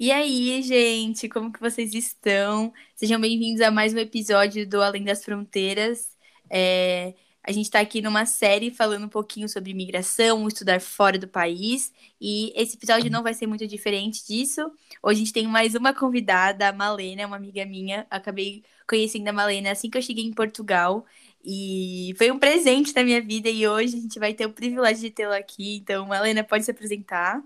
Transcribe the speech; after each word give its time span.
E 0.00 0.10
aí, 0.10 0.62
gente, 0.62 1.28
como 1.28 1.52
que 1.52 1.60
vocês 1.60 1.92
estão? 1.94 2.72
Sejam 2.96 3.20
bem-vindos 3.20 3.60
a 3.60 3.70
mais 3.70 3.92
um 3.92 3.98
episódio 3.98 4.66
do 4.66 4.80
Além 4.80 5.04
das 5.04 5.22
Fronteiras. 5.22 6.16
É, 6.48 7.14
a 7.42 7.52
gente 7.52 7.66
está 7.66 7.80
aqui 7.80 8.00
numa 8.00 8.24
série 8.24 8.70
falando 8.70 9.04
um 9.04 9.08
pouquinho 9.10 9.46
sobre 9.46 9.72
imigração, 9.72 10.48
estudar 10.48 10.80
fora 10.80 11.18
do 11.18 11.28
país. 11.28 11.92
E 12.18 12.50
esse 12.56 12.76
episódio 12.76 13.10
não 13.10 13.22
vai 13.22 13.34
ser 13.34 13.46
muito 13.46 13.66
diferente 13.66 14.26
disso. 14.26 14.62
Hoje 15.02 15.16
a 15.16 15.24
gente 15.24 15.34
tem 15.34 15.46
mais 15.46 15.74
uma 15.74 15.92
convidada, 15.92 16.68
a 16.70 16.72
Malena, 16.72 17.26
uma 17.26 17.36
amiga 17.36 17.66
minha. 17.66 18.06
Acabei 18.08 18.64
conhecendo 18.88 19.28
a 19.28 19.32
Malena 19.34 19.70
assim 19.72 19.90
que 19.90 19.98
eu 19.98 20.02
cheguei 20.02 20.24
em 20.24 20.32
Portugal. 20.32 21.04
E 21.44 22.14
foi 22.16 22.30
um 22.30 22.38
presente 22.38 22.94
na 22.94 23.04
minha 23.04 23.20
vida. 23.20 23.50
E 23.50 23.68
hoje 23.68 23.98
a 23.98 24.00
gente 24.00 24.18
vai 24.18 24.32
ter 24.32 24.46
o 24.46 24.52
privilégio 24.52 25.02
de 25.02 25.10
tê-la 25.10 25.36
aqui. 25.36 25.76
Então, 25.76 26.06
Malena, 26.06 26.42
pode 26.42 26.64
se 26.64 26.70
apresentar. 26.70 27.42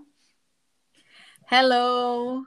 Hello! 1.47 2.43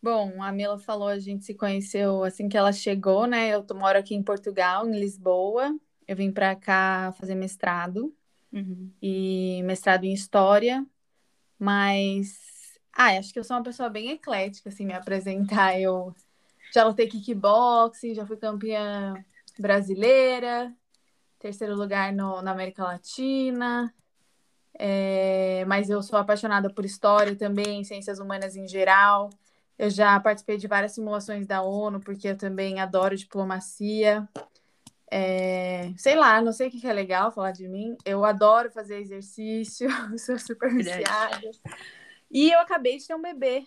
Bom, 0.00 0.40
a 0.40 0.52
Mila 0.52 0.78
falou, 0.78 1.08
a 1.08 1.18
gente 1.18 1.44
se 1.44 1.52
conheceu 1.52 2.22
assim 2.22 2.48
que 2.48 2.56
ela 2.56 2.72
chegou, 2.72 3.26
né? 3.26 3.48
Eu 3.48 3.66
moro 3.74 3.98
aqui 3.98 4.14
em 4.14 4.22
Portugal, 4.22 4.86
em 4.86 5.00
Lisboa. 5.00 5.76
Eu 6.06 6.14
vim 6.14 6.30
para 6.30 6.54
cá 6.54 7.12
fazer 7.18 7.34
mestrado 7.34 8.14
uhum. 8.52 8.92
e 9.02 9.62
mestrado 9.64 10.04
em 10.04 10.12
história, 10.12 10.86
mas 11.58 12.38
ah, 12.92 13.18
acho 13.18 13.32
que 13.32 13.38
eu 13.40 13.44
sou 13.44 13.56
uma 13.56 13.64
pessoa 13.64 13.88
bem 13.88 14.10
eclética, 14.10 14.68
assim, 14.68 14.86
me 14.86 14.92
apresentar. 14.92 15.80
Eu 15.80 16.14
já 16.72 16.84
lutei 16.84 17.08
kickboxing, 17.08 18.14
já 18.14 18.24
fui 18.24 18.36
campeã 18.36 19.14
brasileira, 19.58 20.72
terceiro 21.40 21.74
lugar 21.74 22.12
no, 22.12 22.40
na 22.42 22.52
América 22.52 22.84
Latina, 22.84 23.92
é, 24.78 25.64
mas 25.66 25.88
eu 25.88 26.02
sou 26.02 26.18
apaixonada 26.18 26.68
por 26.68 26.84
história 26.84 27.36
também, 27.36 27.84
ciências 27.84 28.18
humanas 28.18 28.56
em 28.56 28.66
geral. 28.66 29.30
Eu 29.78 29.90
já 29.90 30.18
participei 30.20 30.56
de 30.56 30.68
várias 30.68 30.92
simulações 30.92 31.46
da 31.46 31.62
ONU, 31.62 32.00
porque 32.00 32.28
eu 32.28 32.36
também 32.36 32.80
adoro 32.80 33.16
diplomacia. 33.16 34.28
É, 35.10 35.92
sei 35.96 36.16
lá, 36.16 36.40
não 36.40 36.52
sei 36.52 36.68
o 36.68 36.70
que 36.70 36.86
é 36.86 36.92
legal 36.92 37.32
falar 37.32 37.52
de 37.52 37.68
mim. 37.68 37.96
Eu 38.04 38.24
adoro 38.24 38.70
fazer 38.70 38.98
exercício, 38.98 39.88
sou 40.18 40.38
super 40.38 40.72
viciada. 40.72 41.50
E 42.30 42.50
eu 42.50 42.58
acabei 42.60 42.98
de 42.98 43.06
ter 43.06 43.14
um 43.14 43.22
bebê. 43.22 43.64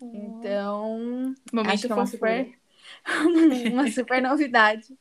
Então, 0.00 1.34
Momento 1.52 1.74
acho 1.74 1.86
que 1.86 1.92
é 1.92 1.94
uma 1.94 2.06
super, 2.06 2.58
uma 3.72 3.90
super 3.90 4.20
novidade. 4.20 4.96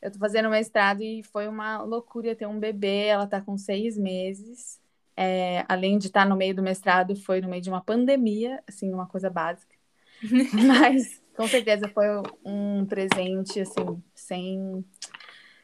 Eu 0.00 0.10
tô 0.12 0.18
fazendo 0.18 0.48
mestrado 0.48 1.02
e 1.02 1.22
foi 1.22 1.48
uma 1.48 1.82
loucura 1.82 2.36
ter 2.36 2.46
um 2.46 2.58
bebê. 2.58 3.06
Ela 3.06 3.26
tá 3.26 3.40
com 3.40 3.56
seis 3.56 3.96
meses. 3.96 4.80
É, 5.16 5.64
além 5.68 5.98
de 5.98 6.06
estar 6.06 6.24
no 6.24 6.36
meio 6.36 6.54
do 6.54 6.62
mestrado, 6.62 7.16
foi 7.16 7.40
no 7.40 7.48
meio 7.48 7.62
de 7.62 7.68
uma 7.68 7.82
pandemia, 7.82 8.62
assim, 8.68 8.92
uma 8.92 9.06
coisa 9.06 9.28
básica. 9.28 9.74
Mas 10.52 11.20
com 11.36 11.46
certeza 11.46 11.88
foi 11.88 12.06
um 12.44 12.86
presente, 12.86 13.60
assim, 13.60 14.02
sem, 14.14 14.84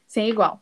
sem 0.06 0.28
igual. 0.28 0.60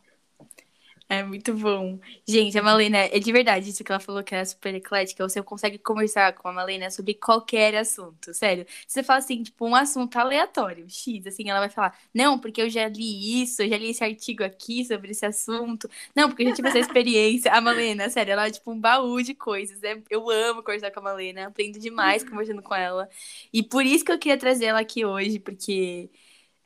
É 1.15 1.23
muito 1.23 1.53
bom. 1.55 1.99
Gente, 2.27 2.57
a 2.57 2.63
Malena, 2.63 2.97
é 2.97 3.19
de 3.19 3.31
verdade 3.31 3.69
isso 3.69 3.83
que 3.83 3.91
ela 3.91 3.99
falou 3.99 4.23
que 4.23 4.33
ela 4.33 4.41
é 4.41 4.45
super 4.45 4.73
eclética. 4.73 5.27
Você 5.27 5.43
consegue 5.43 5.77
conversar 5.77 6.33
com 6.33 6.47
a 6.47 6.51
Malena 6.53 6.89
sobre 6.89 7.13
qualquer 7.13 7.75
assunto, 7.75 8.33
sério. 8.33 8.65
Você 8.87 9.03
fala 9.03 9.19
assim, 9.19 9.43
tipo, 9.43 9.67
um 9.67 9.75
assunto 9.75 10.17
aleatório, 10.17 10.89
X, 10.89 11.27
assim, 11.27 11.49
ela 11.49 11.59
vai 11.59 11.69
falar, 11.69 11.95
não, 12.13 12.39
porque 12.39 12.61
eu 12.63 12.69
já 12.69 12.87
li 12.87 13.43
isso, 13.43 13.61
eu 13.61 13.69
já 13.69 13.77
li 13.77 13.91
esse 13.91 14.03
artigo 14.03 14.43
aqui 14.43 14.83
sobre 14.85 15.11
esse 15.11 15.23
assunto. 15.25 15.87
Não, 16.15 16.29
porque 16.29 16.43
eu 16.43 16.47
já 16.47 16.53
tive 16.55 16.69
essa 16.69 16.79
experiência. 16.79 17.51
A 17.53 17.61
Malena, 17.61 18.09
sério, 18.09 18.31
ela 18.33 18.47
é 18.47 18.51
tipo 18.51 18.71
um 18.71 18.79
baú 18.79 19.21
de 19.21 19.35
coisas. 19.35 19.79
Né? 19.81 20.01
Eu 20.09 20.29
amo 20.31 20.63
conversar 20.63 20.89
com 20.91 20.99
a 20.99 21.03
Malena, 21.03 21.47
aprendo 21.47 21.77
demais 21.79 22.23
conversando 22.23 22.61
com 22.63 22.73
ela. 22.73 23.07
E 23.51 23.61
por 23.61 23.85
isso 23.85 24.03
que 24.03 24.11
eu 24.11 24.17
queria 24.17 24.37
trazer 24.37 24.65
ela 24.65 24.79
aqui 24.79 25.05
hoje, 25.05 25.39
porque, 25.39 26.09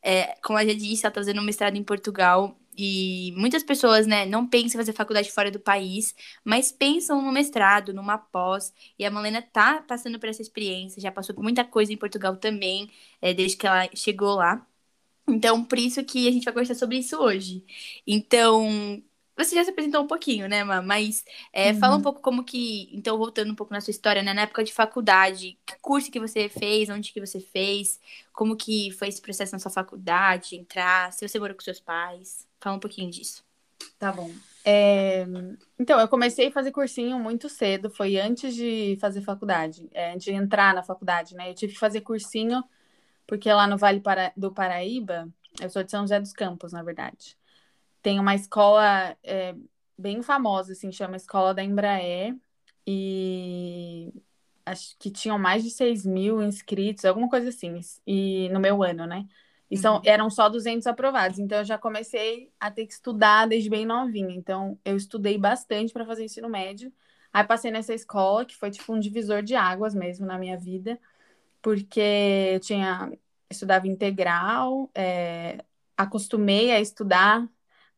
é, 0.02 0.36
como 0.42 0.60
eu 0.60 0.68
já 0.68 0.74
disse, 0.74 1.06
ela 1.06 1.14
tá 1.14 1.20
fazendo 1.22 1.42
um 1.42 1.44
mestrado 1.46 1.76
em 1.78 1.84
Portugal. 1.84 2.58
E 2.78 3.34
muitas 3.36 3.64
pessoas, 3.64 4.06
né, 4.06 4.26
não 4.26 4.48
pensam 4.48 4.80
em 4.80 4.84
fazer 4.84 4.94
faculdade 4.94 5.32
fora 5.32 5.50
do 5.50 5.60
país, 5.60 6.14
mas 6.44 6.72
pensam 6.72 7.22
no 7.22 7.32
mestrado, 7.32 7.94
numa 7.94 8.18
pós. 8.18 8.74
E 9.00 9.06
a 9.06 9.12
Malena 9.12 9.42
tá 9.42 9.82
passando 9.88 10.20
por 10.20 10.30
essa 10.30 10.42
experiência, 10.42 11.02
já 11.02 11.12
passou 11.12 11.34
por 11.34 11.44
muita 11.44 11.66
coisa 11.66 11.92
em 11.92 11.98
Portugal 11.98 12.38
também, 12.38 12.92
é, 13.22 13.34
desde 13.34 13.58
que 13.58 13.66
ela 13.68 13.90
chegou 13.96 14.36
lá. 14.36 14.66
Então, 15.28 15.64
por 15.64 15.78
isso 15.80 16.04
que 16.06 16.28
a 16.28 16.32
gente 16.32 16.46
vai 16.46 16.54
conversar 16.54 16.76
sobre 16.76 16.98
isso 17.00 17.18
hoje. 17.18 17.66
Então, 18.06 19.02
você 19.38 19.56
já 19.56 19.64
se 19.64 19.70
apresentou 19.70 20.02
um 20.04 20.08
pouquinho, 20.08 20.48
né, 20.50 20.64
Ma? 20.64 20.82
Mas 20.82 21.24
é, 21.54 21.72
uhum. 21.72 21.80
fala 21.80 21.98
um 21.98 22.02
pouco 22.02 22.22
como 22.22 22.44
que. 22.44 22.90
Então, 22.94 23.18
voltando 23.18 23.52
um 23.52 23.56
pouco 23.56 23.74
na 23.74 23.82
sua 23.82 23.92
história, 23.92 24.24
né? 24.24 24.34
Na 24.34 24.44
época 24.44 24.64
de 24.64 24.74
faculdade, 24.74 25.60
que 25.66 25.76
curso 25.82 26.12
que 26.12 26.20
você 26.20 26.50
fez, 26.50 26.90
onde 26.90 27.12
que 27.14 27.20
você 27.20 27.40
fez, 27.40 28.00
como 28.34 28.56
que 28.56 28.92
foi 28.92 29.10
esse 29.10 29.22
processo 29.22 29.54
na 29.54 29.60
sua 29.60 29.72
faculdade, 29.72 30.56
entrar, 30.56 31.14
se 31.14 31.28
você 31.28 31.40
morou 31.40 31.56
com 31.56 31.64
seus 31.64 31.80
pais. 31.80 32.47
Fala 32.60 32.78
um 32.78 32.80
pouquinho 32.80 33.10
disso. 33.10 33.44
Tá 34.00 34.12
bom. 34.12 34.32
É... 34.66 35.26
Então, 35.80 36.00
eu 36.00 36.08
comecei 36.08 36.48
a 36.48 36.52
fazer 36.52 36.72
cursinho 36.72 37.20
muito 37.20 37.48
cedo, 37.50 37.90
foi 37.90 38.20
antes 38.20 38.56
de 38.56 38.98
fazer 39.00 39.22
faculdade, 39.22 39.88
é, 39.94 40.14
antes 40.14 40.26
de 40.26 40.34
entrar 40.34 40.74
na 40.74 40.84
faculdade, 40.84 41.36
né? 41.36 41.50
Eu 41.50 41.56
tive 41.56 41.74
que 41.74 41.80
fazer 41.80 42.02
cursinho, 42.02 42.64
porque 43.26 43.52
lá 43.52 43.68
no 43.68 43.78
Vale 43.78 44.02
do 44.36 44.54
Paraíba, 44.54 45.30
eu 45.62 45.70
sou 45.70 45.84
de 45.84 45.92
São 45.92 46.02
José 46.02 46.20
dos 46.20 46.34
Campos, 46.34 46.74
na 46.74 46.84
verdade 46.84 47.38
tem 48.08 48.22
uma 48.22 48.36
escola 48.36 49.18
é, 49.22 49.54
bem 49.98 50.22
famosa, 50.22 50.72
assim, 50.72 50.94
chama 50.94 51.18
Escola 51.18 51.54
da 51.54 51.62
Embraer, 51.62 52.36
e 52.88 54.14
acho 54.66 54.96
que 54.98 55.12
tinham 55.12 55.38
mais 55.38 55.62
de 55.62 55.70
6 55.70 56.06
mil 56.06 56.42
inscritos, 56.42 57.04
alguma 57.04 57.30
coisa 57.30 57.50
assim, 57.50 57.82
e 58.06 58.48
no 58.48 58.62
meu 58.62 58.82
ano, 58.82 59.06
né? 59.06 59.28
E 59.70 59.78
são, 59.78 59.96
uhum. 59.96 60.02
eram 60.06 60.30
só 60.30 60.48
200 60.48 60.88
aprovados, 60.88 61.40
então 61.40 61.58
eu 61.58 61.66
já 61.66 61.78
comecei 61.78 62.50
a 62.60 62.72
ter 62.72 62.86
que 62.86 62.94
estudar 62.94 63.48
desde 63.48 63.70
bem 63.70 63.86
novinha. 63.86 64.34
Então 64.34 64.80
eu 64.86 64.96
estudei 64.96 65.38
bastante 65.38 65.92
para 65.92 66.06
fazer 66.06 66.24
ensino 66.24 66.50
médio. 66.50 66.92
Aí 67.34 67.44
passei 67.44 67.70
nessa 67.72 67.94
escola, 67.94 68.46
que 68.46 68.56
foi 68.56 68.72
tipo 68.72 68.94
um 68.94 69.00
divisor 69.00 69.44
de 69.44 69.56
águas 69.56 69.94
mesmo 69.94 70.26
na 70.26 70.38
minha 70.38 70.58
vida, 70.58 71.00
porque 71.62 72.52
eu 72.54 72.60
tinha 72.60 73.12
estudava 73.50 73.88
integral, 73.88 74.90
é, 74.96 75.64
acostumei 75.96 76.72
a 76.72 76.80
estudar 76.80 77.48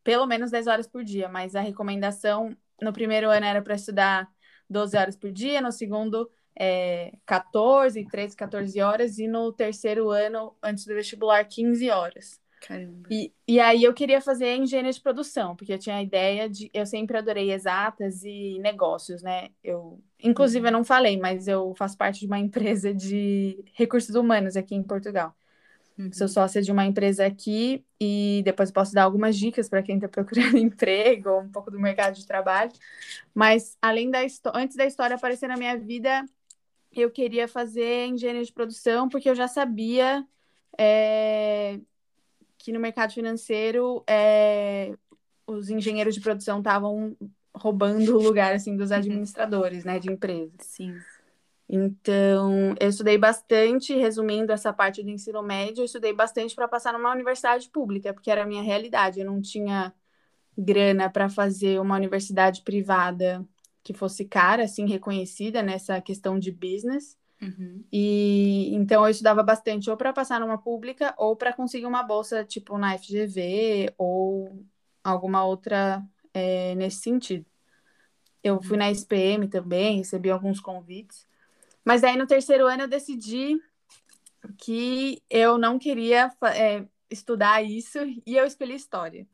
pelo 0.04 0.26
menos 0.26 0.52
10 0.52 0.68
horas 0.68 0.88
por 0.88 1.04
dia, 1.04 1.28
mas 1.30 1.56
a 1.56 1.62
recomendação 1.62 2.56
no 2.82 2.94
primeiro 2.94 3.30
ano 3.30 3.46
era 3.46 3.62
para 3.62 3.76
estudar 3.76 4.30
12 4.70 4.98
horas 4.98 5.16
por 5.16 5.32
dia, 5.32 5.62
no 5.62 5.72
segundo 5.72 6.30
é, 6.60 7.14
14, 7.26 8.06
13, 8.06 8.36
14 8.36 8.82
horas, 8.82 9.18
e 9.18 9.28
no 9.28 9.54
terceiro 9.54 10.10
ano, 10.10 10.54
antes 10.62 10.86
do 10.86 10.94
vestibular, 10.94 11.44
15 11.46 11.90
horas. 11.90 12.40
Caramba. 12.62 13.08
E, 13.10 13.34
e 13.48 13.60
aí 13.60 13.84
eu 13.84 13.94
queria 13.94 14.20
fazer 14.20 14.56
engenharia 14.58 14.92
de 14.92 15.02
produção, 15.02 15.56
porque 15.56 15.74
eu 15.74 15.80
tinha 15.80 15.96
a 15.96 16.04
ideia 16.04 16.50
de. 16.50 16.70
Eu 16.74 16.86
sempre 16.86 17.18
adorei 17.18 17.52
exatas 17.52 18.24
e 18.24 18.60
negócios, 18.60 19.22
né? 19.22 19.50
Eu, 19.64 20.04
inclusive, 20.22 20.68
eu 20.68 20.72
não 20.72 20.84
falei, 20.84 21.18
mas 21.18 21.48
eu 21.48 21.74
faço 21.76 21.98
parte 21.98 22.20
de 22.20 22.28
uma 22.28 22.38
empresa 22.38 22.94
de 22.94 23.64
recursos 23.74 24.14
humanos 24.14 24.58
aqui 24.58 24.76
em 24.76 24.84
Portugal. 24.84 25.34
Uhum. 25.98 26.12
Sou 26.14 26.28
sócia 26.28 26.62
de 26.62 26.72
uma 26.72 26.86
empresa 26.86 27.26
aqui 27.26 27.86
e 28.00 28.42
depois 28.46 28.72
posso 28.72 28.94
dar 28.94 29.04
algumas 29.04 29.38
dicas 29.38 29.68
para 29.68 29.84
quem 29.84 29.96
está 29.96 30.08
procurando 30.10 30.58
emprego 30.58 31.30
ou 31.30 31.42
um 31.42 31.50
pouco 31.50 31.72
do 31.72 31.80
mercado 31.80 32.16
de 32.16 32.26
trabalho. 32.26 32.72
Mas 33.34 33.78
além 33.82 34.10
da 34.12 34.20
antes 34.54 34.76
da 34.76 34.86
história 34.86 35.16
aparecer 35.16 35.48
na 35.48 35.58
minha 35.58 35.78
vida, 35.78 36.26
eu 36.92 37.10
queria 37.12 37.48
fazer 37.48 38.08
engenharia 38.08 38.44
de 38.44 38.54
produção 38.54 39.08
porque 39.08 39.30
eu 39.30 39.36
já 39.36 39.48
sabia 39.48 40.26
é, 40.78 41.80
que 42.58 42.72
no 42.72 42.80
mercado 42.80 43.14
financeiro 43.14 44.04
é, 44.08 44.94
os 45.46 45.70
engenheiros 45.70 46.16
de 46.16 46.22
produção 46.22 46.60
estavam 46.60 47.16
roubando 47.56 48.18
o 48.18 48.22
lugar 48.22 48.54
assim 48.54 48.76
dos 48.76 48.92
uhum. 48.92 48.98
administradores, 48.98 49.84
né, 49.84 50.00
de 50.00 50.12
empresas. 50.12 50.56
Sim. 50.60 50.96
Então, 51.72 52.74
eu 52.80 52.90
estudei 52.90 53.16
bastante, 53.16 53.94
resumindo 53.96 54.52
essa 54.52 54.74
parte 54.74 55.04
do 55.04 55.10
ensino 55.10 55.44
médio, 55.44 55.82
eu 55.82 55.86
estudei 55.86 56.12
bastante 56.12 56.56
para 56.56 56.68
passar 56.68 56.94
numa 56.94 57.12
universidade 57.12 57.70
pública, 57.70 58.12
porque 58.12 58.32
era 58.32 58.42
a 58.42 58.46
minha 58.46 58.64
realidade. 58.64 59.20
Eu 59.20 59.26
não 59.28 59.40
tinha 59.40 59.94
grana 60.58 61.10
para 61.12 61.30
fazer 61.30 61.80
uma 61.80 61.96
universidade 61.96 62.64
privada 62.64 63.46
que 63.84 63.94
fosse 63.94 64.26
cara, 64.26 64.64
assim, 64.64 64.88
reconhecida 64.88 65.62
nessa 65.64 66.02
questão 66.02 66.38
de 66.38 66.52
business. 66.52 67.18
Uhum. 67.42 67.84
E 67.92 68.70
então 68.74 69.06
eu 69.06 69.10
estudava 69.10 69.42
bastante 69.42 69.90
ou 69.90 69.96
para 69.96 70.12
passar 70.12 70.40
numa 70.42 70.58
pública 70.58 71.14
ou 71.18 71.36
para 71.36 71.54
conseguir 71.54 71.86
uma 71.86 72.04
bolsa 72.04 72.44
tipo 72.44 72.78
na 72.78 72.98
FGV 72.98 73.94
ou 73.98 74.62
alguma 75.04 75.46
outra 75.46 76.04
é, 76.34 76.76
nesse 76.76 77.02
sentido. 77.02 77.46
Eu 78.44 78.62
fui 78.62 78.78
na 78.78 78.92
SPM 78.92 79.48
também, 79.48 79.98
recebi 79.98 80.30
alguns 80.30 80.60
convites. 80.60 81.28
Mas 81.84 82.04
aí 82.04 82.18
no 82.18 82.28
terceiro 82.28 82.68
ano 82.68 82.84
eu 82.84 82.88
decidi 82.88 83.58
que 84.58 85.22
eu 85.30 85.58
não 85.58 85.80
queria 85.80 86.32
é, 86.56 86.86
estudar 87.10 87.64
isso 87.64 88.00
e 88.26 88.38
eu 88.38 88.46
escolhi 88.46 88.76
história. 88.76 89.28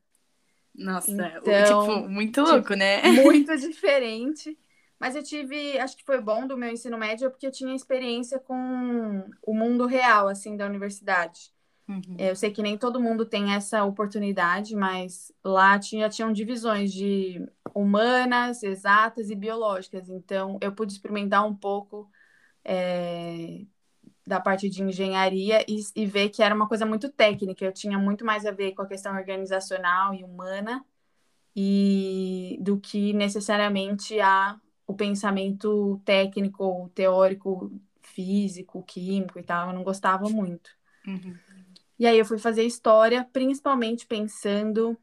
Nossa, 0.77 1.11
então, 1.11 1.87
tipo, 1.87 2.09
muito 2.09 2.41
louco, 2.41 2.61
tipo, 2.61 2.75
né? 2.75 3.01
Muito 3.23 3.55
diferente. 3.57 4.57
Mas 4.99 5.15
eu 5.15 5.23
tive, 5.23 5.77
acho 5.77 5.97
que 5.97 6.05
foi 6.05 6.21
bom 6.21 6.47
do 6.47 6.57
meu 6.57 6.69
ensino 6.69 6.97
médio, 6.97 7.29
porque 7.29 7.47
eu 7.47 7.51
tinha 7.51 7.75
experiência 7.75 8.39
com 8.39 9.25
o 9.41 9.53
mundo 9.53 9.85
real, 9.85 10.27
assim, 10.27 10.55
da 10.55 10.65
universidade. 10.65 11.53
Uhum. 11.87 12.15
Eu 12.17 12.35
sei 12.35 12.49
que 12.49 12.63
nem 12.63 12.77
todo 12.77 12.99
mundo 12.99 13.25
tem 13.25 13.53
essa 13.53 13.83
oportunidade, 13.83 14.75
mas 14.75 15.31
lá 15.43 15.77
tinha, 15.77 16.09
tinham 16.09 16.31
divisões 16.31 16.91
de 16.91 17.45
humanas, 17.73 18.63
exatas 18.63 19.29
e 19.29 19.35
biológicas. 19.35 20.09
Então, 20.09 20.57
eu 20.61 20.71
pude 20.71 20.93
experimentar 20.93 21.45
um 21.45 21.55
pouco 21.55 22.09
é, 22.63 23.65
da 24.25 24.39
parte 24.39 24.69
de 24.69 24.81
engenharia 24.81 25.63
e, 25.67 25.79
e, 25.95 26.05
ver 26.05 26.29
que 26.29 26.41
era 26.41 26.55
uma 26.55 26.67
coisa 26.67 26.85
muito 26.85 27.09
técnica. 27.09 27.63
Eu 27.63 27.71
tinha 27.71 27.97
muito 27.97 28.25
mais 28.25 28.45
a 28.45 28.51
ver 28.51 28.73
com 28.73 28.81
a 28.81 28.87
questão 28.87 29.15
organizacional 29.15 30.13
e 30.13 30.23
humana 30.23 30.83
e 31.55 32.57
do 32.61 32.79
que 32.79 33.13
necessariamente 33.13 34.19
a 34.19 34.59
o 34.87 34.93
pensamento 34.93 35.99
técnico, 36.05 36.91
teórico, 36.93 37.71
físico, 38.03 38.83
químico 38.83 39.39
e 39.39 39.43
tal. 39.43 39.69
Eu 39.69 39.73
não 39.73 39.83
gostava 39.83 40.29
muito. 40.29 40.69
Uhum. 41.07 41.35
E 41.97 42.05
aí 42.05 42.19
eu 42.19 42.25
fui 42.25 42.37
fazer 42.37 42.63
história, 42.63 43.27
principalmente 43.31 44.05
pensando 44.05 44.97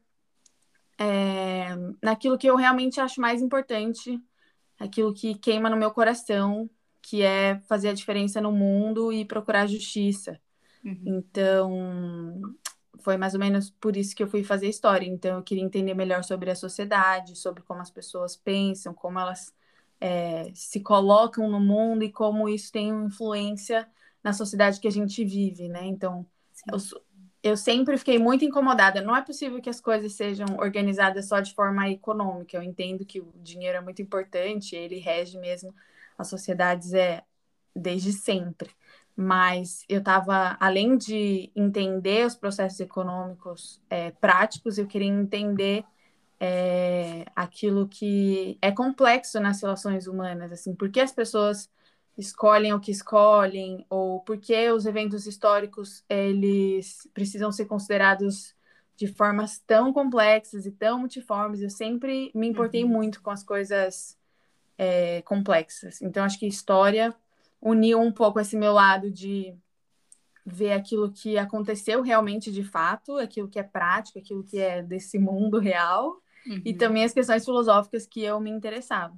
é, 0.97 1.75
naquilo 2.01 2.37
que 2.37 2.47
eu 2.47 2.55
realmente 2.55 3.01
acho 3.01 3.19
mais 3.19 3.41
importante, 3.41 4.21
aquilo 4.79 5.13
que 5.13 5.35
queima 5.35 5.69
no 5.69 5.77
meu 5.77 5.91
coração, 5.91 6.69
que 7.03 7.21
é 7.21 7.59
fazer 7.67 7.89
a 7.89 7.93
diferença 7.93 8.39
no 8.39 8.51
mundo 8.51 9.11
e 9.11 9.25
procurar 9.25 9.67
justiça. 9.67 10.39
Uhum. 10.83 11.01
Então, 11.05 12.41
foi 12.99 13.17
mais 13.17 13.33
ou 13.33 13.39
menos 13.41 13.69
por 13.69 13.97
isso 13.97 14.15
que 14.15 14.23
eu 14.23 14.27
fui 14.27 14.41
fazer 14.41 14.67
história. 14.69 15.05
Então, 15.05 15.37
eu 15.37 15.43
queria 15.43 15.63
entender 15.63 15.93
melhor 15.93 16.23
sobre 16.23 16.49
a 16.49 16.55
sociedade, 16.55 17.35
sobre 17.35 17.61
como 17.61 17.81
as 17.81 17.91
pessoas 17.91 18.37
pensam, 18.37 18.93
como 18.93 19.19
elas 19.19 19.53
é, 19.99 20.49
se 20.55 20.79
colocam 20.79 21.49
no 21.49 21.59
mundo 21.59 22.03
e 22.03 22.11
como 22.11 22.47
isso 22.47 22.71
tem 22.71 22.89
influência 22.89 23.85
na 24.23 24.31
sociedade 24.31 24.79
que 24.79 24.87
a 24.87 24.91
gente 24.91 25.25
vive, 25.25 25.67
né? 25.67 25.85
Então, 25.85 26.25
eu, 26.71 26.77
eu 27.43 27.57
sempre 27.57 27.97
fiquei 27.97 28.17
muito 28.17 28.45
incomodada. 28.45 29.01
Não 29.01 29.13
é 29.13 29.21
possível 29.21 29.61
que 29.61 29.69
as 29.69 29.81
coisas 29.81 30.13
sejam 30.13 30.47
organizadas 30.57 31.27
só 31.27 31.41
de 31.41 31.53
forma 31.53 31.89
econômica. 31.89 32.55
Eu 32.55 32.63
entendo 32.63 33.05
que 33.05 33.19
o 33.19 33.29
dinheiro 33.41 33.77
é 33.77 33.81
muito 33.81 34.01
importante, 34.01 34.73
ele 34.73 34.99
rege 34.99 35.37
mesmo 35.37 35.75
as 36.17 36.27
sociedades 36.27 36.93
é 36.93 37.23
desde 37.75 38.11
sempre. 38.11 38.69
Mas 39.15 39.85
eu 39.87 39.99
estava, 39.99 40.57
além 40.59 40.97
de 40.97 41.51
entender 41.55 42.25
os 42.25 42.35
processos 42.35 42.79
econômicos 42.79 43.79
é, 43.89 44.11
práticos, 44.11 44.77
eu 44.77 44.87
queria 44.87 45.07
entender 45.07 45.85
é, 46.39 47.25
aquilo 47.35 47.87
que 47.87 48.57
é 48.61 48.71
complexo 48.71 49.39
nas 49.39 49.61
relações 49.61 50.07
humanas, 50.07 50.51
assim, 50.51 50.75
por 50.75 50.89
que 50.89 50.99
as 50.99 51.11
pessoas 51.11 51.69
escolhem 52.17 52.73
o 52.73 52.79
que 52.79 52.91
escolhem, 52.91 53.85
ou 53.89 54.19
por 54.21 54.37
que 54.37 54.71
os 54.71 54.85
eventos 54.85 55.25
históricos 55.25 56.03
eles 56.09 57.07
precisam 57.13 57.51
ser 57.51 57.65
considerados 57.65 58.55
de 58.95 59.07
formas 59.07 59.59
tão 59.59 59.91
complexas 59.91 60.65
e 60.65 60.71
tão 60.71 60.99
multiformes. 60.99 61.61
Eu 61.61 61.69
sempre 61.69 62.31
me 62.35 62.47
importei 62.47 62.83
uhum. 62.83 62.89
muito 62.89 63.21
com 63.21 63.31
as 63.31 63.43
coisas 63.43 64.17
é, 64.77 65.21
complexas. 65.23 66.01
Então, 66.01 66.23
acho 66.23 66.39
que 66.39 66.47
história 66.47 67.13
uniu 67.61 67.99
um 67.99 68.11
pouco 68.11 68.39
esse 68.39 68.57
meu 68.57 68.73
lado 68.73 69.09
de 69.09 69.55
ver 70.45 70.73
aquilo 70.73 71.11
que 71.11 71.37
aconteceu 71.37 72.01
realmente 72.01 72.51
de 72.51 72.63
fato, 72.63 73.17
aquilo 73.17 73.47
que 73.47 73.59
é 73.59 73.63
prático, 73.63 74.19
aquilo 74.19 74.43
que 74.43 74.59
é 74.59 74.81
desse 74.81 75.17
mundo 75.17 75.57
real, 75.57 76.21
uhum. 76.45 76.61
e 76.65 76.73
também 76.73 77.03
as 77.03 77.13
questões 77.13 77.45
filosóficas 77.45 78.05
que 78.05 78.21
eu 78.21 78.39
me 78.39 78.49
interessava. 78.49 79.15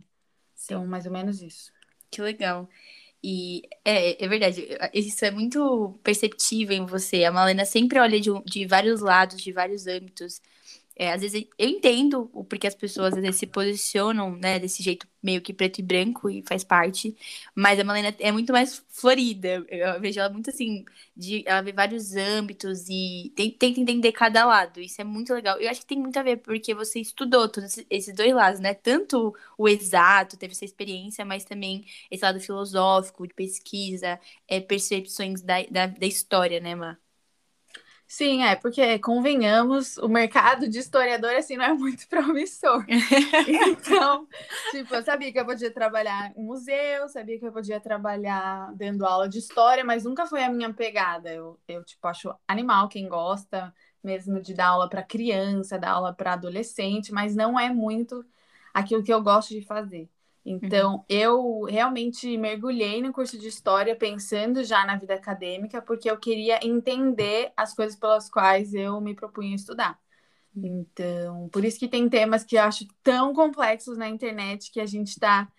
Sim. 0.54 0.76
Então, 0.76 0.86
mais 0.86 1.06
ou 1.06 1.12
menos 1.12 1.42
isso. 1.42 1.72
Que 2.12 2.22
legal. 2.22 2.70
E 3.24 3.64
é, 3.84 4.24
é 4.24 4.28
verdade, 4.28 4.68
isso 4.94 5.26
é 5.26 5.32
muito 5.32 6.00
perceptível 6.04 6.78
em 6.78 6.86
você. 6.86 7.24
A 7.24 7.32
Malena 7.32 7.66
sempre 7.66 8.00
olha 8.00 8.20
de, 8.22 8.30
de 8.44 8.68
vários 8.68 9.02
lados, 9.02 9.42
de 9.42 9.52
vários 9.52 9.88
âmbitos. 9.88 10.40
É, 10.98 11.12
às 11.12 11.22
vezes 11.22 11.46
eu 11.58 11.68
entendo 11.70 12.30
o 12.34 12.44
porquê 12.44 12.68
as 12.68 12.76
pessoas 12.76 13.14
às 13.14 13.22
vezes 13.22 13.38
se 13.38 13.48
posicionam, 13.48 14.36
né, 14.38 14.60
desse 14.60 14.82
jeito 14.82 15.06
meio 15.22 15.42
que 15.42 15.54
preto 15.54 15.80
e 15.80 15.84
branco 15.84 16.30
e 16.30 16.42
faz 16.48 16.64
parte, 16.64 17.16
mas 17.54 17.80
a 17.80 17.84
Malena 17.84 18.16
é 18.20 18.32
muito 18.32 18.54
mais 18.54 18.84
florida. 18.90 19.66
Eu 19.70 20.00
vejo 20.00 20.20
ela 20.20 20.30
muito 20.30 20.50
assim, 20.50 20.86
de 21.16 21.44
ela 21.48 21.62
vê 21.62 21.72
vários 21.74 22.16
âmbitos 22.16 22.88
e 22.90 23.34
tenta 23.36 23.66
entender 23.80 24.12
cada 24.12 24.46
lado. 24.46 24.80
Isso 24.80 25.02
é 25.02 25.04
muito 25.04 25.34
legal. 25.34 25.60
Eu 25.60 25.70
acho 25.70 25.82
que 25.82 25.86
tem 25.88 26.00
muito 26.00 26.18
a 26.18 26.24
ver 26.24 26.38
porque 26.38 26.74
você 26.74 27.00
estudou 27.00 27.50
todos 27.50 27.78
esses 27.90 28.14
dois 28.16 28.34
lados, 28.34 28.60
né? 28.60 28.74
Tanto 28.74 29.36
o 29.58 29.68
exato, 29.68 30.38
teve 30.38 30.54
essa 30.54 30.66
experiência, 30.66 31.26
mas 31.26 31.44
também 31.46 31.86
esse 32.12 32.24
lado 32.24 32.40
filosófico, 32.40 33.28
de 33.28 33.34
pesquisa, 33.34 34.20
é, 34.48 34.60
percepções 34.62 35.42
da, 35.42 35.64
da, 35.64 35.88
da 35.88 36.06
história, 36.06 36.60
né, 36.60 36.76
Má? 36.76 36.98
Sim, 38.08 38.44
é, 38.44 38.56
porque, 38.56 39.00
convenhamos, 39.00 39.98
o 39.98 40.08
mercado 40.08 40.70
de 40.70 40.78
historiador, 40.80 41.32
assim, 41.36 41.58
não 41.58 41.66
é 41.66 41.74
muito 41.74 42.08
promissor. 42.10 42.86
então, 43.48 44.28
tipo, 44.70 44.94
eu 44.96 45.04
sabia 45.04 45.32
que 45.32 45.40
eu 45.40 45.46
podia 45.46 45.72
trabalhar 45.74 46.32
em 46.38 46.44
museu, 46.44 47.10
sabia 47.10 47.40
que 47.40 47.46
eu 47.46 47.52
podia 47.52 47.80
trabalhar 47.80 48.72
dando 48.76 49.06
aula 49.06 49.28
de 49.28 49.40
história, 49.40 49.84
mas 49.84 50.04
nunca 50.04 50.26
foi 50.28 50.44
a 50.44 50.50
minha 50.50 50.72
pegada. 50.74 51.34
Eu, 51.34 51.60
eu 51.68 51.84
tipo, 51.84 52.08
acho 52.08 52.34
animal 52.48 52.88
quem 52.90 53.08
gosta 53.08 53.74
mesmo 54.04 54.40
de 54.40 54.54
dar 54.54 54.68
aula 54.68 54.88
para 54.90 55.02
criança, 55.04 55.80
dar 55.80 55.92
aula 55.92 56.14
para 56.14 56.34
adolescente, 56.34 57.12
mas 57.12 57.36
não 57.36 57.60
é 57.60 57.70
muito 57.74 58.24
aquilo 58.74 59.04
que 59.04 59.12
eu 59.14 59.22
gosto 59.24 59.50
de 59.50 59.62
fazer. 59.64 60.08
Então, 60.46 60.98
uhum. 60.98 61.04
eu 61.10 61.64
realmente 61.64 62.38
mergulhei 62.38 63.02
no 63.02 63.12
curso 63.12 63.38
de 63.40 63.48
história 63.48 63.96
pensando 63.96 64.64
já 64.64 64.86
na 64.86 64.96
vida 64.96 65.16
acadêmica, 65.16 65.82
porque 65.82 66.10
eu 66.10 66.18
queria 66.18 66.60
entender 66.64 67.52
as 67.58 67.74
coisas 67.74 67.96
pelas 67.96 68.30
quais 68.30 68.74
eu 68.76 69.02
me 69.02 69.16
propunha 69.16 69.56
estudar. 69.56 70.00
Então, 70.56 71.50
por 71.50 71.66
isso 71.66 71.80
que 71.80 71.88
tem 71.88 72.08
temas 72.08 72.44
que 72.44 72.56
eu 72.56 72.62
acho 72.62 72.86
tão 73.02 73.34
complexos 73.34 73.98
na 73.98 74.08
internet 74.08 74.72
que 74.72 74.80
a 74.80 74.86
gente 74.86 75.10
está 75.10 75.52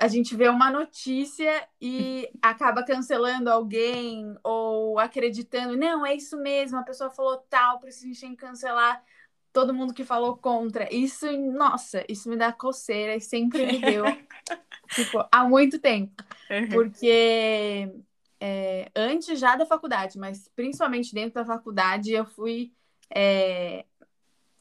a 0.00 0.06
gente 0.06 0.36
vê 0.36 0.48
uma 0.48 0.70
notícia 0.70 1.66
e 1.80 2.30
acaba 2.40 2.84
cancelando 2.84 3.50
alguém 3.50 4.32
ou 4.44 4.96
acreditando, 4.98 5.76
não, 5.76 6.06
é 6.06 6.14
isso 6.14 6.36
mesmo, 6.38 6.78
a 6.78 6.84
pessoa 6.84 7.10
falou 7.10 7.36
tal, 7.50 7.80
precisa 7.80 8.34
cancelar 8.36 9.02
todo 9.52 9.74
mundo 9.74 9.94
que 9.94 10.04
falou 10.04 10.36
contra. 10.36 10.92
Isso, 10.92 11.30
nossa, 11.32 12.04
isso 12.08 12.28
me 12.28 12.36
dá 12.36 12.52
coceira 12.52 13.16
e 13.16 13.20
sempre 13.20 13.66
me 13.66 13.80
deu, 13.80 14.04
tipo, 14.94 15.26
há 15.30 15.44
muito 15.44 15.78
tempo. 15.78 16.14
Uhum. 16.50 16.68
Porque 16.68 17.92
é, 18.40 18.90
antes 18.94 19.38
já 19.38 19.56
da 19.56 19.66
faculdade, 19.66 20.18
mas 20.18 20.48
principalmente 20.54 21.12
dentro 21.12 21.34
da 21.34 21.44
faculdade, 21.44 22.12
eu 22.12 22.24
fui, 22.24 22.72
é, 23.14 23.84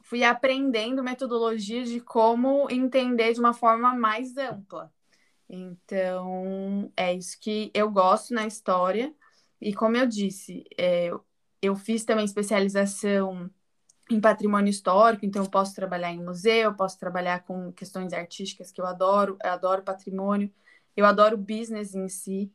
fui 0.02 0.24
aprendendo 0.24 1.04
metodologias 1.04 1.90
de 1.90 2.00
como 2.00 2.68
entender 2.70 3.34
de 3.34 3.40
uma 3.40 3.54
forma 3.54 3.94
mais 3.94 4.36
ampla. 4.38 4.92
Então, 5.50 6.92
é 6.96 7.14
isso 7.14 7.40
que 7.40 7.72
eu 7.74 7.90
gosto 7.90 8.34
na 8.34 8.46
história. 8.46 9.14
E 9.62 9.74
como 9.74 9.96
eu 9.96 10.06
disse, 10.06 10.64
é, 10.78 11.10
eu 11.62 11.76
fiz 11.76 12.04
também 12.04 12.26
especialização 12.26 13.50
em 14.10 14.20
patrimônio 14.22 14.70
histórico, 14.70 15.26
então 15.26 15.44
eu 15.44 15.50
posso 15.50 15.76
trabalhar 15.76 16.12
em 16.12 16.24
museu, 16.24 16.56
eu 16.56 16.74
posso 16.74 16.98
trabalhar 16.98 17.44
com 17.44 17.72
questões 17.74 18.14
artísticas 18.14 18.72
que 18.72 18.80
eu 18.80 18.86
adoro, 18.86 19.38
eu 19.44 19.52
adoro 19.52 19.84
patrimônio, 19.84 20.52
eu 20.96 21.06
adoro 21.06 21.38
business 21.38 21.94
em 21.94 22.08
si, 22.08 22.52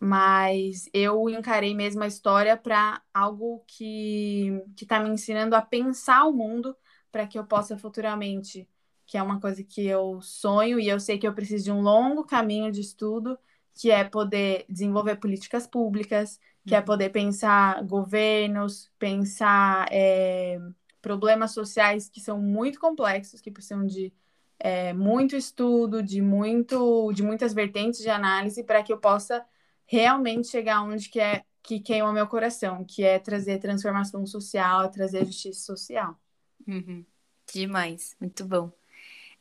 mas 0.00 0.88
eu 0.92 1.28
encarei 1.30 1.74
mesmo 1.74 2.02
a 2.02 2.06
história 2.06 2.56
para 2.56 3.02
algo 3.12 3.62
que 3.66 4.62
que 4.76 4.84
está 4.84 5.00
me 5.00 5.08
ensinando 5.10 5.54
a 5.56 5.62
pensar 5.62 6.24
o 6.24 6.32
mundo 6.32 6.76
para 7.10 7.26
que 7.26 7.38
eu 7.38 7.44
possa 7.44 7.78
futuramente, 7.78 8.68
que 9.06 9.16
é 9.16 9.22
uma 9.22 9.40
coisa 9.40 9.62
que 9.62 9.86
eu 9.86 10.20
sonho 10.20 10.78
e 10.80 10.88
eu 10.88 11.00
sei 11.00 11.18
que 11.18 11.26
eu 11.26 11.34
preciso 11.34 11.64
de 11.64 11.72
um 11.72 11.80
longo 11.80 12.24
caminho 12.24 12.70
de 12.72 12.80
estudo, 12.80 13.38
que 13.74 13.90
é 13.90 14.04
poder 14.04 14.64
desenvolver 14.68 15.16
políticas 15.16 15.66
públicas, 15.66 16.40
que 16.66 16.74
é 16.74 16.78
uhum. 16.78 16.84
poder 16.84 17.10
pensar 17.10 17.82
governos, 17.84 18.90
pensar 18.98 19.86
é, 19.90 20.58
problemas 21.06 21.52
sociais 21.52 22.08
que 22.08 22.20
são 22.20 22.40
muito 22.40 22.80
complexos, 22.80 23.40
que 23.40 23.48
precisam 23.48 23.86
de 23.86 24.12
é, 24.58 24.92
muito 24.92 25.36
estudo, 25.36 26.02
de, 26.02 26.20
muito, 26.20 27.12
de 27.12 27.22
muitas 27.22 27.54
vertentes 27.54 28.00
de 28.00 28.10
análise, 28.10 28.64
para 28.64 28.82
que 28.82 28.92
eu 28.92 28.98
possa 28.98 29.46
realmente 29.86 30.48
chegar 30.48 30.82
onde 30.82 31.08
que 31.08 31.20
é 31.20 31.44
que 31.62 31.78
queima 31.78 32.12
meu 32.12 32.26
coração, 32.26 32.84
que 32.84 33.04
é 33.04 33.20
trazer 33.20 33.60
transformação 33.60 34.26
social, 34.26 34.90
trazer 34.90 35.24
justiça 35.24 35.60
social. 35.60 36.20
Uhum. 36.66 37.06
Demais, 37.52 38.16
muito 38.20 38.44
bom. 38.44 38.72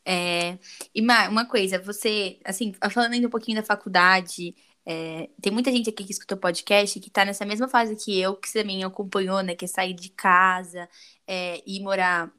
É, 0.05 0.59
e 0.93 1.01
uma 1.01 1.45
coisa, 1.47 1.79
você, 1.79 2.39
assim, 2.45 2.75
falando 2.91 3.13
ainda 3.13 3.25
um 3.25 3.31
pouquinho 3.31 3.59
da 3.59 3.65
faculdade, 3.65 4.55
é, 4.85 5.29
tem 5.41 5.51
muita 5.51 5.71
gente 5.71 5.89
aqui 5.89 6.03
que 6.03 6.11
escutou 6.11 6.37
podcast 6.37 6.99
que 6.99 7.09
tá 7.09 7.25
nessa 7.25 7.45
mesma 7.45 7.67
fase 7.67 7.95
que 7.95 8.19
eu, 8.19 8.35
que 8.35 8.51
também 8.53 8.83
acompanhou, 8.83 9.41
né? 9.41 9.55
Que 9.55 9.65
é 9.65 9.67
sair 9.67 9.93
de 9.93 10.09
casa 10.09 10.87
é, 11.27 11.61
e 11.65 11.81
morar 11.81 12.31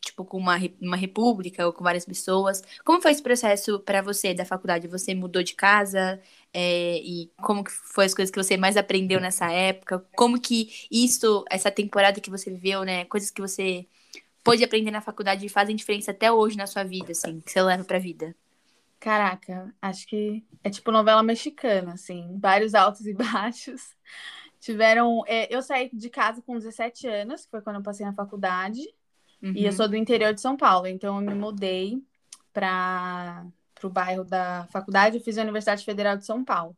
tipo, 0.00 0.24
com 0.24 0.38
uma, 0.38 0.56
uma 0.80 0.96
república 0.96 1.66
ou 1.66 1.72
com 1.72 1.82
várias 1.82 2.04
pessoas. 2.04 2.62
Como 2.84 3.00
foi 3.02 3.10
esse 3.10 3.22
processo 3.22 3.80
para 3.80 4.02
você 4.02 4.34
da 4.34 4.44
faculdade? 4.44 4.86
Você 4.88 5.14
mudou 5.14 5.42
de 5.42 5.54
casa? 5.54 6.20
É, 6.52 6.98
e 6.98 7.32
como 7.42 7.64
que 7.64 7.72
foi 7.72 8.04
as 8.04 8.14
coisas 8.14 8.30
que 8.30 8.42
você 8.42 8.56
mais 8.56 8.76
aprendeu 8.76 9.20
nessa 9.20 9.50
época? 9.50 10.06
Como 10.14 10.40
que 10.40 10.86
isso, 10.90 11.44
essa 11.50 11.70
temporada 11.70 12.20
que 12.20 12.30
você 12.30 12.50
viveu, 12.50 12.84
né? 12.84 13.04
Coisas 13.06 13.30
que 13.30 13.40
você 13.40 13.86
pôde 14.44 14.62
aprender 14.64 14.90
na 14.90 15.00
faculdade 15.00 15.48
fazem 15.48 15.74
diferença 15.76 16.10
até 16.12 16.30
hoje 16.30 16.56
na 16.56 16.66
sua 16.66 16.84
vida, 16.84 17.12
assim, 17.12 17.40
que 17.40 17.50
você 17.50 17.62
leva 17.62 17.84
pra 17.84 17.98
vida? 17.98 18.36
Caraca, 19.04 19.70
acho 19.82 20.06
que 20.06 20.42
é 20.62 20.70
tipo 20.70 20.90
novela 20.90 21.22
mexicana, 21.22 21.92
assim, 21.92 22.38
vários 22.40 22.74
altos 22.74 23.04
e 23.04 23.12
baixos. 23.12 23.94
Tiveram. 24.58 25.22
É, 25.26 25.54
eu 25.54 25.60
saí 25.60 25.90
de 25.92 26.08
casa 26.08 26.40
com 26.40 26.56
17 26.56 27.06
anos, 27.06 27.44
que 27.44 27.50
foi 27.50 27.60
quando 27.60 27.76
eu 27.76 27.82
passei 27.82 28.06
na 28.06 28.14
faculdade. 28.14 28.80
Uhum. 29.42 29.52
E 29.54 29.64
eu 29.64 29.70
uhum. 29.70 29.76
sou 29.76 29.88
do 29.88 29.94
interior 29.94 30.32
de 30.32 30.40
São 30.40 30.56
Paulo, 30.56 30.86
então 30.86 31.16
eu 31.16 31.20
me 31.20 31.34
mudei 31.34 32.02
para 32.50 33.44
o 33.82 33.90
bairro 33.90 34.24
da 34.24 34.66
faculdade. 34.70 35.18
Eu 35.18 35.22
fiz 35.22 35.36
a 35.36 35.42
Universidade 35.42 35.84
Federal 35.84 36.16
de 36.16 36.24
São 36.24 36.42
Paulo. 36.42 36.74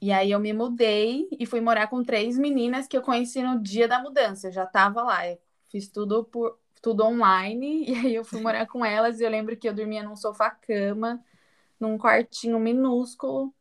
E 0.00 0.12
aí 0.12 0.30
eu 0.30 0.38
me 0.38 0.52
mudei 0.52 1.26
e 1.36 1.44
fui 1.46 1.60
morar 1.60 1.88
com 1.88 2.04
três 2.04 2.38
meninas 2.38 2.86
que 2.86 2.96
eu 2.96 3.02
conheci 3.02 3.42
no 3.42 3.60
dia 3.60 3.88
da 3.88 4.00
mudança. 4.00 4.46
Eu 4.46 4.52
já 4.52 4.62
estava 4.62 5.02
lá. 5.02 5.28
Eu 5.28 5.36
fiz 5.68 5.88
tudo 5.88 6.22
por 6.22 6.60
tudo 6.84 7.02
online, 7.02 7.86
e 7.88 7.94
aí 7.94 8.14
eu 8.14 8.24
fui 8.26 8.42
morar 8.42 8.66
com 8.66 8.84
elas, 8.84 9.18
e 9.18 9.24
eu 9.24 9.30
lembro 9.30 9.56
que 9.56 9.66
eu 9.66 9.72
dormia 9.72 10.02
num 10.02 10.14
sofá-cama, 10.14 11.24
num 11.80 11.96
quartinho 11.96 12.60
minúsculo, 12.60 13.54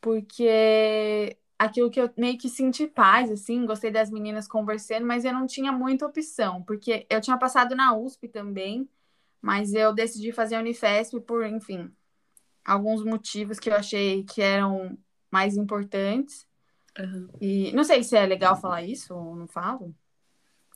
porque 0.00 1.36
aquilo 1.58 1.90
que 1.90 2.00
eu 2.00 2.08
meio 2.16 2.38
que 2.38 2.48
senti 2.48 2.86
paz, 2.86 3.28
assim, 3.28 3.66
gostei 3.66 3.90
das 3.90 4.08
meninas 4.08 4.46
conversando, 4.46 5.04
mas 5.04 5.24
eu 5.24 5.32
não 5.32 5.48
tinha 5.48 5.72
muita 5.72 6.06
opção, 6.06 6.62
porque 6.62 7.04
eu 7.10 7.20
tinha 7.20 7.36
passado 7.36 7.74
na 7.74 7.94
USP 7.96 8.28
também, 8.28 8.88
mas 9.42 9.74
eu 9.74 9.92
decidi 9.92 10.30
fazer 10.30 10.54
a 10.54 10.60
Unifesp 10.60 11.20
por, 11.22 11.44
enfim, 11.44 11.92
alguns 12.64 13.02
motivos 13.04 13.58
que 13.58 13.68
eu 13.68 13.74
achei 13.74 14.22
que 14.22 14.40
eram 14.40 14.96
mais 15.28 15.56
importantes. 15.56 16.46
Uhum. 16.96 17.28
E 17.40 17.72
não 17.72 17.82
sei 17.82 18.04
se 18.04 18.16
é 18.16 18.24
legal 18.26 18.56
falar 18.60 18.82
isso 18.82 19.14
ou 19.14 19.34
não 19.34 19.48
falo. 19.48 19.94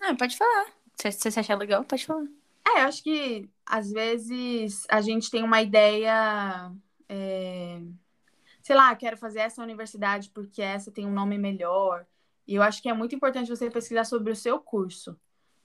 Ah, 0.01 0.15
pode 0.17 0.37
falar. 0.37 0.67
Se 0.97 1.13
você 1.13 1.41
achar 1.41 1.59
legal, 1.59 1.85
pode 1.85 2.07
falar. 2.07 2.27
É, 2.67 2.83
eu 2.83 2.87
acho 2.87 3.03
que 3.03 3.49
às 3.67 3.91
vezes 3.91 4.87
a 4.89 5.01
gente 5.01 5.31
tem 5.31 5.43
uma 5.43 5.61
ideia. 5.61 6.73
É... 7.09 7.81
Sei 8.63 8.75
lá, 8.75 8.95
quero 8.97 9.17
fazer 9.17 9.41
essa 9.41 9.63
universidade 9.63 10.31
porque 10.31 10.63
essa 10.63 10.91
tem 10.91 11.07
um 11.07 11.13
nome 11.13 11.37
melhor. 11.37 12.07
E 12.47 12.55
eu 12.55 12.63
acho 12.63 12.81
que 12.81 12.89
é 12.89 12.95
muito 12.95 13.15
importante 13.15 13.49
você 13.49 13.71
pesquisar 13.71 14.05
sobre 14.05 14.33
o 14.33 14.37
seu 14.37 14.59
curso. 14.59 15.19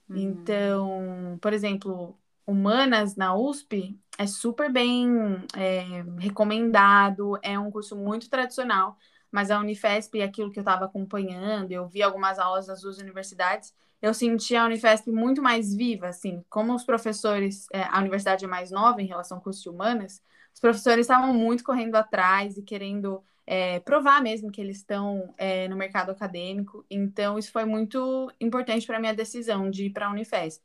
Uhum. 0.08 0.16
Então, 0.16 1.38
por 1.40 1.52
exemplo, 1.52 2.18
Humanas 2.46 3.16
na 3.16 3.34
USP 3.34 3.98
é 4.18 4.26
super 4.26 4.70
bem 4.70 5.08
é, 5.56 6.04
recomendado, 6.18 7.38
é 7.42 7.58
um 7.58 7.70
curso 7.70 7.96
muito 7.96 8.28
tradicional, 8.28 8.98
mas 9.30 9.50
a 9.50 9.58
Unifesp, 9.58 10.20
aquilo 10.20 10.50
que 10.50 10.58
eu 10.58 10.62
estava 10.62 10.84
acompanhando, 10.84 11.70
eu 11.70 11.86
vi 11.86 12.02
algumas 12.02 12.38
aulas 12.38 12.66
das 12.66 12.82
duas 12.82 12.98
universidades, 12.98 13.72
eu 14.02 14.14
senti 14.14 14.56
a 14.56 14.64
Unifesp 14.64 15.10
muito 15.10 15.42
mais 15.42 15.74
viva, 15.74 16.08
assim, 16.08 16.42
como 16.48 16.74
os 16.74 16.84
professores, 16.84 17.66
é, 17.72 17.82
a 17.82 17.98
universidade 17.98 18.44
é 18.44 18.48
mais 18.48 18.70
nova 18.70 19.02
em 19.02 19.06
relação 19.06 19.38
ao 19.38 19.42
curso 19.42 19.62
de 19.62 19.68
humanas, 19.68 20.22
os 20.54 20.60
professores 20.60 21.04
estavam 21.04 21.32
muito 21.34 21.62
correndo 21.62 21.96
atrás 21.96 22.56
e 22.56 22.62
querendo 22.62 23.22
é, 23.46 23.80
provar 23.80 24.22
mesmo 24.22 24.50
que 24.50 24.60
eles 24.60 24.78
estão 24.78 25.34
é, 25.36 25.68
no 25.68 25.76
mercado 25.76 26.10
acadêmico. 26.10 26.84
Então, 26.90 27.38
isso 27.38 27.52
foi 27.52 27.64
muito 27.64 28.32
importante 28.40 28.86
para 28.86 28.96
a 28.96 29.00
minha 29.00 29.14
decisão 29.14 29.70
de 29.70 29.86
ir 29.86 29.90
para 29.90 30.06
a 30.06 30.10
Unifesp. 30.10 30.62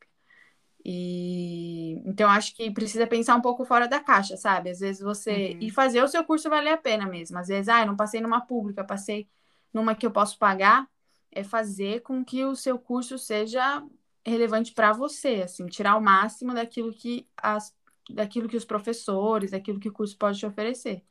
E 0.88 2.00
então 2.06 2.30
acho 2.30 2.56
que 2.56 2.70
precisa 2.70 3.08
pensar 3.08 3.36
um 3.36 3.42
pouco 3.42 3.66
fora 3.66 3.88
da 3.88 4.00
caixa, 4.00 4.38
sabe? 4.38 4.70
Às 4.70 4.80
vezes 4.80 5.02
você 5.02 5.54
uhum. 5.54 5.60
e 5.62 5.72
fazer 5.72 6.04
o 6.04 6.08
seu 6.08 6.24
curso 6.24 6.48
valer 6.48 6.74
a 6.74 6.78
pena 6.78 7.08
mesmo. 7.08 7.40
Às 7.40 7.48
vezes, 7.48 7.68
ah, 7.70 7.82
eu 7.82 7.88
não 7.88 7.96
passei 7.96 8.22
numa 8.22 8.42
pública, 8.42 8.84
passei 8.84 9.28
numa 9.74 9.96
que 9.96 10.06
eu 10.06 10.12
posso 10.12 10.38
pagar 10.38 10.88
é 11.36 11.44
fazer 11.44 12.02
com 12.02 12.24
que 12.24 12.44
o 12.46 12.56
seu 12.56 12.80
curso 12.80 13.18
seja 13.20 13.84
relevante 14.26 14.74
para 14.74 14.92
você, 14.94 15.44
assim, 15.44 15.68
tirar 15.68 15.98
o 15.98 16.02
máximo 16.02 16.54
daquilo 16.54 16.92
que 16.92 17.28
as 17.38 17.76
daquilo 18.10 18.48
que 18.48 18.58
os 18.58 18.66
professores, 18.66 19.52
daquilo 19.52 19.80
que 19.80 19.90
o 19.90 19.94
curso 19.94 20.18
pode 20.18 20.40
te 20.40 20.46
oferecer. 20.46 21.04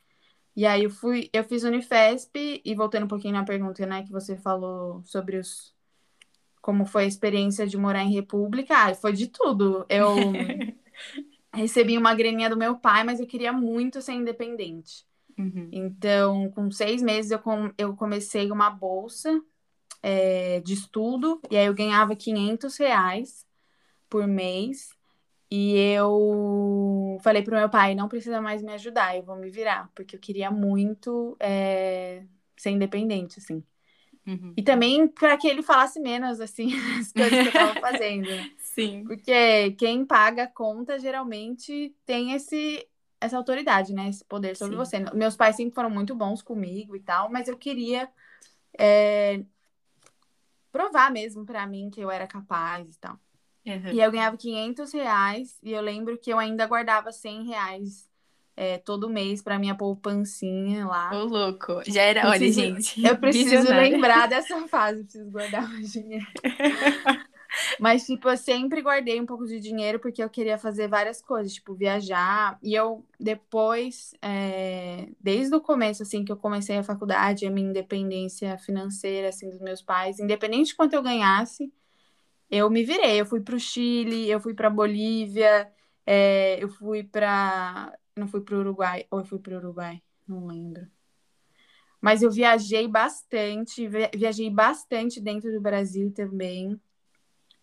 E 0.57 0.65
aí 0.65 0.85
eu 0.85 0.91
fui, 0.91 1.29
eu 1.33 1.43
fiz 1.43 1.65
Unifesp 1.65 2.63
e 2.65 2.75
voltando 2.75 3.05
um 3.05 3.09
pouquinho 3.09 3.35
na 3.35 3.45
pergunta, 3.45 3.85
né, 3.85 4.05
que 4.05 4.13
você 4.13 4.37
falou 4.37 5.03
sobre 5.05 5.37
os 5.37 5.75
como 6.63 6.87
foi 6.87 7.05
a 7.05 7.07
experiência 7.07 7.67
de 7.67 7.77
morar 7.77 8.03
em 8.05 8.15
república, 8.15 8.75
ah, 8.75 8.95
foi 8.95 9.13
de 9.13 9.27
tudo. 9.27 9.85
Eu 9.87 10.15
recebi 11.53 11.99
uma 11.99 12.15
graninha 12.15 12.49
do 12.49 12.57
meu 12.57 12.77
pai, 12.77 13.05
mas 13.05 13.21
eu 13.21 13.27
queria 13.27 13.53
muito 13.53 14.01
ser 14.01 14.13
independente. 14.13 15.05
Uhum. 15.39 15.69
Então, 15.71 16.51
com 16.53 16.71
seis 16.71 17.03
meses, 17.03 17.33
eu, 17.33 17.39
com, 17.39 17.71
eu 17.77 17.95
comecei 17.95 18.51
uma 18.51 18.71
bolsa 18.71 19.43
é, 20.07 20.61
de 20.61 20.75
estudo, 20.75 21.41
e 21.51 21.57
aí 21.57 21.65
eu 21.65 21.73
ganhava 21.73 22.15
500 22.15 22.77
reais 22.77 23.47
por 24.11 24.27
mês. 24.27 24.91
E 25.51 25.79
eu 25.79 27.19
falei 27.23 27.43
pro 27.43 27.57
meu 27.57 27.71
pai, 27.71 27.95
não 27.95 28.07
precisa 28.07 28.39
mais 28.39 28.63
me 28.63 28.73
ajudar, 28.75 29.17
eu 29.17 29.23
vou 29.23 29.37
me 29.37 29.49
virar, 29.49 29.91
porque 29.95 30.15
eu 30.15 30.21
queria 30.21 30.51
muito 30.51 31.35
é, 31.41 32.23
ser 32.55 32.71
independente, 32.71 33.39
assim. 33.39 33.65
Uhum. 34.27 34.53
E 34.55 34.63
também 34.63 35.09
para 35.09 35.39
que 35.39 35.49
ele 35.49 35.63
falasse 35.63 35.99
menos, 35.99 36.39
assim, 36.39 36.69
as 37.01 37.11
coisas 37.11 37.31
que 37.31 37.37
eu 37.39 37.63
estava 37.63 37.81
fazendo. 37.81 38.29
Sim. 38.59 39.05
Porque 39.05 39.71
quem 39.79 40.05
paga 40.05 40.43
a 40.43 40.49
conta 40.49 40.99
geralmente 40.99 41.95
tem 42.05 42.33
esse, 42.33 42.87
essa 43.19 43.39
autoridade, 43.39 43.95
né? 43.95 44.11
Esse 44.11 44.25
poder 44.25 44.55
sobre 44.55 44.75
Sim. 44.75 44.79
você. 44.79 45.17
Meus 45.17 45.35
pais 45.35 45.57
sempre 45.57 45.75
foram 45.75 45.89
muito 45.89 46.15
bons 46.15 46.43
comigo 46.43 46.95
e 46.95 47.01
tal, 47.01 47.31
mas 47.31 47.49
eu 47.49 47.57
queria 47.57 48.09
é, 48.79 49.45
provar 50.75 51.09
mesmo 51.13 51.47
para 51.47 51.65
mim 51.69 51.89
que 51.89 52.01
eu 52.01 52.11
era 52.11 52.27
capaz 52.27 52.97
e 52.97 52.99
tal. 52.99 53.17
Uhum. 53.65 53.93
E 53.93 54.01
eu 54.01 54.11
ganhava 54.11 54.37
500 54.37 54.93
reais 54.93 55.57
e 55.63 55.73
eu 55.73 55.81
lembro 55.81 56.19
que 56.19 56.33
eu 56.33 56.39
ainda 56.39 56.67
guardava 56.67 57.13
100 57.13 57.45
reais 57.45 58.09
é, 58.57 58.79
todo 58.79 59.09
mês 59.09 59.41
para 59.41 59.57
minha 59.57 59.77
poupancinha 59.77 60.85
lá. 60.85 61.13
Ô, 61.15 61.27
louco. 61.27 61.81
Já 61.87 62.03
era, 62.03 62.29
olha, 62.29 62.53
gente. 62.53 63.01
Eu 63.05 63.17
preciso 63.17 63.71
lembrar 63.71 64.27
dessa 64.29 64.67
fase, 64.67 65.05
preciso 65.05 65.31
guardar 65.31 65.69
mais 65.69 65.93
dinheiro. 65.93 66.27
Mas, 67.79 68.07
tipo, 68.07 68.29
eu 68.29 68.37
sempre 68.37 68.83
guardei 68.83 69.21
um 69.21 69.27
pouco 69.27 69.47
de 69.47 69.61
dinheiro 69.61 69.99
porque 70.01 70.23
eu 70.23 70.31
queria 70.31 70.59
fazer 70.59 70.89
várias 70.89 71.21
coisas, 71.23 71.55
tipo, 71.55 71.75
viajar. 71.75 72.59
E 72.63 72.75
eu, 72.75 73.05
depois, 73.19 74.15
é... 74.23 75.09
desde 75.21 75.55
o 75.55 75.61
começo, 75.61 76.03
assim, 76.03 76.25
que 76.25 76.33
eu 76.33 76.37
comecei 76.37 76.77
a 76.77 76.83
faculdade, 76.83 77.47
a 77.47 77.51
minha 77.51 77.69
independência 77.69 78.57
financeira, 78.59 79.29
assim, 79.29 79.49
dos 79.49 79.61
meus 79.61 79.83
pais, 79.83 80.19
independente 80.19 80.69
de 80.69 80.77
quanto 80.77 80.95
eu 80.95 81.03
ganhasse, 81.03 81.73
eu 82.51 82.71
me 82.71 82.85
virei. 82.85 83.21
Eu 83.21 83.27
fui 83.27 83.41
pro 83.41 83.59
Chile, 83.59 84.31
eu 84.31 84.41
fui 84.41 84.55
pra 84.55 84.71
Bolívia, 84.71 85.71
é... 86.07 86.63
eu 86.63 86.69
fui 86.69 87.05
pra. 87.05 87.97
Não 88.17 88.29
fui 88.29 88.41
pro 88.43 88.59
Uruguai, 88.61 89.07
ou 89.11 89.21
eu 89.21 89.25
fui 89.25 89.39
pro 89.39 89.57
Uruguai, 89.57 90.01
não 90.27 90.47
lembro. 90.47 90.87
Mas 92.01 92.23
eu 92.23 92.31
viajei 92.31 92.87
bastante, 92.87 93.89
viajei 94.15 94.51
bastante 94.51 95.21
dentro 95.21 95.51
do 95.51 95.61
Brasil 95.61 96.13
também 96.13 96.79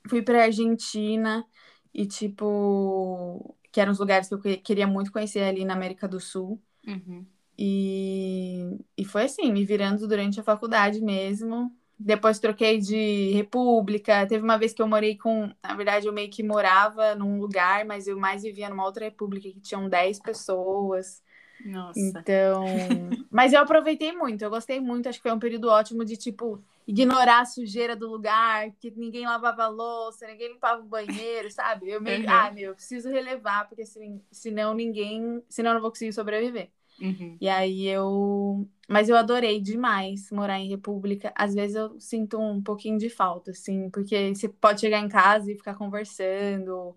fui 0.08 0.22
pra 0.22 0.43
Argentina 0.43 1.46
e, 1.93 2.05
tipo, 2.05 3.55
que 3.72 3.79
eram 3.79 3.91
os 3.91 4.00
lugares 4.00 4.27
que 4.27 4.36
eu 4.36 4.39
queria 4.39 4.88
muito 4.88 5.12
conhecer 5.12 5.41
ali 5.43 5.65
na 5.65 5.74
América 5.74 6.08
do 6.08 6.20
Sul. 6.20 6.62
Uhum. 6.86 7.25
E, 7.58 8.79
e 8.98 9.05
foi 9.05 9.24
assim, 9.24 9.51
me 9.51 9.63
virando 9.65 10.08
durante 10.08 10.39
a 10.39 10.43
faculdade 10.43 11.01
mesmo. 11.01 11.72
Depois 11.98 12.39
troquei 12.39 12.79
de 12.79 13.31
república. 13.34 14.25
Teve 14.25 14.43
uma 14.43 14.58
vez 14.58 14.74
que 14.74 14.81
eu 14.81 14.88
morei 14.88 15.17
com. 15.17 15.51
Na 15.63 15.75
verdade, 15.75 16.08
eu 16.08 16.13
meio 16.13 16.31
que 16.31 16.41
morava 16.41 17.13
num 17.13 17.39
lugar, 17.39 17.86
mas 17.86 18.08
eu 18.08 18.17
mais 18.17 18.41
vivia 18.41 18.70
numa 18.70 18.86
outra 18.86 19.05
república 19.05 19.48
que 19.50 19.60
tinham 19.60 19.88
10 19.88 20.20
pessoas. 20.20 21.22
Nossa. 21.65 22.00
Então. 22.00 22.65
mas 23.32 23.53
eu 23.53 23.60
aproveitei 23.60 24.12
muito, 24.12 24.41
eu 24.44 24.50
gostei 24.50 24.80
muito. 24.80 25.08
Acho 25.08 25.20
que 25.20 25.24
foi 25.24 25.32
um 25.32 25.39
período 25.39 25.70
ótimo 25.70 26.03
de, 26.03 26.18
tipo, 26.18 26.63
ignorar 26.88 27.41
a 27.41 27.46
sujeira 27.46 27.96
do 27.96 28.10
lugar, 28.10 28.72
que 28.80 28.91
ninguém 28.96 29.25
lavava 29.25 29.68
louça, 29.68 30.27
ninguém 30.27 30.53
limpava 30.53 30.82
o 30.82 30.86
banheiro, 30.86 31.50
sabe? 31.51 31.89
Eu 31.89 32.01
meio, 32.01 32.24
uhum. 32.24 32.30
ah, 32.30 32.51
meu, 32.51 32.72
eu 32.72 32.75
preciso 32.75 33.10
relevar, 33.10 33.68
porque 33.68 33.84
assim, 33.84 34.22
senão 34.32 34.74
ninguém, 34.74 35.41
senão 35.50 35.72
eu 35.72 35.75
não 35.75 35.82
vou 35.82 35.91
conseguir 35.91 36.13
sobreviver. 36.13 36.70
Uhum. 37.00 37.38
E 37.41 37.50
aí 37.50 37.88
eu, 37.88 38.68
mas 38.88 39.10
eu 39.10 39.15
adorei 39.15 39.60
demais 39.60 40.30
morar 40.32 40.60
em 40.60 40.70
República. 40.70 41.34
Às 41.36 41.56
vezes 41.56 41.75
eu 41.75 42.00
sinto 42.00 42.39
um 42.39 42.62
pouquinho 42.62 42.98
de 42.98 43.10
falta, 43.10 43.51
assim, 43.51 43.89
porque 43.89 44.34
você 44.34 44.48
pode 44.48 44.82
chegar 44.82 45.00
em 45.00 45.10
casa 45.10 45.51
e 45.51 45.58
ficar 45.58 45.75
conversando. 45.75 46.96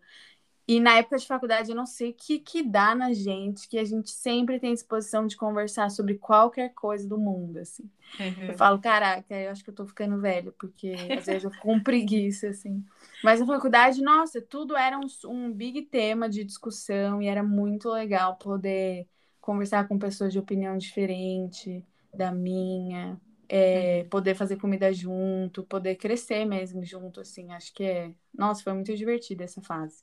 E 0.66 0.80
na 0.80 0.96
época 0.96 1.18
de 1.18 1.26
faculdade, 1.26 1.70
eu 1.70 1.76
não 1.76 1.84
sei 1.84 2.10
o 2.10 2.14
que, 2.14 2.38
que 2.38 2.62
dá 2.62 2.94
na 2.94 3.12
gente, 3.12 3.68
que 3.68 3.78
a 3.78 3.84
gente 3.84 4.10
sempre 4.10 4.58
tem 4.58 4.72
disposição 4.72 5.26
de 5.26 5.36
conversar 5.36 5.90
sobre 5.90 6.14
qualquer 6.14 6.72
coisa 6.72 7.06
do 7.06 7.18
mundo, 7.18 7.58
assim. 7.58 7.90
Uhum. 8.18 8.48
Eu 8.48 8.54
falo, 8.54 8.78
caraca, 8.78 9.34
eu 9.34 9.50
acho 9.50 9.62
que 9.62 9.68
eu 9.68 9.74
tô 9.74 9.86
ficando 9.86 10.18
velho, 10.20 10.54
porque 10.58 10.94
às 11.18 11.26
vezes 11.26 11.44
eu 11.44 11.50
fico 11.50 11.62
com 11.62 11.80
preguiça, 11.80 12.48
assim. 12.48 12.82
Mas 13.22 13.40
na 13.40 13.46
faculdade, 13.46 14.00
nossa, 14.00 14.40
tudo 14.40 14.74
era 14.74 14.98
um, 14.98 15.06
um 15.30 15.52
big 15.52 15.82
tema 15.82 16.30
de 16.30 16.42
discussão 16.42 17.20
e 17.20 17.26
era 17.26 17.42
muito 17.42 17.90
legal 17.90 18.36
poder 18.36 19.06
conversar 19.42 19.86
com 19.86 19.98
pessoas 19.98 20.32
de 20.32 20.38
opinião 20.38 20.78
diferente 20.78 21.84
da 22.14 22.32
minha, 22.32 23.20
é, 23.50 24.00
uhum. 24.02 24.08
poder 24.08 24.34
fazer 24.34 24.56
comida 24.56 24.90
junto, 24.94 25.62
poder 25.64 25.96
crescer 25.96 26.46
mesmo 26.46 26.82
junto, 26.82 27.20
assim. 27.20 27.52
Acho 27.52 27.74
que 27.74 27.84
é. 27.84 28.10
Nossa, 28.32 28.62
foi 28.62 28.72
muito 28.72 28.96
divertida 28.96 29.44
essa 29.44 29.60
fase. 29.60 30.02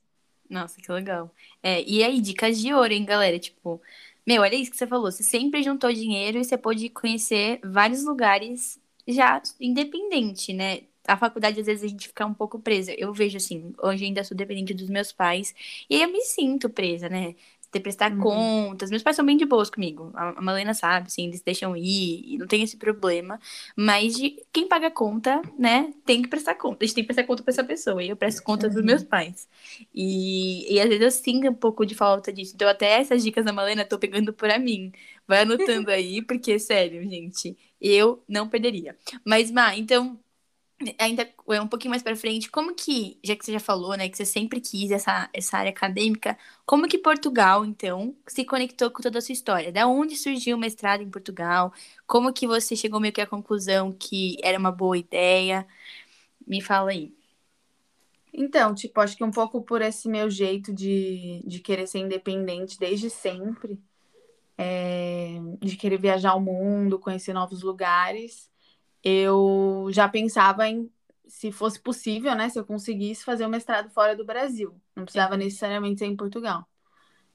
Nossa, 0.51 0.81
que 0.81 0.91
legal. 0.91 1.33
É, 1.63 1.81
e 1.83 2.03
aí, 2.03 2.19
dicas 2.21 2.59
de 2.59 2.73
ouro, 2.73 2.91
hein, 2.93 3.05
galera? 3.05 3.39
Tipo, 3.39 3.81
meu, 4.27 4.41
olha 4.41 4.55
isso 4.55 4.69
que 4.71 4.77
você 4.77 4.85
falou. 4.87 5.09
Você 5.11 5.23
sempre 5.23 5.63
juntou 5.63 5.91
dinheiro 5.93 6.37
e 6.39 6.43
você 6.43 6.57
pôde 6.57 6.89
conhecer 6.89 7.59
vários 7.63 8.03
lugares 8.03 8.79
já 9.07 9.41
independente, 9.61 10.51
né? 10.53 10.81
A 11.07 11.17
faculdade, 11.17 11.59
às 11.61 11.65
vezes, 11.65 11.83
a 11.83 11.87
gente 11.87 12.07
fica 12.09 12.25
um 12.25 12.33
pouco 12.33 12.59
presa. 12.59 12.93
Eu 12.97 13.13
vejo 13.13 13.37
assim, 13.37 13.73
hoje 13.81 14.05
ainda 14.05 14.23
sou 14.25 14.35
dependente 14.35 14.73
dos 14.73 14.89
meus 14.89 15.11
pais. 15.13 15.55
E 15.89 16.01
eu 16.01 16.09
me 16.11 16.21
sinto 16.21 16.69
presa, 16.69 17.07
né? 17.09 17.33
Ter 17.71 17.79
prestar 17.79 18.11
uhum. 18.11 18.19
contas. 18.19 18.89
Meus 18.89 19.01
pais 19.01 19.15
são 19.15 19.25
bem 19.25 19.37
de 19.37 19.45
boas 19.45 19.69
comigo. 19.69 20.11
A 20.13 20.41
Malena 20.41 20.73
sabe, 20.73 21.07
assim, 21.07 21.27
eles 21.27 21.41
deixam 21.41 21.75
ir, 21.75 22.37
não 22.37 22.45
tem 22.45 22.61
esse 22.61 22.75
problema. 22.77 23.39
Mas 23.75 24.15
de 24.15 24.43
quem 24.51 24.67
paga 24.67 24.91
conta, 24.91 25.41
né, 25.57 25.93
tem 26.05 26.21
que 26.21 26.27
prestar 26.27 26.55
conta. 26.55 26.83
A 26.83 26.85
gente 26.85 26.95
tem 26.95 27.03
que 27.03 27.07
prestar 27.07 27.23
conta 27.23 27.41
pra 27.43 27.51
essa 27.51 27.63
pessoa. 27.63 28.03
E 28.03 28.09
eu 28.09 28.17
presto 28.17 28.43
conta 28.43 28.67
uhum. 28.67 28.73
dos 28.73 28.83
meus 28.83 29.03
pais. 29.03 29.47
E, 29.95 30.73
e 30.73 30.81
às 30.81 30.87
vezes 30.89 31.01
eu 31.01 31.11
sinto 31.11 31.49
um 31.49 31.53
pouco 31.53 31.85
de 31.85 31.95
falta 31.95 32.31
disso. 32.33 32.53
Então, 32.55 32.67
até 32.67 32.99
essas 32.99 33.23
dicas 33.23 33.45
da 33.45 33.53
Malena, 33.53 33.85
tô 33.85 33.97
pegando 33.97 34.33
pra 34.33 34.59
mim. 34.59 34.91
Vai 35.27 35.41
anotando 35.41 35.89
aí, 35.91 36.21
porque, 36.21 36.59
sério, 36.59 37.01
gente, 37.09 37.57
eu 37.79 38.21
não 38.27 38.49
perderia. 38.49 38.97
Mas, 39.25 39.49
Má, 39.49 39.75
então 39.77 40.19
ainda 40.97 41.29
é 41.49 41.61
um 41.61 41.67
pouquinho 41.67 41.91
mais 41.91 42.03
para 42.03 42.15
frente, 42.15 42.49
como 42.49 42.75
que, 42.75 43.17
já 43.23 43.35
que 43.35 43.45
você 43.45 43.53
já 43.53 43.59
falou, 43.59 43.95
né, 43.95 44.09
que 44.09 44.17
você 44.17 44.25
sempre 44.25 44.59
quis 44.61 44.91
essa, 44.91 45.29
essa 45.33 45.57
área 45.57 45.69
acadêmica, 45.69 46.37
como 46.65 46.87
que 46.87 46.97
Portugal, 46.97 47.65
então, 47.65 48.15
se 48.27 48.45
conectou 48.45 48.91
com 48.91 49.01
toda 49.01 49.19
a 49.19 49.21
sua 49.21 49.33
história? 49.33 49.71
Da 49.71 49.87
onde 49.87 50.15
surgiu 50.15 50.57
o 50.57 50.59
mestrado 50.59 51.01
em 51.01 51.09
Portugal? 51.09 51.73
Como 52.07 52.33
que 52.33 52.47
você 52.47 52.75
chegou 52.75 52.99
meio 52.99 53.13
que 53.13 53.21
à 53.21 53.27
conclusão 53.27 53.91
que 53.91 54.37
era 54.43 54.57
uma 54.57 54.71
boa 54.71 54.97
ideia? 54.97 55.67
Me 56.47 56.61
fala 56.61 56.91
aí. 56.91 57.13
Então, 58.33 58.73
tipo, 58.75 58.99
acho 59.01 59.17
que 59.17 59.23
um 59.23 59.31
pouco 59.31 59.61
por 59.61 59.81
esse 59.81 60.07
meu 60.07 60.29
jeito 60.29 60.73
de, 60.73 61.43
de 61.45 61.59
querer 61.59 61.87
ser 61.87 61.99
independente 61.99 62.79
desde 62.79 63.09
sempre, 63.09 63.79
é, 64.57 65.39
de 65.59 65.75
querer 65.75 65.99
viajar 65.99 66.35
o 66.35 66.41
mundo, 66.41 66.99
conhecer 66.99 67.33
novos 67.33 67.63
lugares, 67.63 68.50
eu 69.03 69.87
já 69.91 70.07
pensava 70.09 70.67
em, 70.67 70.89
se 71.27 71.51
fosse 71.51 71.79
possível, 71.79 72.35
né, 72.35 72.49
se 72.49 72.59
eu 72.59 72.65
conseguisse 72.65 73.23
fazer 73.23 73.45
o 73.45 73.49
mestrado 73.49 73.89
fora 73.89 74.15
do 74.15 74.25
Brasil. 74.25 74.75
Não 74.95 75.03
precisava 75.05 75.37
necessariamente 75.37 75.99
ser 75.99 76.05
em 76.05 76.15
Portugal. 76.15 76.67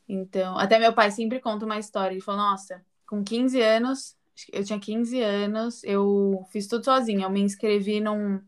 Então, 0.08 0.56
até 0.58 0.78
meu 0.78 0.92
pai 0.92 1.10
sempre 1.10 1.40
conta 1.40 1.64
uma 1.64 1.78
história. 1.78 2.14
Ele 2.14 2.20
falou: 2.20 2.40
Nossa, 2.40 2.84
com 3.06 3.24
15 3.24 3.60
anos, 3.60 4.16
eu 4.52 4.64
tinha 4.64 4.78
15 4.78 5.20
anos, 5.20 5.82
eu 5.84 6.46
fiz 6.52 6.66
tudo 6.66 6.84
sozinha. 6.84 7.26
Eu 7.26 7.30
me 7.30 7.40
inscrevi 7.40 8.00
num, 8.00 8.40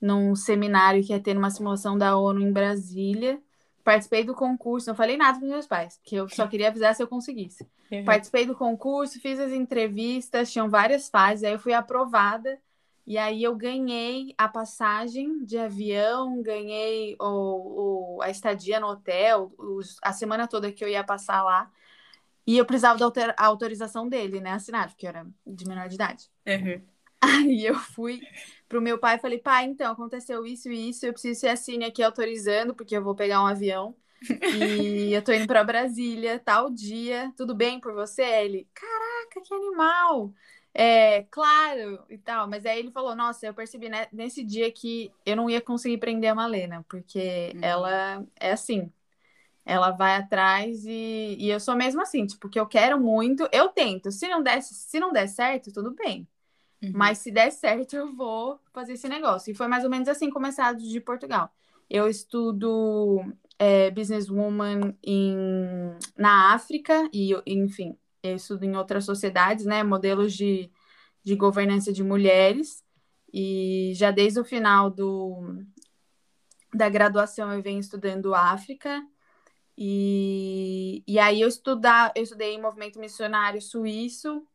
num 0.00 0.34
seminário 0.36 1.04
que 1.04 1.12
ia 1.12 1.20
ter 1.20 1.36
uma 1.36 1.50
simulação 1.50 1.96
da 1.96 2.16
ONU 2.16 2.40
em 2.40 2.52
Brasília. 2.52 3.40
Participei 3.82 4.24
do 4.24 4.34
concurso, 4.34 4.88
não 4.88 4.94
falei 4.94 5.16
nada 5.16 5.38
para 5.38 5.48
meus 5.48 5.66
pais, 5.66 5.98
porque 5.98 6.16
eu 6.16 6.28
só 6.28 6.46
queria 6.46 6.68
avisar 6.68 6.94
se 6.94 7.02
eu 7.02 7.08
conseguisse. 7.08 7.66
Uhum. 7.90 8.04
Participei 8.04 8.46
do 8.46 8.54
concurso, 8.54 9.20
fiz 9.20 9.40
as 9.40 9.52
entrevistas, 9.52 10.52
tinham 10.52 10.68
várias 10.68 11.08
fases, 11.08 11.44
aí 11.44 11.52
eu 11.52 11.58
fui 11.58 11.72
aprovada, 11.72 12.58
e 13.06 13.18
aí 13.18 13.42
eu 13.42 13.56
ganhei 13.56 14.34
a 14.38 14.46
passagem 14.46 15.44
de 15.44 15.58
avião, 15.58 16.42
ganhei 16.42 17.16
o, 17.18 18.16
o 18.16 18.22
a 18.22 18.30
estadia 18.30 18.78
no 18.78 18.88
hotel, 18.88 19.52
os, 19.58 19.96
a 20.02 20.12
semana 20.12 20.46
toda 20.46 20.70
que 20.70 20.84
eu 20.84 20.88
ia 20.88 21.02
passar 21.02 21.42
lá. 21.42 21.70
E 22.46 22.56
eu 22.56 22.64
precisava 22.64 22.98
da 22.98 23.34
autorização 23.36 24.08
dele, 24.08 24.40
né? 24.40 24.52
Assinar, 24.52 24.88
porque 24.88 25.06
eu 25.06 25.10
era 25.10 25.26
de 25.46 25.66
menor 25.66 25.88
de 25.88 25.94
idade. 25.94 26.30
Uhum. 26.46 26.80
Aí 27.30 27.64
eu 27.66 27.74
fui 27.74 28.20
pro 28.68 28.80
meu 28.80 28.98
pai 28.98 29.16
e 29.16 29.20
falei, 29.20 29.38
pai, 29.38 29.64
então, 29.64 29.92
aconteceu 29.92 30.46
isso 30.46 30.70
e 30.70 30.90
isso, 30.90 31.06
eu 31.06 31.12
preciso 31.12 31.40
ser 31.40 31.48
assine 31.48 31.84
aqui 31.84 32.02
autorizando, 32.02 32.74
porque 32.74 32.96
eu 32.96 33.02
vou 33.02 33.14
pegar 33.14 33.42
um 33.42 33.46
avião. 33.46 33.94
e 34.54 35.12
eu 35.14 35.22
tô 35.22 35.32
indo 35.32 35.46
para 35.46 35.64
Brasília, 35.64 36.38
tal 36.38 36.70
dia, 36.70 37.32
tudo 37.36 37.54
bem 37.54 37.80
por 37.80 37.94
você? 37.94 38.22
Ele, 38.22 38.68
caraca, 38.74 39.40
que 39.42 39.54
animal! 39.54 40.32
É, 40.72 41.24
claro, 41.24 42.04
e 42.08 42.16
tal, 42.16 42.48
mas 42.48 42.64
aí 42.64 42.78
ele 42.78 42.92
falou, 42.92 43.16
nossa, 43.16 43.44
eu 43.44 43.52
percebi 43.52 43.88
né, 43.88 44.06
nesse 44.12 44.44
dia 44.44 44.70
que 44.70 45.12
eu 45.26 45.34
não 45.34 45.50
ia 45.50 45.60
conseguir 45.60 45.98
prender 45.98 46.30
a 46.30 46.34
Malena, 46.34 46.84
porque 46.88 47.50
uhum. 47.56 47.60
ela 47.60 48.24
é 48.38 48.52
assim, 48.52 48.92
ela 49.64 49.90
vai 49.90 50.16
atrás 50.16 50.84
e, 50.86 51.36
e 51.38 51.50
eu 51.50 51.58
sou 51.58 51.74
mesmo 51.74 52.00
assim, 52.00 52.24
tipo, 52.24 52.48
que 52.48 52.58
eu 52.58 52.66
quero 52.66 53.00
muito, 53.00 53.48
eu 53.52 53.68
tento, 53.68 54.12
se 54.12 54.28
não 54.28 54.42
der, 54.42 54.62
se 54.62 55.00
não 55.00 55.12
der 55.12 55.28
certo, 55.28 55.72
tudo 55.72 55.90
bem, 55.92 56.26
Uhum. 56.82 56.92
Mas 56.94 57.18
se 57.18 57.30
der 57.30 57.50
certo, 57.50 57.94
eu 57.94 58.14
vou 58.14 58.58
fazer 58.72 58.94
esse 58.94 59.08
negócio. 59.08 59.50
E 59.50 59.54
foi 59.54 59.68
mais 59.68 59.84
ou 59.84 59.90
menos 59.90 60.08
assim 60.08 60.30
começado 60.30 60.78
de 60.78 61.00
Portugal. 61.00 61.50
Eu 61.88 62.08
estudo 62.08 63.20
é, 63.58 63.90
businesswoman 63.90 64.96
em, 65.02 65.36
na 66.16 66.54
África 66.54 67.08
e, 67.12 67.32
enfim, 67.46 67.98
eu 68.22 68.36
estudo 68.36 68.64
em 68.64 68.76
outras 68.76 69.04
sociedades, 69.04 69.66
né? 69.66 69.82
Modelos 69.82 70.32
de, 70.32 70.70
de 71.22 71.34
governança 71.34 71.92
de 71.92 72.02
mulheres. 72.02 72.82
E 73.32 73.92
já 73.94 74.10
desde 74.10 74.40
o 74.40 74.44
final 74.44 74.90
do, 74.90 75.62
da 76.72 76.88
graduação 76.88 77.52
eu 77.52 77.62
venho 77.62 77.80
estudando 77.80 78.34
África. 78.34 79.04
E, 79.76 81.02
e 81.06 81.18
aí 81.18 81.40
eu, 81.40 81.48
estudar, 81.48 82.12
eu 82.14 82.22
estudei 82.22 82.54
em 82.54 82.60
movimento 82.60 82.98
missionário 82.98 83.60
suíço 83.60 84.46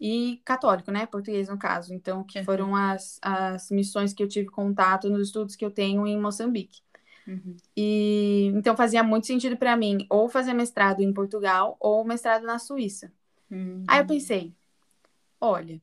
e 0.00 0.40
católico, 0.44 0.90
né? 0.90 1.06
Português, 1.06 1.48
no 1.48 1.58
caso. 1.58 1.92
Então, 1.92 2.22
que 2.22 2.42
foram 2.44 2.74
as, 2.74 3.18
as 3.20 3.70
missões 3.70 4.12
que 4.12 4.22
eu 4.22 4.28
tive 4.28 4.48
contato 4.48 5.10
nos 5.10 5.28
estudos 5.28 5.56
que 5.56 5.64
eu 5.64 5.70
tenho 5.70 6.06
em 6.06 6.18
Moçambique. 6.18 6.80
Uhum. 7.26 7.56
E 7.76 8.50
então 8.54 8.74
fazia 8.74 9.02
muito 9.02 9.26
sentido 9.26 9.56
para 9.56 9.76
mim 9.76 10.06
ou 10.08 10.30
fazer 10.30 10.54
mestrado 10.54 11.00
em 11.00 11.12
Portugal 11.12 11.76
ou 11.78 12.04
mestrado 12.04 12.44
na 12.44 12.58
Suíça. 12.58 13.12
Uhum. 13.50 13.84
Aí 13.86 14.00
eu 14.00 14.06
pensei, 14.06 14.54
olha, 15.38 15.80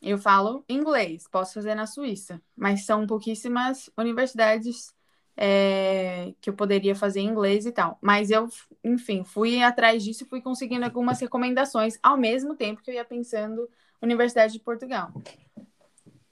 eu 0.00 0.16
falo 0.16 0.64
inglês, 0.68 1.26
posso 1.30 1.54
fazer 1.54 1.74
na 1.74 1.86
Suíça, 1.86 2.40
mas 2.56 2.86
são 2.86 3.06
pouquíssimas 3.06 3.90
universidades 3.98 4.94
é, 5.40 6.34
que 6.40 6.50
eu 6.50 6.54
poderia 6.54 6.96
fazer 6.96 7.20
em 7.20 7.28
inglês 7.28 7.64
e 7.64 7.70
tal. 7.70 7.96
Mas 8.02 8.28
eu, 8.28 8.48
enfim, 8.82 9.22
fui 9.22 9.62
atrás 9.62 10.02
disso 10.02 10.24
e 10.24 10.26
fui 10.26 10.40
conseguindo 10.40 10.84
algumas 10.84 11.20
recomendações 11.20 11.96
ao 12.02 12.16
mesmo 12.16 12.56
tempo 12.56 12.82
que 12.82 12.90
eu 12.90 12.94
ia 12.94 13.04
pensando 13.04 13.70
Universidade 14.02 14.52
de 14.52 14.58
Portugal. 14.58 15.12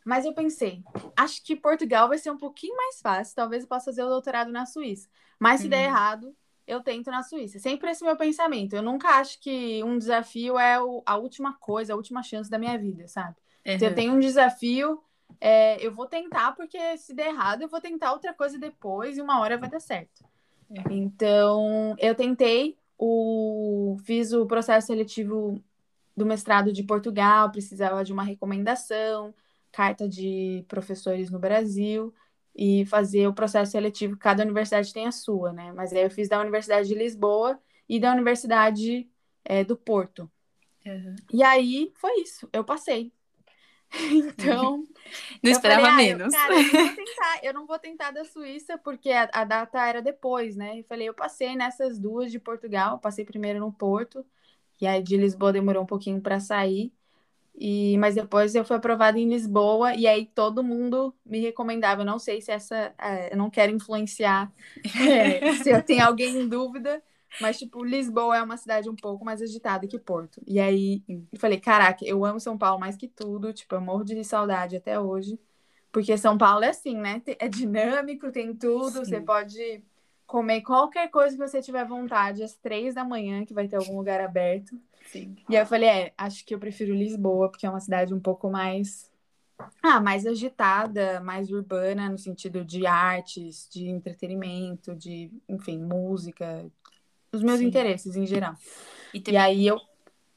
Mas 0.05 0.25
eu 0.25 0.35
pensei, 0.35 0.83
acho 1.17 1.45
que 1.45 1.55
Portugal 1.55 2.09
vai 2.09 2.19
ser 2.19 2.31
um 2.31 2.37
pouquinho 2.37 2.77
mais 2.77 3.01
fácil, 3.01 3.35
talvez 3.37 3.63
eu 3.63 3.69
possa 3.69 3.87
fazer 3.87 4.03
o 4.03 4.09
doutorado 4.09 4.51
na 4.51 4.67
Suíça. 4.67 5.09
Mas 5.39 5.61
se 5.61 5.67
uhum. 5.67 5.71
der 5.71 5.85
errado, 5.85 6.35
eu 6.67 6.81
tento 6.81 7.09
na 7.09 7.23
Suíça. 7.23 7.61
Sempre 7.61 7.91
esse 7.91 8.05
meu 8.05 8.17
pensamento. 8.17 8.75
Eu 8.75 8.83
nunca 8.83 9.09
acho 9.21 9.41
que 9.41 9.83
um 9.85 9.99
desafio 9.99 10.59
é 10.59 10.81
o, 10.81 11.03
a 11.07 11.17
última 11.17 11.55
coisa, 11.55 11.93
a 11.93 11.97
última 11.97 12.25
chance 12.25 12.51
da 12.51 12.59
minha 12.59 12.77
vida, 12.77 13.07
sabe? 13.07 13.37
Uhum. 13.65 13.79
Se 13.79 13.85
eu 13.85 13.95
tenho 13.95 14.15
um 14.15 14.21
desafio, 14.21 15.01
é, 15.41 15.85
eu 15.85 15.93
vou 15.93 16.07
tentar, 16.07 16.53
porque 16.53 16.97
se 16.99 17.15
der 17.15 17.29
errado, 17.29 17.63
eu 17.63 17.69
vou 17.69 17.81
tentar 17.81 18.13
outra 18.13 18.33
coisa 18.33 18.59
depois 18.59 19.17
e 19.17 19.23
uma 19.23 19.41
hora 19.41 19.59
vai 19.59 19.69
dar 19.69 19.81
certo. 19.81 20.25
É. 20.71 20.93
Então, 20.93 21.95
eu 21.99 22.15
tentei, 22.15 22.77
o, 22.99 23.97
fiz 24.05 24.33
o 24.33 24.47
processo 24.47 24.89
seletivo 24.89 25.63
do 26.17 26.25
mestrado 26.25 26.73
de 26.73 26.83
Portugal, 26.83 27.51
precisava 27.51 28.03
de 28.03 28.13
uma 28.13 28.23
recomendação, 28.23 29.35
carta 29.71 30.09
de 30.09 30.65
professores 30.67 31.31
no 31.31 31.39
Brasil 31.39 32.15
e 32.55 32.87
fazer 32.87 33.29
o 33.29 33.35
processo 33.35 33.73
seletivo. 33.73 34.17
Cada 34.17 34.43
universidade 34.43 34.93
tem 34.93 35.07
a 35.07 35.13
sua, 35.13 35.53
né? 35.53 35.73
Mas 35.73 35.93
aí 35.93 36.03
eu 36.03 36.11
fiz 36.11 36.29
da 36.29 36.41
Universidade 36.41 36.89
de 36.89 36.95
Lisboa 36.95 37.59
e 37.87 38.01
da 38.01 38.13
Universidade 38.13 39.07
é, 39.45 39.63
do 39.63 39.77
Porto. 39.77 40.31
Uhum. 40.87 41.17
E 41.33 41.43
aí 41.43 41.93
foi 41.97 42.23
isso, 42.23 42.49
eu 42.53 42.65
passei. 42.65 43.13
Então. 44.13 44.87
Não 45.43 45.51
esperava 45.51 45.83
falei, 45.83 46.11
ah, 46.11 46.17
menos. 46.19 46.35
Eu, 46.35 46.41
cara, 46.41 46.55
eu 46.55 46.73
não, 46.73 46.95
tentar, 46.97 47.41
eu 47.43 47.55
não, 47.55 47.67
vou 47.67 47.79
tentar 47.79 48.11
da 48.11 48.25
Suíça, 48.25 48.77
porque 48.79 49.11
a, 49.11 49.29
a, 49.33 49.45
data 49.45 49.87
era 49.87 50.03
depois, 50.03 50.57
né? 50.57 50.81
Eu 50.81 50.85
falei, 50.85 51.09
eu 51.09 51.15
passei 51.15 51.55
nessas 51.55 51.99
duas 51.99 52.31
de 52.31 52.39
Portugal, 52.39 52.99
passei 52.99 53.25
primeiro 53.25 53.61
no 53.61 53.73
Porto, 53.73 54.25
e 54.81 54.87
aí 54.87 55.03
de 55.03 55.17
Lisboa 55.17 55.53
demorou 55.53 55.83
um 55.83 55.87
pouquinho 55.87 56.21
para 56.21 56.41
sair. 56.41 56.93
E, 57.59 57.97
mas 57.97 58.15
depois 58.15 58.55
eu 58.55 58.65
fui 58.65 58.77
aprovada 58.77 59.19
em 59.19 59.29
Lisboa 59.29 59.95
e 59.95 60.07
aí 60.07 60.27
todo 60.27 60.63
mundo 60.63 61.15
me 61.25 61.41
recomendava. 61.41 62.03
Eu 62.03 62.07
não 62.07 62.19
sei 62.19 62.43
se 62.43 62.51
essa. 62.51 62.95
É, 62.99 63.33
eu 63.33 63.37
não 63.39 63.49
quero 63.49 63.73
influenciar 63.73 64.53
é, 65.01 65.55
se 65.55 65.71
eu 65.71 65.83
tenho 65.83 66.05
alguém 66.05 66.37
em 66.37 66.49
dúvida, 66.49 67.03
mas, 67.41 67.59
tipo, 67.59 67.85
Lisboa 67.85 68.37
é 68.37 68.43
uma 68.43 68.57
cidade 68.57 68.89
um 68.89 68.97
pouco 68.97 69.25
mais 69.25 69.43
agitada 69.43 69.87
que 69.87 69.99
Porto. 69.99 70.41
E 70.47 70.59
aí 70.59 71.03
eu 71.09 71.39
falei: 71.39 71.61
caraca, 71.61 72.05
eu 72.05 72.25
amo 72.25 72.41
São 72.41 72.57
Paulo 72.57 72.81
mais 72.81 72.97
que 72.97 73.09
tudo. 73.09 73.53
Tipo, 73.53 73.75
eu 73.75 73.81
morro 73.81 74.05
de 74.05 74.23
saudade 74.25 74.77
até 74.77 74.99
hoje. 74.99 75.39
Porque 75.93 76.17
São 76.17 76.37
Paulo 76.37 76.65
é 76.65 76.69
assim, 76.69 76.97
né? 76.97 77.23
É 77.39 77.49
dinâmico, 77.49 78.31
tem 78.31 78.55
tudo. 78.55 78.91
Sim. 78.91 79.05
Você 79.05 79.21
pode 79.21 79.83
comer 80.27 80.61
qualquer 80.63 81.09
coisa 81.09 81.37
que 81.37 81.49
você 81.49 81.63
tiver 81.63 81.87
vontade 81.87 82.43
às 82.43 82.55
três 82.55 82.95
da 82.95 83.05
manhã, 83.05 83.45
que 83.45 83.55
vai 83.55 83.69
ter 83.69 83.77
algum 83.77 83.97
lugar 83.97 84.21
aberto. 84.21 84.79
Sim. 85.07 85.37
E 85.49 85.57
aí 85.57 85.63
eu 85.63 85.67
falei, 85.67 85.89
é, 85.89 86.13
acho 86.19 86.45
que 86.45 86.55
eu 86.55 86.59
prefiro 86.59 86.95
Lisboa, 86.95 87.49
porque 87.49 87.65
é 87.65 87.71
uma 87.71 87.81
cidade 87.81 88.13
um 88.13 88.21
pouco 88.21 88.51
mais. 88.51 89.11
Ah, 89.83 90.01
mais 90.01 90.27
agitada, 90.27 91.19
mais 91.21 91.51
urbana, 91.51 92.11
no 92.11 92.19
sentido 92.19 92.63
de 92.63 92.87
artes, 92.87 93.67
de 93.73 93.89
entretenimento, 93.89 94.95
de, 94.95 95.31
enfim, 95.49 95.79
música, 95.79 96.71
os 97.37 97.43
meus 97.43 97.61
Sim. 97.61 97.67
interesses 97.67 98.17
em 98.17 98.27
geral. 98.27 98.55
E, 99.15 99.23
e 99.27 99.37
aí 99.37 99.67
eu, 99.67 99.81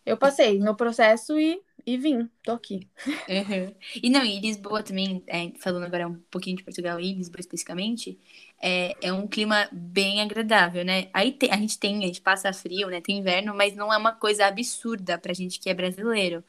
eu 0.05 0.17
passei 0.17 0.59
no 0.59 0.75
processo 0.75 1.39
e 1.39 1.61
e 1.85 1.97
vim, 1.97 2.29
tô 2.43 2.51
aqui. 2.51 2.87
Uhum. 3.27 3.75
E 4.03 4.09
não, 4.09 4.23
e 4.23 4.39
Lisboa 4.39 4.83
também, 4.83 5.23
é, 5.25 5.51
falando 5.59 5.85
agora 5.85 6.07
um 6.07 6.19
pouquinho 6.29 6.57
de 6.57 6.63
Portugal 6.63 6.99
e 6.99 7.13
Lisboa 7.13 7.39
especificamente, 7.39 8.19
é, 8.61 8.95
é 9.01 9.13
um 9.13 9.27
clima 9.27 9.67
bem 9.71 10.21
agradável, 10.21 10.85
né? 10.85 11.09
Aí 11.13 11.35
a 11.49 11.57
gente 11.57 11.79
tem, 11.79 12.03
a 12.03 12.07
gente 12.07 12.21
passa 12.21 12.53
frio, 12.53 12.89
né? 12.89 13.01
Tem 13.01 13.17
inverno, 13.17 13.55
mas 13.55 13.75
não 13.75 13.91
é 13.91 13.97
uma 13.97 14.11
coisa 14.11 14.45
absurda 14.45 15.17
pra 15.17 15.33
gente 15.33 15.59
que 15.59 15.69
é 15.69 15.73
brasileiro. 15.73 16.43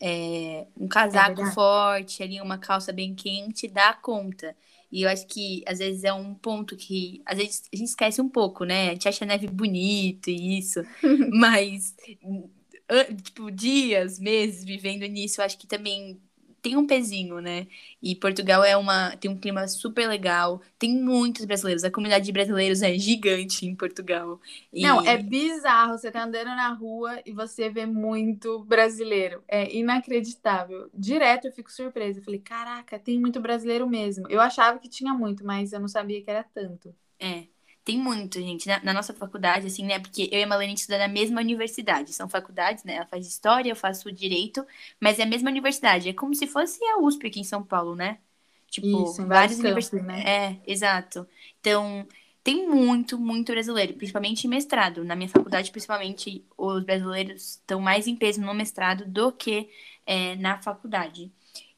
É, 0.00 0.66
um 0.76 0.88
casaco 0.88 1.40
é 1.40 1.52
forte, 1.52 2.22
ali 2.22 2.40
uma 2.40 2.58
calça 2.58 2.92
bem 2.92 3.14
quente, 3.14 3.68
dá 3.68 3.92
conta. 3.92 4.56
E 4.92 5.02
eu 5.02 5.08
acho 5.08 5.26
que 5.26 5.62
às 5.66 5.78
vezes 5.78 6.04
é 6.04 6.12
um 6.12 6.34
ponto 6.34 6.76
que 6.76 7.22
às 7.26 7.38
vezes 7.38 7.62
a 7.72 7.76
gente 7.76 7.88
esquece 7.88 8.20
um 8.20 8.28
pouco, 8.28 8.64
né? 8.64 8.88
A 8.90 8.92
gente 8.92 9.08
acha 9.08 9.24
a 9.24 9.28
neve 9.28 9.46
bonito 9.46 10.28
e 10.30 10.58
isso, 10.58 10.80
mas 11.32 11.94
tipo, 13.22 13.50
dias, 13.50 14.18
meses 14.18 14.64
vivendo 14.64 15.06
nisso, 15.06 15.42
acho 15.42 15.58
que 15.58 15.66
também 15.66 16.20
tem 16.62 16.76
um 16.76 16.86
pezinho, 16.86 17.40
né? 17.40 17.66
E 18.02 18.14
Portugal 18.14 18.62
é 18.64 18.76
uma 18.76 19.16
tem 19.16 19.30
um 19.30 19.36
clima 19.36 19.66
super 19.68 20.08
legal, 20.08 20.60
tem 20.78 20.94
muitos 20.94 21.44
brasileiros, 21.44 21.84
a 21.84 21.90
comunidade 21.90 22.24
de 22.24 22.32
brasileiros 22.32 22.82
é 22.82 22.96
gigante 22.96 23.66
em 23.66 23.74
Portugal. 23.74 24.40
E... 24.72 24.82
Não, 24.82 25.00
é 25.06 25.16
bizarro, 25.16 25.98
você 25.98 26.10
tá 26.10 26.24
andando 26.24 26.48
na 26.48 26.72
rua 26.72 27.20
e 27.24 27.32
você 27.32 27.68
vê 27.68 27.86
muito 27.86 28.64
brasileiro. 28.64 29.42
É 29.48 29.74
inacreditável. 29.74 30.90
Direto 30.94 31.46
eu 31.46 31.52
fico 31.52 31.70
surpresa, 31.70 32.18
eu 32.18 32.24
falei, 32.24 32.40
caraca, 32.40 32.98
tem 32.98 33.18
muito 33.18 33.40
brasileiro 33.40 33.88
mesmo. 33.88 34.28
Eu 34.28 34.40
achava 34.40 34.78
que 34.78 34.88
tinha 34.88 35.14
muito, 35.14 35.44
mas 35.44 35.72
eu 35.72 35.80
não 35.80 35.88
sabia 35.88 36.22
que 36.22 36.30
era 36.30 36.42
tanto. 36.42 36.94
É. 37.18 37.44
Tem 37.90 37.98
muito, 37.98 38.38
gente, 38.38 38.68
na, 38.68 38.80
na, 38.84 38.92
nossa 38.92 39.12
faculdade, 39.12 39.66
assim, 39.66 39.84
né? 39.84 39.98
Porque 39.98 40.28
eu 40.30 40.38
e 40.38 40.42
a 40.44 40.46
Malene 40.46 40.74
estudamos 40.74 41.08
na 41.08 41.12
mesma 41.12 41.40
universidade. 41.40 42.12
São 42.12 42.28
faculdades, 42.28 42.84
né? 42.84 42.94
Ela 42.94 43.06
faz 43.06 43.26
história, 43.26 43.68
eu 43.68 43.74
faço 43.74 44.12
direito, 44.12 44.64
mas 45.00 45.18
é 45.18 45.24
a 45.24 45.26
mesma 45.26 45.50
universidade. 45.50 46.08
É 46.08 46.12
como 46.12 46.32
se 46.32 46.46
fosse 46.46 46.78
a 46.84 46.98
USP 47.00 47.26
aqui 47.26 47.40
em 47.40 47.44
São 47.44 47.64
Paulo, 47.64 47.96
né? 47.96 48.18
Tipo, 48.68 49.10
Isso, 49.10 49.26
várias 49.26 49.58
universidades. 49.58 50.06
Né? 50.06 50.22
É, 50.24 50.56
exato. 50.70 51.26
Então, 51.58 52.06
tem 52.44 52.68
muito, 52.68 53.18
muito 53.18 53.50
brasileiro, 53.50 53.94
principalmente 53.94 54.46
em 54.46 54.50
mestrado. 54.50 55.02
Na 55.02 55.16
minha 55.16 55.28
faculdade, 55.28 55.72
principalmente, 55.72 56.44
os 56.56 56.84
brasileiros 56.84 57.56
estão 57.56 57.80
mais 57.80 58.06
em 58.06 58.14
peso 58.14 58.40
no 58.40 58.54
mestrado 58.54 59.04
do 59.04 59.32
que 59.32 59.68
é, 60.06 60.36
na 60.36 60.62
faculdade. 60.62 61.32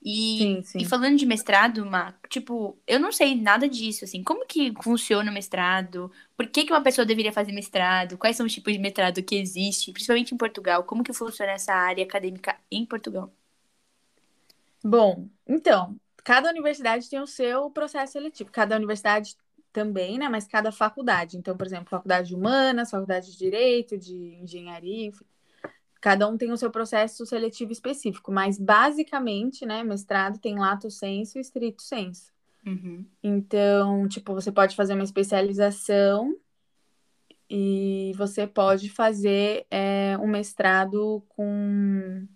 E, 0.05 0.39
sim, 0.39 0.63
sim. 0.65 0.79
e 0.81 0.85
falando 0.85 1.17
de 1.17 1.25
mestrado, 1.25 1.87
Ma, 1.87 2.13
tipo, 2.29 2.77
eu 2.89 2.99
não 2.99 3.13
sei 3.13 3.37
nada 3.37 3.69
disso, 3.69 4.05
assim, 4.05 4.23
como 4.25 4.45
que 4.45 4.73
funciona 4.83 5.31
o 5.31 5.35
mestrado? 5.35 6.11
Por 6.37 6.49
que, 6.49 6.65
que 6.65 6.73
uma 6.73 6.83
pessoa 6.83 7.07
deveria 7.07 7.33
fazer 7.33 7.53
mestrado? 7.53 8.19
Quais 8.19 8.37
são 8.37 8.45
os 8.45 8.53
tipos 8.53 8.73
de 8.73 8.81
mestrado 8.81 9.23
que 9.23 9.37
existe, 9.37 9.93
principalmente 9.93 10.35
em 10.35 10.37
Portugal? 10.37 10.83
Como 10.83 11.05
que 11.05 11.13
funciona 11.13 11.53
essa 11.53 11.73
área 11.73 12.03
acadêmica 12.03 12.57
em 12.69 12.85
Portugal? 12.85 13.33
Bom, 14.83 15.29
então, 15.47 15.95
cada 16.25 16.51
universidade 16.51 17.09
tem 17.09 17.21
o 17.21 17.27
seu 17.27 17.71
processo 17.71 18.15
seletivo, 18.15 18.51
cada 18.51 18.75
universidade 18.75 19.37
também, 19.73 20.19
né, 20.19 20.29
mas 20.29 20.49
cada 20.49 20.73
faculdade. 20.73 21.37
Então, 21.37 21.57
por 21.57 21.65
exemplo, 21.65 21.89
faculdade 21.89 22.29
de 22.29 22.35
humanas, 22.35 22.91
faculdade 22.91 23.31
de 23.31 23.39
direito, 23.39 23.97
de 23.97 24.37
engenharia, 24.43 25.07
enfim 25.07 25.25
Cada 26.03 26.27
um 26.27 26.37
tem 26.37 26.51
o 26.51 26.57
seu 26.57 26.69
processo 26.69 27.25
seletivo 27.25 27.71
específico, 27.71 28.33
mas 28.33 28.59
basicamente, 28.59 29.65
né, 29.65 29.85
mestrado 29.85 30.37
tem 30.41 30.59
lato 30.59 30.91
senso 30.91 31.39
e 31.39 31.41
estrito 31.41 31.81
senso. 31.81 32.33
Uhum. 32.67 33.07
Então, 33.23 34.09
tipo, 34.09 34.35
você 34.35 34.51
pode 34.51 34.75
fazer 34.75 34.95
uma 34.95 35.05
especialização 35.05 36.37
e 37.49 38.13
você 38.17 38.49
pode 38.49 38.89
fazer 38.89 39.65
é, 39.71 40.19
um 40.21 40.27
mestrado 40.27 41.23
com 41.29 42.27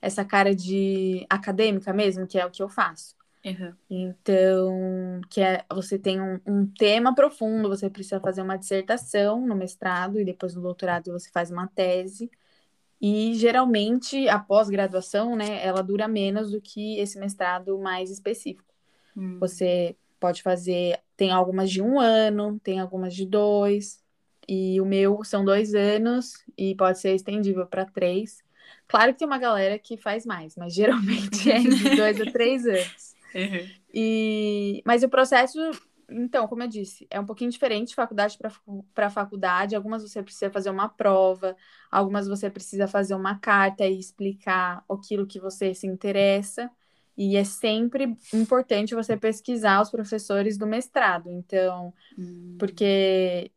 essa 0.00 0.24
cara 0.24 0.54
de 0.54 1.26
acadêmica 1.28 1.92
mesmo, 1.92 2.26
que 2.26 2.38
é 2.38 2.46
o 2.46 2.50
que 2.50 2.62
eu 2.62 2.70
faço. 2.70 3.14
Uhum. 3.44 3.74
Então, 3.90 5.20
que 5.28 5.42
é, 5.42 5.62
você 5.70 5.98
tem 5.98 6.22
um, 6.22 6.40
um, 6.46 6.66
tema 6.66 7.14
profundo, 7.14 7.68
você 7.68 7.90
precisa 7.90 8.18
fazer 8.18 8.40
uma 8.40 8.56
dissertação 8.56 9.46
no 9.46 9.54
mestrado 9.54 10.18
e 10.18 10.24
depois 10.24 10.54
no 10.54 10.62
doutorado 10.62 11.12
você 11.12 11.30
faz 11.30 11.50
uma 11.50 11.66
tese. 11.66 12.30
E 13.00 13.34
geralmente 13.34 14.28
a 14.28 14.38
pós-graduação, 14.38 15.34
né, 15.34 15.64
ela 15.64 15.82
dura 15.82 16.06
menos 16.06 16.50
do 16.50 16.60
que 16.60 16.98
esse 16.98 17.18
mestrado 17.18 17.78
mais 17.78 18.10
específico. 18.10 18.74
Hum. 19.16 19.38
Você 19.38 19.96
pode 20.18 20.42
fazer, 20.42 21.00
tem 21.16 21.30
algumas 21.30 21.70
de 21.70 21.80
um 21.80 21.98
ano, 21.98 22.60
tem 22.62 22.78
algumas 22.78 23.14
de 23.14 23.24
dois, 23.24 24.02
e 24.46 24.80
o 24.80 24.84
meu 24.84 25.22
são 25.24 25.44
dois 25.44 25.74
anos 25.74 26.44
e 26.58 26.74
pode 26.74 26.98
ser 26.98 27.14
estendível 27.14 27.66
para 27.66 27.86
três. 27.86 28.42
Claro 28.86 29.12
que 29.12 29.20
tem 29.20 29.26
uma 29.26 29.38
galera 29.38 29.78
que 29.78 29.96
faz 29.96 30.26
mais, 30.26 30.56
mas 30.56 30.74
geralmente 30.74 31.50
é 31.50 31.60
de 31.60 31.96
dois 31.96 32.20
a 32.20 32.24
três 32.30 32.66
anos. 32.68 33.14
Uhum. 33.34 33.68
E, 33.94 34.82
mas 34.84 35.02
o 35.02 35.08
processo 35.08 35.58
então, 36.10 36.46
como 36.48 36.62
eu 36.62 36.68
disse, 36.68 37.06
é 37.10 37.18
um 37.20 37.24
pouquinho 37.24 37.50
diferente 37.50 37.94
faculdade 37.94 38.38
para 38.94 39.10
faculdade. 39.10 39.76
Algumas 39.76 40.02
você 40.02 40.22
precisa 40.22 40.50
fazer 40.50 40.70
uma 40.70 40.88
prova, 40.88 41.56
algumas 41.90 42.26
você 42.26 42.50
precisa 42.50 42.88
fazer 42.88 43.14
uma 43.14 43.38
carta 43.38 43.86
e 43.86 43.98
explicar 43.98 44.84
aquilo 44.90 45.26
que 45.26 45.40
você 45.40 45.74
se 45.74 45.86
interessa. 45.86 46.70
E 47.16 47.36
é 47.36 47.44
sempre 47.44 48.16
importante 48.32 48.94
você 48.94 49.16
pesquisar 49.16 49.80
os 49.82 49.90
professores 49.90 50.56
do 50.56 50.66
mestrado. 50.66 51.30
Então, 51.30 51.92
hum. 52.18 52.56
porque 52.58 53.50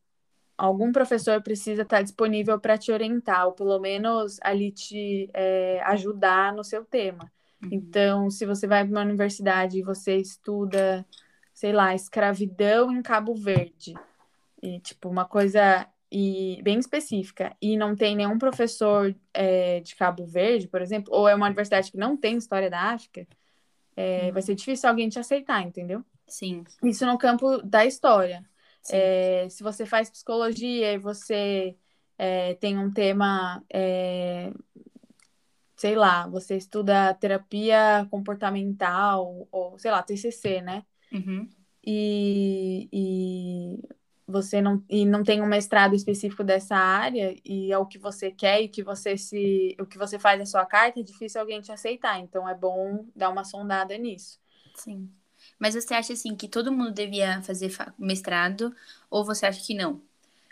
algum 0.57 0.91
professor 0.91 1.41
precisa 1.41 1.81
estar 1.81 2.01
disponível 2.01 2.59
para 2.59 2.77
te 2.77 2.91
orientar, 2.91 3.47
ou 3.47 3.53
pelo 3.53 3.79
menos 3.79 4.37
ali 4.41 4.71
te 4.71 5.29
é, 5.33 5.81
ajudar 5.85 6.53
no 6.53 6.63
seu 6.63 6.85
tema. 6.85 7.31
Uhum. 7.63 7.69
Então, 7.71 8.29
se 8.29 8.45
você 8.45 8.67
vai 8.67 8.83
para 8.83 8.91
uma 8.91 9.01
universidade 9.01 9.79
e 9.79 9.83
você 9.83 10.17
estuda 10.17 11.05
sei 11.63 11.71
lá, 11.71 11.95
escravidão 11.95 12.91
em 12.91 13.01
Cabo 13.01 13.33
Verde. 13.33 13.93
E, 14.61 14.81
tipo, 14.81 15.07
uma 15.07 15.23
coisa 15.23 15.87
e 16.11 16.59
bem 16.61 16.77
específica. 16.77 17.55
E 17.61 17.77
não 17.77 17.95
tem 17.95 18.17
nenhum 18.17 18.37
professor 18.37 19.15
é, 19.33 19.79
de 19.79 19.95
Cabo 19.95 20.25
Verde, 20.25 20.67
por 20.67 20.81
exemplo, 20.81 21.13
ou 21.15 21.25
é 21.25 21.33
uma 21.33 21.45
universidade 21.45 21.89
que 21.89 21.97
não 21.97 22.17
tem 22.17 22.35
história 22.35 22.69
da 22.69 22.81
África, 22.91 23.25
é, 23.95 24.29
vai 24.33 24.41
ser 24.41 24.55
difícil 24.55 24.89
alguém 24.89 25.07
te 25.07 25.19
aceitar, 25.19 25.61
entendeu? 25.61 26.03
Sim. 26.27 26.65
Isso 26.83 27.05
no 27.05 27.17
campo 27.17 27.59
da 27.59 27.85
história. 27.85 28.43
É, 28.89 29.47
se 29.49 29.63
você 29.63 29.85
faz 29.85 30.09
psicologia 30.09 30.91
e 30.91 30.97
você 30.97 31.77
é, 32.17 32.55
tem 32.55 32.77
um 32.77 32.91
tema, 32.91 33.63
é, 33.71 34.51
sei 35.77 35.95
lá, 35.95 36.27
você 36.27 36.57
estuda 36.57 37.13
terapia 37.13 38.05
comportamental, 38.11 39.47
ou 39.49 39.79
sei 39.79 39.91
lá, 39.91 40.03
TCC, 40.03 40.61
né? 40.61 40.83
Uhum. 41.13 41.47
E, 41.85 42.89
e 42.91 43.87
você 44.25 44.61
não, 44.61 44.83
e 44.89 45.05
não 45.05 45.23
tem 45.23 45.41
um 45.41 45.45
mestrado 45.45 45.95
específico 45.95 46.43
dessa 46.43 46.75
área 46.75 47.35
e 47.43 47.71
é 47.71 47.77
o 47.77 47.85
que 47.85 47.97
você 47.97 48.31
quer 48.31 48.61
e 48.61 48.69
que 48.69 48.81
você 48.81 49.17
se 49.17 49.75
o 49.79 49.85
que 49.85 49.97
você 49.97 50.17
faz 50.17 50.39
na 50.39 50.45
sua 50.45 50.65
carta 50.65 50.99
é 50.99 51.03
difícil 51.03 51.41
alguém 51.41 51.61
te 51.61 51.71
aceitar. 51.71 52.19
Então 52.19 52.47
é 52.47 52.55
bom 52.55 53.05
dar 53.15 53.29
uma 53.29 53.43
sondada 53.43 53.97
nisso. 53.97 54.39
Sim. 54.75 55.09
Mas 55.59 55.75
você 55.75 55.93
acha 55.93 56.13
assim 56.13 56.35
que 56.35 56.47
todo 56.47 56.71
mundo 56.71 56.91
devia 56.91 57.41
fazer 57.41 57.71
mestrado 57.99 58.73
ou 59.09 59.25
você 59.25 59.45
acha 59.45 59.61
que 59.61 59.75
não? 59.75 60.01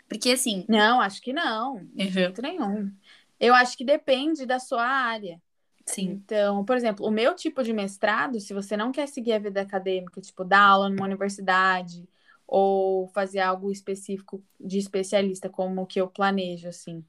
Porque 0.06 0.30
assim 0.30 0.66
não 0.68 1.00
acho 1.00 1.22
que 1.22 1.32
não 1.32 1.86
de 1.94 2.04
uhum. 2.04 2.10
jeito 2.10 2.42
nenhum. 2.42 2.92
Eu 3.40 3.54
acho 3.54 3.76
que 3.76 3.84
depende 3.84 4.44
da 4.44 4.60
sua 4.60 4.86
área 4.86 5.40
Sim. 5.86 6.22
Então, 6.24 6.64
por 6.64 6.76
exemplo, 6.76 7.06
o 7.06 7.10
meu 7.10 7.34
tipo 7.34 7.62
de 7.62 7.72
mestrado, 7.72 8.38
se 8.40 8.54
você 8.54 8.76
não 8.76 8.92
quer 8.92 9.08
seguir 9.08 9.32
a 9.32 9.38
vida 9.38 9.60
acadêmica, 9.60 10.20
tipo, 10.20 10.44
dar 10.44 10.60
aula 10.60 10.88
numa 10.88 11.04
universidade 11.04 12.08
ou 12.46 13.08
fazer 13.08 13.40
algo 13.40 13.70
específico 13.70 14.42
de 14.60 14.78
especialista, 14.78 15.48
como 15.48 15.82
o 15.82 15.86
que 15.86 16.00
eu 16.00 16.08
planejo, 16.08 16.68
assim, 16.68 17.04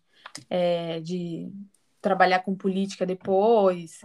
é, 0.50 1.00
de 1.02 1.52
trabalhar 2.02 2.40
com 2.40 2.56
política 2.56 3.06
depois, 3.06 4.02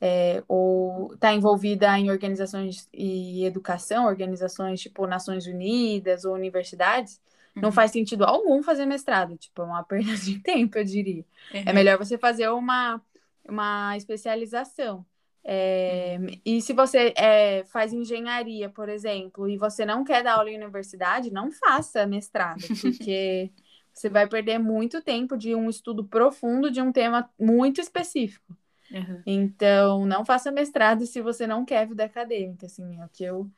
é, 0.00 0.42
ou 0.48 1.14
está 1.14 1.32
envolvida 1.32 1.98
em 1.98 2.10
organizações 2.10 2.88
e 2.92 3.44
educação, 3.44 4.06
organizações 4.06 4.80
tipo 4.80 5.06
Nações 5.06 5.46
Unidas 5.46 6.24
ou 6.24 6.34
universidades, 6.34 7.20
uhum. 7.54 7.62
não 7.62 7.72
faz 7.72 7.90
sentido 7.90 8.24
algum 8.24 8.62
fazer 8.62 8.84
mestrado, 8.84 9.36
tipo, 9.36 9.62
é 9.62 9.64
uma 9.64 9.84
perda 9.84 10.16
de 10.16 10.40
tempo, 10.40 10.76
eu 10.76 10.84
diria. 10.84 11.24
É 11.52 11.58
uhum. 11.58 11.64
É 11.66 11.72
melhor 11.72 11.98
você 11.98 12.18
fazer 12.18 12.48
uma, 12.48 13.00
uma 13.48 13.96
especialização. 13.96 15.04
É, 15.44 16.18
uhum. 16.20 16.40
E 16.44 16.62
se 16.62 16.72
você 16.72 17.12
é, 17.16 17.64
faz 17.64 17.92
engenharia, 17.92 18.68
por 18.68 18.88
exemplo, 18.88 19.48
e 19.48 19.56
você 19.56 19.84
não 19.84 20.04
quer 20.04 20.22
dar 20.22 20.34
aula 20.34 20.50
em 20.50 20.56
universidade, 20.56 21.32
não 21.32 21.50
faça 21.50 22.06
mestrado, 22.06 22.60
porque 22.80 23.50
você 23.92 24.08
vai 24.08 24.26
perder 24.28 24.58
muito 24.58 25.02
tempo 25.02 25.36
de 25.36 25.54
um 25.54 25.68
estudo 25.68 26.04
profundo 26.04 26.70
de 26.70 26.80
um 26.80 26.92
tema 26.92 27.28
muito 27.38 27.80
específico. 27.80 28.56
Uhum. 28.90 29.22
Então, 29.26 30.06
não 30.06 30.24
faça 30.24 30.52
mestrado 30.52 31.06
se 31.06 31.20
você 31.20 31.46
não 31.46 31.64
quer 31.64 31.86
vida 31.86 32.04
acadêmica, 32.04 32.66
assim, 32.66 33.00
é 33.00 33.04
o 33.04 33.08
que 33.08 33.24
eu 33.24 33.50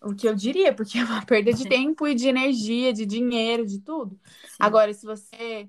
o 0.00 0.14
que 0.14 0.28
eu 0.28 0.34
diria, 0.34 0.72
porque 0.72 0.96
é 0.96 1.04
uma 1.04 1.26
perda 1.26 1.52
de 1.52 1.68
tempo 1.68 2.06
e 2.06 2.14
de 2.14 2.28
energia, 2.28 2.92
de 2.92 3.04
dinheiro, 3.04 3.66
de 3.66 3.80
tudo. 3.80 4.18
Sim. 4.44 4.56
Agora, 4.60 4.94
se 4.94 5.04
você 5.04 5.68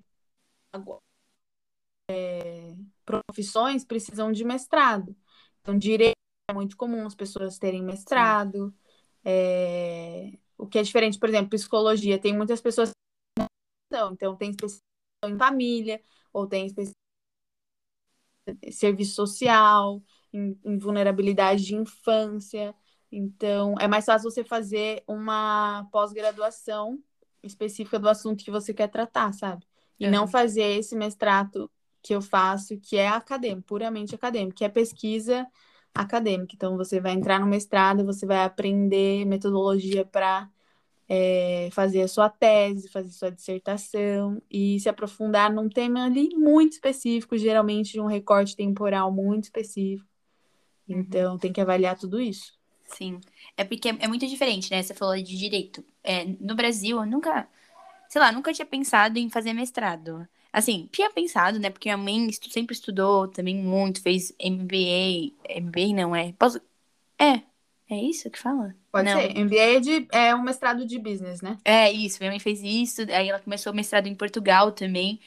é, 2.09 2.75
profissões 3.05 3.85
precisam 3.85 4.31
de 4.31 4.43
mestrado. 4.43 5.15
Então, 5.61 5.77
direito 5.77 6.15
é 6.49 6.53
muito 6.53 6.75
comum 6.75 7.05
as 7.05 7.13
pessoas 7.13 7.59
terem 7.59 7.83
mestrado. 7.83 8.73
É, 9.23 10.33
o 10.57 10.65
que 10.67 10.79
é 10.79 10.83
diferente, 10.83 11.19
por 11.19 11.29
exemplo, 11.29 11.51
psicologia, 11.51 12.19
tem 12.19 12.35
muitas 12.35 12.59
pessoas 12.59 12.89
que 12.89 13.45
não, 13.91 14.11
então 14.13 14.35
tem 14.35 14.49
especialização 14.49 14.81
em 15.25 15.37
família, 15.37 16.01
ou 16.33 16.47
tem 16.47 16.65
especialização 16.65 16.95
em 18.63 18.71
serviço 18.71 19.13
social, 19.13 20.01
em, 20.33 20.59
em 20.65 20.77
vulnerabilidade 20.77 21.63
de 21.63 21.75
infância. 21.75 22.73
Então, 23.11 23.75
é 23.79 23.87
mais 23.87 24.05
fácil 24.05 24.29
você 24.29 24.43
fazer 24.43 25.03
uma 25.07 25.87
pós-graduação 25.91 26.99
específica 27.43 27.99
do 27.99 28.09
assunto 28.09 28.43
que 28.43 28.51
você 28.51 28.73
quer 28.73 28.87
tratar, 28.87 29.31
sabe? 29.33 29.65
E 29.99 30.07
não 30.09 30.27
fazer 30.27 30.77
esse 30.79 30.95
mestrado 30.95 31.69
que 32.01 32.13
eu 32.13 32.21
faço, 32.21 32.77
que 32.79 32.97
é 32.97 33.07
acadêmico, 33.07 33.67
puramente 33.67 34.15
acadêmico, 34.15 34.57
que 34.57 34.65
é 34.65 34.69
pesquisa 34.69 35.47
acadêmica. 35.93 36.53
Então, 36.55 36.77
você 36.77 36.99
vai 36.99 37.13
entrar 37.13 37.39
no 37.39 37.47
mestrado, 37.47 38.05
você 38.05 38.25
vai 38.25 38.43
aprender 38.43 39.25
metodologia 39.25 40.05
para 40.05 40.49
é, 41.07 41.69
fazer 41.71 42.01
a 42.01 42.07
sua 42.07 42.29
tese, 42.29 42.89
fazer 42.89 43.09
sua 43.09 43.31
dissertação 43.31 44.41
e 44.49 44.79
se 44.79 44.87
aprofundar 44.87 45.51
num 45.51 45.67
tema 45.67 46.05
ali 46.05 46.29
muito 46.35 46.73
específico, 46.73 47.37
geralmente 47.37 47.93
de 47.93 47.99
um 47.99 48.05
recorte 48.05 48.55
temporal 48.55 49.11
muito 49.11 49.45
específico. 49.45 50.07
Uhum. 50.87 50.99
Então, 50.99 51.37
tem 51.37 51.51
que 51.51 51.61
avaliar 51.61 51.97
tudo 51.97 52.21
isso. 52.21 52.57
Sim. 52.85 53.19
É 53.55 53.63
porque 53.63 53.89
é 53.89 54.07
muito 54.07 54.25
diferente, 54.27 54.71
né? 54.71 54.81
Você 54.81 54.93
falou 54.93 55.15
de 55.15 55.37
direito. 55.37 55.83
É, 56.03 56.25
no 56.25 56.55
Brasil, 56.55 56.97
eu 56.97 57.05
nunca, 57.05 57.47
sei 58.07 58.21
lá, 58.21 58.31
nunca 58.31 58.53
tinha 58.53 58.65
pensado 58.65 59.17
em 59.19 59.29
fazer 59.29 59.53
mestrado. 59.53 60.27
Assim, 60.51 60.89
tinha 60.91 61.11
pensado, 61.11 61.59
né? 61.59 61.69
Porque 61.69 61.87
minha 61.87 61.97
mãe 61.97 62.31
sempre 62.31 62.73
estudou 62.73 63.27
também 63.27 63.55
muito, 63.55 64.01
fez 64.01 64.33
MBA. 64.39 65.33
MBA 65.61 65.93
não 65.95 66.15
é? 66.15 66.33
Posso... 66.33 66.59
É, 67.19 67.41
é 67.89 68.01
isso 68.01 68.29
que 68.29 68.39
fala? 68.39 68.75
Pode 68.91 69.09
não. 69.09 69.19
ser. 69.19 69.33
MBA 69.35 69.55
é, 69.55 69.79
de, 69.79 70.07
é 70.11 70.35
um 70.35 70.41
mestrado 70.41 70.85
de 70.85 70.97
business, 70.97 71.41
né? 71.41 71.57
É 71.63 71.91
isso. 71.91 72.17
Minha 72.19 72.31
mãe 72.31 72.39
fez 72.39 72.61
isso. 72.63 73.01
Aí 73.11 73.29
ela 73.29 73.39
começou 73.39 73.71
o 73.71 73.75
mestrado 73.75 74.07
em 74.07 74.15
Portugal 74.15 74.71
também. 74.71 75.19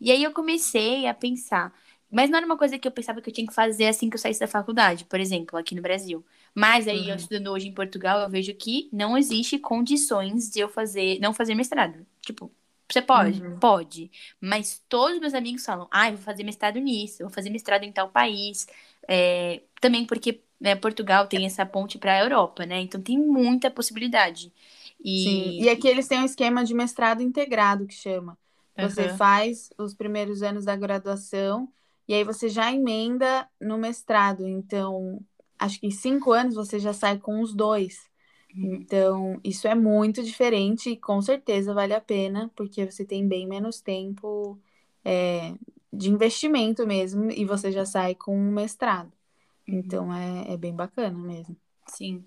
E 0.00 0.10
aí 0.10 0.22
eu 0.22 0.32
comecei 0.32 1.06
a 1.06 1.14
pensar. 1.14 1.74
Mas 2.10 2.28
não 2.28 2.38
era 2.38 2.46
uma 2.46 2.56
coisa 2.58 2.78
que 2.78 2.88
eu 2.88 2.92
pensava 2.92 3.20
que 3.22 3.30
eu 3.30 3.34
tinha 3.34 3.46
que 3.46 3.54
fazer 3.54 3.86
assim 3.86 4.10
que 4.10 4.16
eu 4.16 4.20
saísse 4.20 4.40
da 4.40 4.48
faculdade, 4.48 5.04
por 5.04 5.20
exemplo, 5.20 5.56
aqui 5.58 5.74
no 5.74 5.82
Brasil. 5.82 6.24
Mas 6.54 6.88
aí, 6.88 7.02
uhum. 7.02 7.10
eu 7.10 7.16
estudando 7.16 7.48
hoje 7.48 7.68
em 7.68 7.72
Portugal, 7.72 8.20
eu 8.20 8.28
vejo 8.28 8.52
que 8.54 8.88
não 8.92 9.16
existe 9.16 9.58
condições 9.58 10.50
de 10.50 10.58
eu 10.60 10.68
fazer, 10.68 11.20
não 11.20 11.32
fazer 11.32 11.54
mestrado. 11.54 12.04
Tipo, 12.20 12.50
você 12.92 13.02
pode? 13.02 13.42
Uhum. 13.42 13.58
Pode. 13.58 14.10
Mas 14.40 14.82
todos 14.88 15.20
meus 15.20 15.34
amigos 15.34 15.64
falam, 15.64 15.88
ah, 15.90 16.10
vou 16.10 16.18
fazer 16.18 16.44
mestrado 16.44 16.78
nisso, 16.78 17.18
vou 17.22 17.30
fazer 17.30 17.50
mestrado 17.50 17.84
em 17.84 17.92
tal 17.92 18.08
país. 18.08 18.66
É, 19.08 19.62
também 19.80 20.04
porque 20.04 20.42
né, 20.60 20.74
Portugal 20.76 21.26
tem 21.26 21.46
essa 21.46 21.64
ponte 21.64 21.98
para 21.98 22.14
a 22.14 22.20
Europa, 22.20 22.66
né? 22.66 22.80
Então 22.80 23.00
tem 23.00 23.18
muita 23.18 23.70
possibilidade. 23.70 24.52
E... 25.02 25.24
Sim. 25.24 25.62
E 25.62 25.68
aqui 25.68 25.88
eles 25.88 26.06
têm 26.06 26.20
um 26.20 26.24
esquema 26.24 26.64
de 26.64 26.74
mestrado 26.74 27.22
integrado 27.22 27.86
que 27.86 27.94
chama. 27.94 28.38
Você 28.76 29.06
uhum. 29.06 29.16
faz 29.16 29.70
os 29.76 29.94
primeiros 29.94 30.42
anos 30.42 30.64
da 30.64 30.76
graduação 30.76 31.68
e 32.08 32.14
aí 32.14 32.24
você 32.24 32.48
já 32.48 32.72
emenda 32.72 33.48
no 33.60 33.78
mestrado. 33.78 34.46
Então, 34.46 35.20
acho 35.58 35.78
que 35.80 35.86
em 35.86 35.90
cinco 35.90 36.32
anos 36.32 36.54
você 36.54 36.78
já 36.78 36.92
sai 36.92 37.18
com 37.18 37.40
os 37.40 37.54
dois. 37.54 38.09
Então, 38.54 39.40
isso 39.44 39.68
é 39.68 39.74
muito 39.74 40.22
diferente 40.22 40.90
e 40.90 40.96
com 40.96 41.22
certeza 41.22 41.72
vale 41.72 41.94
a 41.94 42.00
pena, 42.00 42.50
porque 42.56 42.84
você 42.90 43.04
tem 43.04 43.26
bem 43.26 43.46
menos 43.46 43.80
tempo 43.80 44.58
é, 45.04 45.54
de 45.92 46.10
investimento 46.10 46.86
mesmo 46.86 47.30
e 47.30 47.44
você 47.44 47.70
já 47.70 47.84
sai 47.84 48.14
com 48.14 48.36
um 48.36 48.52
mestrado. 48.52 49.12
Uhum. 49.68 49.78
Então, 49.78 50.14
é, 50.14 50.52
é 50.52 50.56
bem 50.56 50.74
bacana 50.74 51.16
mesmo. 51.16 51.56
Sim. 51.86 52.24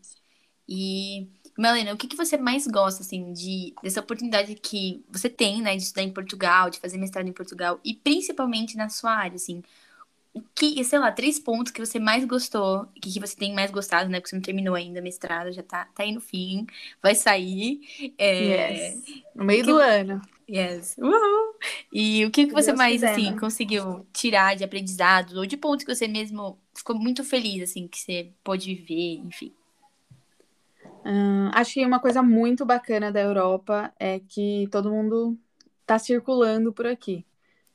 E, 0.68 1.28
Melena, 1.58 1.94
o 1.94 1.98
que, 1.98 2.08
que 2.08 2.16
você 2.16 2.38
mais 2.38 2.66
gosta, 2.68 3.04
assim, 3.04 3.34
de, 3.34 3.74
dessa 3.84 4.00
oportunidade 4.00 4.56
que 4.56 5.04
você 5.10 5.30
tem, 5.30 5.62
né, 5.62 5.76
de 5.76 5.84
estudar 5.84 6.04
em 6.04 6.14
Portugal, 6.14 6.70
de 6.70 6.80
fazer 6.80 6.98
mestrado 6.98 7.28
em 7.28 7.34
Portugal, 7.34 7.80
e 7.84 7.94
principalmente 7.94 8.78
na 8.78 8.90
sua 8.90 9.12
área, 9.12 9.36
assim, 9.36 9.62
que, 10.56 10.84
sei 10.84 11.00
lá, 11.00 11.12
três 11.12 11.40
pontos 11.40 11.72
que 11.72 11.84
você 11.84 12.00
mais 12.00 12.26
gostou, 12.26 12.88
que, 13.02 13.12
que 13.12 13.20
você 13.20 13.36
tem 13.36 13.54
mais 13.54 13.70
gostado, 13.70 14.10
né? 14.10 14.20
Porque 14.20 14.30
você 14.30 14.36
não 14.36 14.42
terminou 14.42 14.76
ainda 14.76 15.02
mestrado, 15.02 15.52
já 15.52 15.62
tá, 15.62 15.88
tá 15.94 16.04
aí 16.04 16.12
no 16.12 16.22
fim, 16.22 16.66
vai 17.02 17.14
sair. 17.14 17.82
É... 18.18 18.92
Yes. 18.92 19.04
No 19.36 19.46
meio 19.46 19.64
que... 19.64 19.72
do 19.72 19.78
ano. 19.78 20.22
Yes. 20.50 20.98
Uhul. 20.98 21.56
E 21.92 22.26
o 22.26 22.32
que, 22.32 22.48
que 22.48 22.54
você 22.54 22.68
Deus 22.68 22.78
mais, 22.78 22.94
quiser, 22.94 23.12
assim, 23.12 23.32
né? 23.32 23.40
conseguiu 23.40 24.06
tirar 24.12 24.56
de 24.56 24.64
aprendizado, 24.64 25.38
ou 25.38 25.46
de 25.46 25.56
pontos 25.56 25.86
que 25.86 25.94
você 25.94 26.08
mesmo 26.08 26.60
ficou 26.76 26.98
muito 26.98 27.24
feliz, 27.24 27.70
assim, 27.70 27.88
que 27.88 28.00
você 28.00 28.32
pôde 28.44 28.74
viver, 28.74 29.22
enfim? 29.26 29.54
Hum, 31.06 31.50
acho 31.54 31.74
que 31.74 31.86
uma 31.86 32.00
coisa 32.00 32.24
muito 32.24 32.66
bacana 32.66 33.12
da 33.12 33.22
Europa 33.22 33.94
é 34.00 34.20
que 34.20 34.68
todo 34.72 34.92
mundo 34.92 35.38
tá 35.86 36.00
circulando 36.00 36.74
por 36.74 36.88
aqui. 36.88 37.26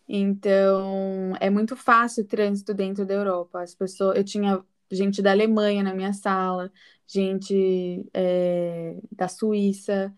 Então, 0.09 1.35
é 1.39 1.51
muito 1.51 1.77
fácil 1.77 2.25
o 2.25 2.27
trânsito 2.27 2.73
dentro 2.73 3.05
da 3.05 3.15
Europa. 3.15 3.61
As 3.61 3.75
pessoas, 3.75 4.17
eu 4.17 4.25
tinha 4.25 4.65
gente 4.91 5.21
da 5.21 5.33
Alemanha 5.33 5.83
na 5.83 5.95
minha 5.95 6.13
sala, 6.13 6.73
gente 7.07 8.09
é, 8.15 8.97
da 9.13 9.29
Suíça, 9.29 10.15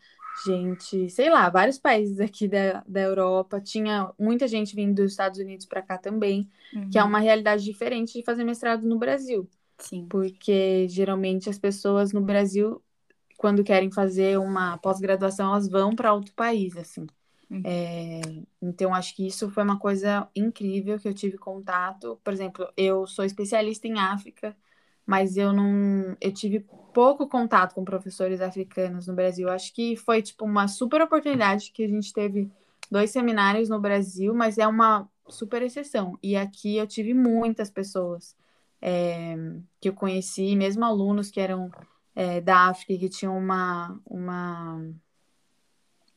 gente, 0.46 1.10
sei 1.10 1.28
lá, 1.28 1.48
vários 1.50 1.78
países 1.78 2.20
aqui 2.20 2.46
da, 2.46 2.84
da 2.86 3.00
Europa. 3.00 3.60
Tinha 3.60 4.12
muita 4.18 4.46
gente 4.46 4.74
vindo 4.74 5.02
dos 5.02 5.10
Estados 5.10 5.40
Unidos 5.40 5.66
para 5.66 5.82
cá 5.82 5.98
também, 5.98 6.48
uhum. 6.72 6.88
que 6.90 6.98
é 6.98 7.02
uhum. 7.02 7.08
uma 7.08 7.18
realidade 7.18 7.64
diferente 7.64 8.12
de 8.12 8.24
fazer 8.24 8.44
mestrado 8.44 8.86
no 8.86 8.98
Brasil. 8.98 9.48
Sim. 9.78 10.06
Porque 10.08 10.86
geralmente 10.88 11.50
as 11.50 11.58
pessoas 11.58 12.12
no 12.12 12.20
Brasil, 12.20 12.82
quando 13.36 13.64
querem 13.64 13.90
fazer 13.90 14.38
uma 14.38 14.78
pós-graduação, 14.78 15.48
elas 15.48 15.68
vão 15.68 15.96
para 15.96 16.12
outro 16.12 16.32
país, 16.34 16.76
assim. 16.76 17.06
Uhum. 17.50 17.62
É, 17.64 18.20
então, 18.62 18.94
acho 18.94 19.14
que 19.16 19.26
isso 19.26 19.50
foi 19.50 19.64
uma 19.64 19.78
coisa 19.78 20.28
incrível 20.36 20.98
que 20.98 21.08
eu 21.08 21.14
tive 21.14 21.36
contato. 21.36 22.20
Por 22.22 22.32
exemplo, 22.32 22.68
eu 22.76 23.06
sou 23.06 23.24
especialista 23.24 23.88
em 23.88 23.98
África, 23.98 24.56
mas 25.04 25.36
eu 25.36 25.52
não. 25.52 26.16
Eu 26.20 26.32
tive 26.32 26.60
pouco 26.94 27.28
contato 27.28 27.74
com 27.74 27.84
professores 27.84 28.40
africanos 28.40 29.08
no 29.08 29.14
Brasil. 29.14 29.48
Acho 29.48 29.74
que 29.74 29.96
foi, 29.96 30.22
tipo, 30.22 30.44
uma 30.44 30.68
super 30.68 31.02
oportunidade 31.02 31.72
que 31.72 31.82
a 31.82 31.88
gente 31.88 32.12
teve 32.12 32.48
dois 32.90 33.10
seminários 33.10 33.68
no 33.68 33.80
Brasil, 33.80 34.32
mas 34.32 34.56
é 34.56 34.66
uma 34.66 35.08
super 35.28 35.62
exceção. 35.62 36.18
E 36.22 36.36
aqui 36.36 36.76
eu 36.76 36.86
tive 36.86 37.14
muitas 37.14 37.70
pessoas 37.70 38.36
é, 38.80 39.36
que 39.80 39.88
eu 39.88 39.94
conheci, 39.94 40.54
mesmo 40.54 40.84
alunos 40.84 41.30
que 41.30 41.40
eram 41.40 41.70
é, 42.14 42.40
da 42.40 42.68
África, 42.68 42.96
que 42.96 43.08
tinham 43.08 43.36
uma. 43.36 44.00
uma 44.06 44.80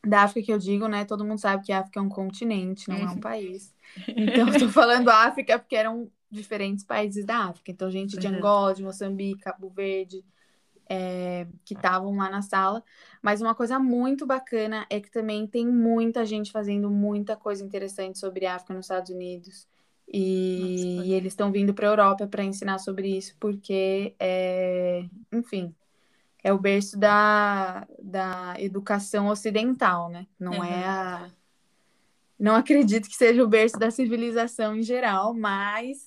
da 0.06 0.24
África 0.24 0.46
que 0.46 0.54
eu 0.54 0.58
digo, 0.58 0.88
né? 0.88 1.06
Todo 1.06 1.24
mundo 1.24 1.40
sabe 1.40 1.64
que 1.64 1.72
a 1.72 1.80
África 1.80 2.00
é 2.00 2.04
um 2.04 2.10
continente, 2.10 2.90
não 2.90 2.98
é 2.98 3.06
um 3.06 3.10
uhum. 3.12 3.20
país. 3.20 3.74
Então, 4.08 4.50
estou 4.50 4.70
falando 4.70 5.08
África 5.10 5.60
porque 5.60 5.76
eram 5.76 6.10
diferentes 6.32 6.84
países 6.84 7.24
da 7.26 7.46
África. 7.46 7.72
Então, 7.72 7.92
gente 7.92 8.18
de 8.18 8.28
Angola, 8.28 8.74
de 8.74 8.82
Moçambique, 8.82 9.44
Cabo 9.44 9.70
Verde, 9.70 10.26
é, 10.90 11.48
que 11.64 11.76
estavam 11.76 12.16
lá 12.16 12.30
na 12.30 12.42
sala. 12.42 12.84
Mas 13.22 13.40
uma 13.40 13.54
coisa 13.54 13.78
muito 13.78 14.26
bacana 14.26 14.86
é 14.90 15.00
que 15.00 15.12
também 15.12 15.46
tem 15.46 15.68
muita 15.68 16.26
gente 16.26 16.52
fazendo 16.52 16.90
muita 16.90 17.36
coisa 17.36 17.64
interessante 17.64 18.18
sobre 18.18 18.48
a 18.48 18.56
África 18.56 18.74
nos 18.74 18.86
Estados 18.86 19.12
Unidos. 19.12 19.68
E, 20.12 20.96
Nossa, 20.96 21.08
e 21.08 21.14
eles 21.14 21.34
estão 21.34 21.52
vindo 21.52 21.74
para 21.74 21.88
a 21.88 21.92
Europa 21.92 22.28
para 22.28 22.44
ensinar 22.44 22.80
sobre 22.80 23.16
isso, 23.16 23.36
porque, 23.40 24.16
é, 24.20 25.06
enfim, 25.32 25.74
é 26.44 26.52
o 26.52 26.60
berço 26.60 26.98
da, 27.00 27.88
da 28.02 28.56
educação 28.60 29.28
ocidental, 29.28 30.10
né? 30.10 30.28
Não 30.40 30.58
uhum. 30.58 30.64
é 30.64 30.86
a 30.86 31.30
não 32.44 32.56
acredito 32.56 33.08
que 33.08 33.16
seja 33.16 33.42
o 33.42 33.48
berço 33.48 33.80
da 33.80 33.90
civilização 33.90 34.76
em 34.76 34.84
geral, 34.84 35.34
mas 35.34 36.00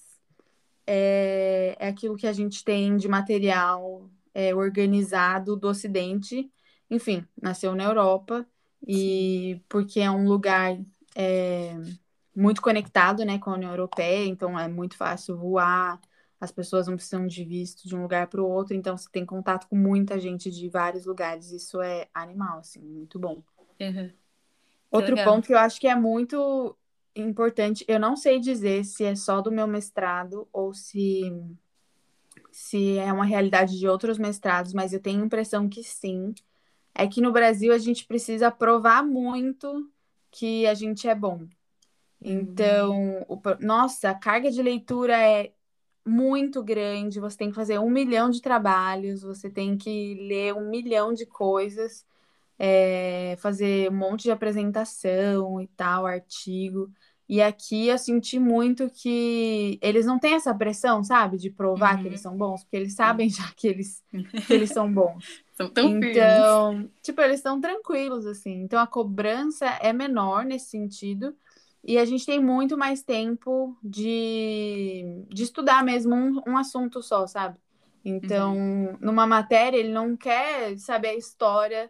é, 0.87 1.75
é 1.79 1.88
aquilo 1.88 2.16
que 2.16 2.27
a 2.27 2.33
gente 2.33 2.62
tem 2.62 2.96
de 2.96 3.09
material 3.09 4.11
é, 4.35 4.55
organizado 4.55 5.57
do 5.57 5.68
Ocidente. 5.68 6.51
Enfim, 6.90 7.27
nasceu 7.40 7.75
na 7.75 7.85
Europa 7.85 8.46
e 8.87 9.62
porque 9.66 10.01
é 10.01 10.11
um 10.11 10.29
lugar 10.29 10.79
é, 11.14 11.75
muito 12.35 12.61
conectado 12.61 13.25
né, 13.25 13.38
com 13.38 13.51
a 13.51 13.55
União 13.55 13.70
Europeia, 13.70 14.27
então 14.27 14.59
é 14.59 14.68
muito 14.68 14.94
fácil 14.94 15.38
voar, 15.38 15.99
as 16.40 16.53
pessoas 16.53 16.87
não 16.87 16.96
precisam 16.96 17.27
de 17.27 17.44
visto 17.44 17.88
de 17.88 17.96
um 17.96 18.03
lugar 18.03 18.27
para 18.27 18.42
o 18.42 18.49
outro, 18.49 18.75
então 18.75 18.96
você 18.96 19.09
tem 19.11 19.25
contato 19.25 19.66
com 19.68 19.77
muita 19.77 20.18
gente 20.18 20.51
de 20.51 20.68
vários 20.68 21.07
lugares, 21.07 21.51
isso 21.51 21.81
é 21.81 22.09
animal, 22.12 22.59
assim, 22.59 22.81
muito 22.81 23.18
bom. 23.18 23.42
Uhum. 23.81 24.12
Outro 24.90 25.14
legal. 25.14 25.35
ponto 25.35 25.46
que 25.46 25.55
eu 25.55 25.59
acho 25.59 25.81
que 25.81 25.88
é 25.88 25.94
muito 25.94 26.77
importante, 27.14 27.85
eu 27.88 27.99
não 27.99 28.16
sei 28.16 28.38
dizer 28.38 28.85
se 28.85 29.05
é 29.05 29.14
só 29.14 29.40
do 29.40 29.51
meu 29.51 29.66
mestrado 29.66 30.46
ou 30.53 30.75
se 30.75 31.33
se 32.51 32.99
é 32.99 33.12
uma 33.12 33.25
realidade 33.25 33.79
de 33.79 33.87
outros 33.87 34.16
mestrados, 34.16 34.72
mas 34.72 34.94
eu 34.94 35.01
tenho 35.01 35.22
a 35.22 35.27
impressão 35.27 35.68
que 35.68 35.83
sim. 35.83 36.35
É 36.94 37.07
que 37.07 37.20
no 37.20 37.31
Brasil 37.31 37.70
a 37.70 37.77
gente 37.77 38.07
precisa 38.07 38.51
provar 38.51 39.05
muito 39.05 39.90
que 40.31 40.66
a 40.66 40.72
gente 40.72 41.07
é 41.07 41.14
bom. 41.14 41.40
Uhum. 41.40 41.49
Então, 42.20 43.27
o, 43.29 43.38
nossa, 43.61 44.09
a 44.09 44.14
carga 44.14 44.51
de 44.51 44.62
leitura 44.62 45.18
é 45.18 45.53
muito 46.06 46.62
grande, 46.62 47.20
você 47.20 47.36
tem 47.38 47.50
que 47.50 47.56
fazer 47.56 47.78
um 47.78 47.90
milhão 47.90 48.30
de 48.30 48.40
trabalhos, 48.40 49.22
você 49.22 49.50
tem 49.50 49.76
que 49.76 50.14
ler 50.28 50.54
um 50.54 50.70
milhão 50.70 51.12
de 51.12 51.26
coisas, 51.26 52.06
é, 52.58 53.36
fazer 53.40 53.90
um 53.90 53.96
monte 53.96 54.24
de 54.24 54.30
apresentação 54.30 55.60
e 55.60 55.66
tal, 55.68 56.06
artigo. 56.06 56.90
E 57.28 57.42
aqui 57.42 57.88
eu 57.88 57.98
senti 57.98 58.38
muito 58.38 58.88
que 58.90 59.78
eles 59.82 60.06
não 60.06 60.18
têm 60.18 60.34
essa 60.34 60.54
pressão, 60.54 61.02
sabe, 61.02 61.36
de 61.38 61.50
provar 61.50 61.96
uhum. 61.96 62.02
que 62.02 62.08
eles 62.08 62.20
uhum. 62.24 62.30
são 62.30 62.38
bons, 62.38 62.62
porque 62.62 62.76
eles 62.76 62.94
sabem 62.94 63.28
já 63.28 63.50
que 63.56 63.66
eles, 63.66 64.02
que 64.46 64.54
eles 64.54 64.70
são 64.70 64.90
bons. 64.92 65.44
são 65.56 65.68
tão 65.68 65.98
Então, 65.98 66.72
firmes. 66.72 66.90
tipo, 67.02 67.20
eles 67.20 67.38
estão 67.38 67.60
tranquilos, 67.60 68.26
assim. 68.26 68.62
Então 68.62 68.78
a 68.80 68.86
cobrança 68.86 69.66
é 69.80 69.92
menor 69.92 70.44
nesse 70.44 70.70
sentido. 70.70 71.36
E 71.87 71.99
a 71.99 72.05
gente 72.05 72.27
tem 72.27 72.40
muito 72.40 72.77
mais 72.77 73.05
tempo 73.05 73.79
de, 73.81 75.25
de 75.29 75.44
estudar 75.44 75.85
mesmo 75.85 76.16
um, 76.16 76.42
um 76.44 76.57
assunto 76.59 77.01
só, 77.01 77.29
sabe? 77.29 77.59
Então, 78.05 78.57
uhum. 78.57 78.96
numa 79.01 79.25
matéria, 79.25 79.79
ele 79.79 79.92
não 79.92 80.16
quer 80.16 80.77
saber 80.79 81.11
a 81.11 81.14
história 81.14 81.88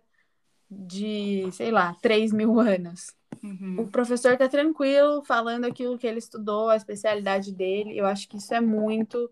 de, 0.71 1.49
sei 1.53 1.71
lá, 1.71 1.97
3 2.03 2.31
mil 2.31 2.61
anos. 2.61 3.15
Uhum. 3.43 3.77
O 3.81 3.89
professor 3.89 4.37
tá 4.37 4.47
tranquilo, 4.49 5.25
falando 5.25 5.65
aquilo 5.65 5.97
que 5.97 6.07
ele 6.07 6.19
estudou, 6.19 6.69
a 6.69 6.77
especialidade 6.77 7.51
dele. 7.51 7.99
Eu 7.99 8.05
acho 8.05 8.29
que 8.29 8.37
isso 8.37 8.53
é 8.53 8.61
muito, 8.61 9.31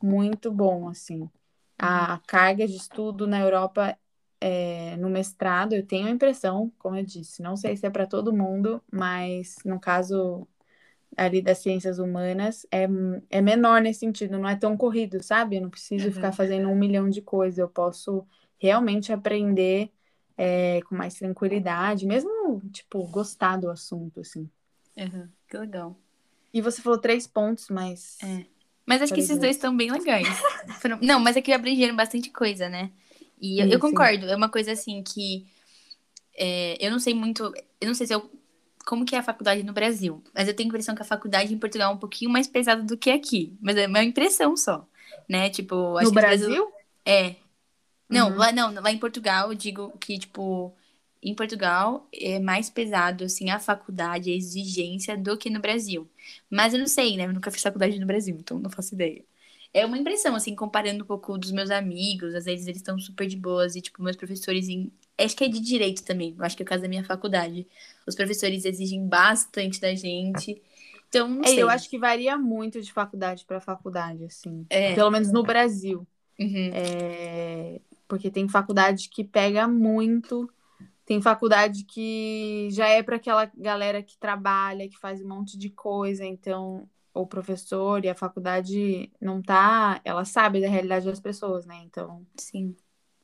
muito 0.00 0.52
bom, 0.52 0.88
assim. 0.88 1.28
A 1.76 2.14
uhum. 2.14 2.20
carga 2.28 2.66
de 2.66 2.76
estudo 2.76 3.26
na 3.26 3.40
Europa, 3.40 3.98
é, 4.40 4.96
no 4.96 5.08
mestrado, 5.08 5.74
eu 5.74 5.86
tenho 5.86 6.06
a 6.06 6.10
impressão, 6.10 6.72
como 6.78 6.96
eu 6.96 7.04
disse, 7.04 7.42
não 7.42 7.56
sei 7.56 7.76
se 7.76 7.86
é 7.86 7.90
para 7.90 8.06
todo 8.06 8.32
mundo, 8.32 8.82
mas 8.90 9.56
no 9.64 9.80
caso 9.80 10.46
ali 11.16 11.40
das 11.40 11.58
ciências 11.58 11.98
humanas, 11.98 12.66
é, 12.70 12.86
é 13.30 13.40
menor 13.40 13.80
nesse 13.80 14.00
sentido, 14.00 14.38
não 14.38 14.48
é 14.48 14.54
tão 14.54 14.76
corrido, 14.76 15.22
sabe? 15.22 15.56
Eu 15.56 15.62
não 15.62 15.70
preciso 15.70 16.08
uhum. 16.08 16.12
ficar 16.12 16.32
fazendo 16.32 16.68
um 16.68 16.76
milhão 16.76 17.08
de 17.08 17.22
coisas, 17.22 17.58
eu 17.58 17.68
posso 17.68 18.26
realmente 18.58 19.12
aprender 19.12 19.90
é, 20.36 20.80
com 20.82 20.94
mais 20.94 21.14
tranquilidade, 21.14 22.06
mesmo, 22.06 22.60
tipo, 22.70 23.02
gostar 23.06 23.56
do 23.56 23.70
assunto, 23.70 24.20
assim. 24.20 24.48
Uhum, 24.96 25.28
que 25.48 25.56
legal. 25.56 25.96
E 26.52 26.60
você 26.60 26.82
falou 26.82 26.98
três 26.98 27.26
pontos, 27.26 27.68
mas. 27.70 28.18
É. 28.22 28.44
Mas 28.84 29.02
acho 29.02 29.12
que 29.12 29.20
esses 29.20 29.38
dois 29.38 29.56
estão 29.56 29.76
bem 29.76 29.90
legais. 29.90 30.28
não, 31.02 31.18
mas 31.18 31.36
é 31.36 31.42
que 31.42 31.52
abrangeram 31.52 31.96
bastante 31.96 32.30
coisa, 32.30 32.68
né? 32.68 32.92
E 33.40 33.60
eu, 33.60 33.68
eu 33.68 33.78
concordo, 33.78 34.26
é 34.26 34.36
uma 34.36 34.48
coisa 34.48 34.72
assim 34.72 35.02
que. 35.02 35.46
É, 36.36 36.76
eu 36.84 36.90
não 36.90 36.98
sei 36.98 37.14
muito. 37.14 37.52
Eu 37.80 37.88
não 37.88 37.94
sei 37.94 38.06
se 38.06 38.14
eu. 38.14 38.30
Como 38.86 39.04
que 39.04 39.16
é 39.16 39.18
a 39.18 39.22
faculdade 39.22 39.64
no 39.64 39.72
Brasil? 39.72 40.22
Mas 40.32 40.46
eu 40.46 40.54
tenho 40.54 40.68
a 40.68 40.70
impressão 40.70 40.94
que 40.94 41.02
a 41.02 41.04
faculdade 41.04 41.52
em 41.52 41.58
Portugal 41.58 41.90
é 41.90 41.94
um 41.94 41.98
pouquinho 41.98 42.30
mais 42.30 42.46
pesada 42.46 42.82
do 42.82 42.96
que 42.96 43.10
aqui. 43.10 43.56
Mas 43.60 43.76
é 43.76 43.86
uma 43.86 44.04
impressão 44.04 44.56
só. 44.56 44.86
Né? 45.28 45.50
Tipo, 45.50 46.00
no 46.00 46.12
Brasil? 46.12 46.48
Brasil... 46.48 46.72
É, 47.04 47.34
não, 48.08 48.30
uhum. 48.30 48.36
lá 48.36 48.52
não, 48.52 48.72
lá 48.74 48.90
em 48.90 48.98
Portugal, 48.98 49.50
eu 49.50 49.54
digo 49.54 49.96
que, 49.98 50.18
tipo, 50.18 50.74
em 51.22 51.34
Portugal 51.34 52.08
é 52.12 52.38
mais 52.38 52.70
pesado, 52.70 53.24
assim, 53.24 53.50
a 53.50 53.58
faculdade, 53.58 54.30
a 54.30 54.34
exigência 54.34 55.16
do 55.16 55.36
que 55.36 55.50
no 55.50 55.60
Brasil. 55.60 56.08
Mas 56.48 56.72
eu 56.72 56.78
não 56.80 56.86
sei, 56.86 57.16
né? 57.16 57.26
Eu 57.26 57.32
nunca 57.32 57.50
fiz 57.50 57.62
faculdade 57.62 57.98
no 57.98 58.06
Brasil, 58.06 58.36
então 58.38 58.58
não 58.58 58.70
faço 58.70 58.94
ideia. 58.94 59.24
É 59.76 59.84
uma 59.84 59.98
impressão, 59.98 60.34
assim, 60.34 60.54
comparando 60.54 61.04
um 61.04 61.06
pouco 61.06 61.36
dos 61.36 61.50
meus 61.50 61.70
amigos, 61.70 62.34
às 62.34 62.44
vezes 62.44 62.66
eles 62.66 62.78
estão 62.78 62.98
super 62.98 63.26
de 63.26 63.36
boas, 63.36 63.76
e, 63.76 63.80
tipo, 63.80 64.02
meus 64.02 64.16
professores 64.16 64.68
em. 64.68 64.90
Acho 65.18 65.36
que 65.36 65.44
é 65.44 65.48
de 65.48 65.60
direito 65.60 66.04
também, 66.04 66.34
eu 66.38 66.44
acho 66.44 66.56
que 66.56 66.62
é 66.62 66.64
o 66.64 66.68
caso 66.68 66.82
da 66.82 66.88
minha 66.88 67.04
faculdade. 67.04 67.66
Os 68.06 68.14
professores 68.14 68.64
exigem 68.64 69.06
bastante 69.06 69.80
da 69.80 69.94
gente. 69.94 70.60
Então, 71.08 71.28
não 71.28 71.42
é, 71.42 71.48
sei. 71.48 71.62
Eu 71.62 71.70
acho 71.70 71.88
que 71.88 71.98
varia 71.98 72.36
muito 72.36 72.80
de 72.80 72.92
faculdade 72.92 73.44
para 73.44 73.60
faculdade, 73.60 74.24
assim. 74.24 74.66
É. 74.68 74.94
Pelo 74.94 75.10
menos 75.10 75.32
no 75.32 75.42
Brasil. 75.42 76.06
Uhum. 76.38 76.70
É 76.74 77.80
porque 78.08 78.30
tem 78.30 78.48
faculdade 78.48 79.08
que 79.08 79.24
pega 79.24 79.66
muito, 79.66 80.50
tem 81.04 81.20
faculdade 81.20 81.84
que 81.84 82.68
já 82.70 82.88
é 82.88 83.02
para 83.02 83.16
aquela 83.16 83.50
galera 83.56 84.02
que 84.02 84.16
trabalha, 84.18 84.88
que 84.88 84.98
faz 84.98 85.20
um 85.20 85.28
monte 85.28 85.58
de 85.58 85.70
coisa, 85.70 86.24
então 86.24 86.88
o 87.16 87.26
professor 87.26 88.04
e 88.04 88.08
a 88.08 88.14
faculdade 88.14 89.10
não 89.20 89.42
tá, 89.42 90.00
ela 90.04 90.24
sabe 90.24 90.60
da 90.60 90.68
realidade 90.68 91.06
das 91.06 91.20
pessoas, 91.20 91.66
né? 91.66 91.76
Então, 91.84 92.26
sim. 92.36 92.76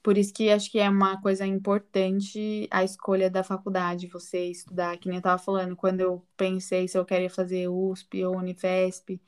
Por 0.03 0.19
isso 0.19 0.35
que 0.35 0.51
acho 0.51 0.71
que 0.71 0.81
é 0.81 0.89
uma 0.89 1.21
coisa 1.21 1.47
importante 1.47 2.67
a 2.71 2.83
escolha 2.83 3.31
da 3.31 3.45
faculdade, 3.45 4.09
você 4.09 4.47
estudar, 4.47 4.97
que 4.99 5.09
nem 5.09 5.19
eu 5.19 5.23
tava 5.23 5.41
falando, 5.41 5.77
quando 5.77 6.01
eu 6.01 6.27
pensei 6.37 6.89
se 6.89 6.99
eu 6.99 7.05
queria 7.05 7.31
fazer 7.31 7.69
USP 7.69 8.25
ou 8.25 8.37
Unifesp, 8.37 9.21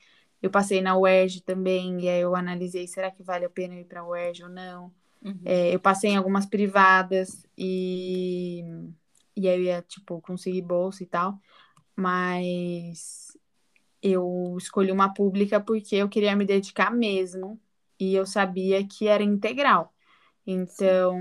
eu 0.43 0.51
passei 0.51 0.81
na 0.81 0.99
UERJ 0.99 1.43
também, 1.43 2.01
e 2.01 2.09
aí 2.09 2.21
eu 2.21 2.35
analisei, 2.35 2.89
será 2.89 3.11
que 3.11 3.23
vale 3.23 3.45
a 3.45 3.51
pena 3.51 3.77
ir 3.77 3.85
para 3.85 4.01
a 4.01 4.09
UERJ 4.09 4.45
ou 4.45 4.49
não? 4.51 4.93
Uhum. 5.23 5.41
É, 5.45 5.75
eu 5.75 5.79
passei 5.79 6.11
em 6.11 6.17
algumas 6.17 6.45
privadas 6.45 7.47
e, 7.57 8.63
e 9.37 9.49
aí 9.49 9.59
eu 9.59 9.63
ia, 9.63 9.83
tipo, 9.83 10.21
conseguir 10.21 10.63
bolsa 10.63 11.03
e 11.05 11.07
tal, 11.07 11.39
mas 11.97 13.39
eu 14.05 14.55
escolhi 14.59 14.93
uma 14.93 15.15
pública 15.15 15.59
porque 15.59 15.97
eu 15.97 16.09
queria 16.09 16.37
me 16.37 16.45
dedicar 16.45 16.93
mesmo 16.93 17.59
e 17.99 18.15
eu 18.15 18.27
sabia 18.27 18.87
que 18.87 19.09
era 19.09 19.23
integral. 19.23 19.95
Então, 20.47 21.19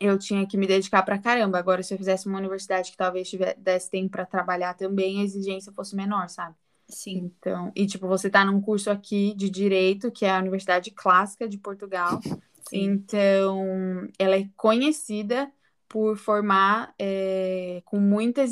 eu 0.00 0.18
tinha 0.18 0.46
que 0.46 0.56
me 0.56 0.66
dedicar 0.66 1.02
pra 1.02 1.18
caramba. 1.18 1.58
Agora, 1.58 1.82
se 1.82 1.92
eu 1.92 1.98
fizesse 1.98 2.26
uma 2.26 2.38
universidade 2.38 2.90
que 2.90 2.96
talvez 2.96 3.28
tivesse 3.28 3.90
tempo 3.90 4.10
para 4.10 4.24
trabalhar 4.24 4.72
também, 4.72 5.20
a 5.20 5.24
exigência 5.24 5.70
fosse 5.70 5.94
menor, 5.94 6.30
sabe? 6.30 6.56
Sim. 6.88 7.30
Então, 7.36 7.70
e 7.76 7.86
tipo, 7.86 8.08
você 8.08 8.30
tá 8.30 8.42
num 8.42 8.60
curso 8.60 8.90
aqui 8.90 9.34
de 9.34 9.50
direito, 9.50 10.10
que 10.10 10.24
é 10.24 10.30
a 10.30 10.38
Universidade 10.38 10.90
Clássica 10.90 11.46
de 11.46 11.58
Portugal. 11.58 12.18
Então, 12.72 14.06
ela 14.16 14.36
é 14.36 14.48
conhecida 14.56 15.50
por 15.88 16.16
formar 16.16 16.94
é, 16.96 17.82
com 17.84 17.98
muita, 17.98 18.44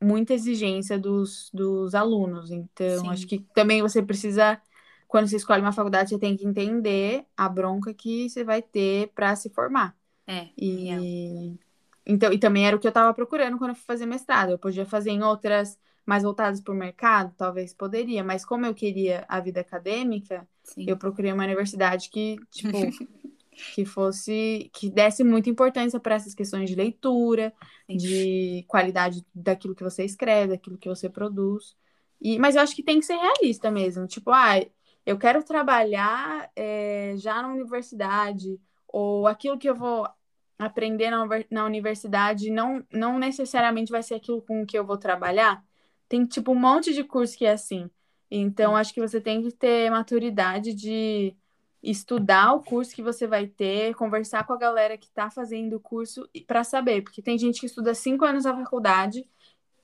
muita 0.00 0.34
exigência 0.34 0.98
dos, 0.98 1.50
dos 1.52 1.94
alunos. 1.94 2.50
Então, 2.50 3.04
Sim. 3.04 3.10
acho 3.10 3.26
que 3.26 3.40
também 3.54 3.82
você 3.82 4.02
precisa, 4.02 4.60
quando 5.06 5.28
você 5.28 5.36
escolhe 5.36 5.60
uma 5.60 5.72
faculdade, 5.72 6.10
você 6.10 6.18
tem 6.18 6.36
que 6.36 6.46
entender 6.46 7.24
a 7.36 7.48
bronca 7.48 7.92
que 7.92 8.28
você 8.28 8.44
vai 8.44 8.62
ter 8.62 9.08
para 9.14 9.34
se 9.36 9.50
formar. 9.50 9.96
É. 10.26 10.48
E, 10.56 11.58
então, 12.06 12.32
e 12.32 12.38
também 12.38 12.66
era 12.66 12.76
o 12.76 12.78
que 12.78 12.86
eu 12.86 12.90
estava 12.90 13.12
procurando 13.12 13.58
quando 13.58 13.70
eu 13.70 13.76
fui 13.76 13.84
fazer 13.84 14.06
mestrado. 14.06 14.50
Eu 14.50 14.58
podia 14.58 14.86
fazer 14.86 15.10
em 15.10 15.22
outras 15.22 15.78
mais 16.06 16.22
voltadas 16.22 16.60
para 16.60 16.72
o 16.72 16.76
mercado, 16.76 17.34
talvez 17.36 17.74
poderia, 17.74 18.24
mas 18.24 18.42
como 18.42 18.64
eu 18.64 18.74
queria 18.74 19.26
a 19.28 19.40
vida 19.40 19.60
acadêmica, 19.60 20.48
Sim. 20.64 20.86
eu 20.88 20.96
procurei 20.96 21.30
uma 21.32 21.44
universidade 21.44 22.08
que, 22.08 22.36
tipo, 22.50 22.78
que 23.74 23.84
fosse 23.84 24.70
que 24.72 24.90
desse 24.90 25.24
muita 25.24 25.50
importância 25.50 26.00
para 26.00 26.14
essas 26.14 26.34
questões 26.34 26.68
de 26.68 26.76
leitura, 26.76 27.52
de 27.88 28.64
qualidade 28.68 29.24
daquilo 29.34 29.74
que 29.74 29.84
você 29.84 30.04
escreve, 30.04 30.52
daquilo 30.52 30.78
que 30.78 30.88
você 30.88 31.08
produz. 31.08 31.76
E, 32.20 32.38
mas 32.38 32.56
eu 32.56 32.62
acho 32.62 32.74
que 32.74 32.82
tem 32.82 33.00
que 33.00 33.06
ser 33.06 33.16
realista 33.16 33.70
mesmo. 33.70 34.06
Tipo, 34.06 34.30
ah, 34.32 34.60
eu 35.06 35.18
quero 35.18 35.42
trabalhar 35.42 36.50
é, 36.56 37.14
já 37.16 37.40
na 37.42 37.48
universidade, 37.48 38.60
ou 38.86 39.26
aquilo 39.26 39.58
que 39.58 39.68
eu 39.68 39.74
vou 39.74 40.08
aprender 40.58 41.10
na, 41.10 41.24
na 41.50 41.64
universidade 41.64 42.50
não, 42.50 42.84
não 42.92 43.18
necessariamente 43.18 43.92
vai 43.92 44.02
ser 44.02 44.14
aquilo 44.16 44.42
com 44.42 44.66
que 44.66 44.78
eu 44.78 44.84
vou 44.84 44.98
trabalhar. 44.98 45.64
Tem, 46.08 46.24
tipo, 46.26 46.52
um 46.52 46.54
monte 46.58 46.92
de 46.94 47.04
curso 47.04 47.36
que 47.38 47.46
é 47.46 47.52
assim. 47.52 47.90
Então, 48.30 48.76
acho 48.76 48.92
que 48.92 49.00
você 49.00 49.20
tem 49.20 49.42
que 49.42 49.52
ter 49.52 49.90
maturidade 49.90 50.74
de 50.74 51.36
estudar 51.82 52.52
o 52.54 52.62
curso 52.62 52.94
que 52.94 53.02
você 53.02 53.26
vai 53.26 53.46
ter, 53.46 53.94
conversar 53.94 54.44
com 54.46 54.52
a 54.52 54.58
galera 54.58 54.98
que 54.98 55.06
está 55.06 55.30
fazendo 55.30 55.76
o 55.76 55.80
curso 55.80 56.28
para 56.46 56.64
saber, 56.64 57.02
porque 57.02 57.22
tem 57.22 57.38
gente 57.38 57.60
que 57.60 57.66
estuda 57.66 57.94
cinco 57.94 58.24
anos 58.24 58.44
na 58.44 58.56
faculdade 58.56 59.26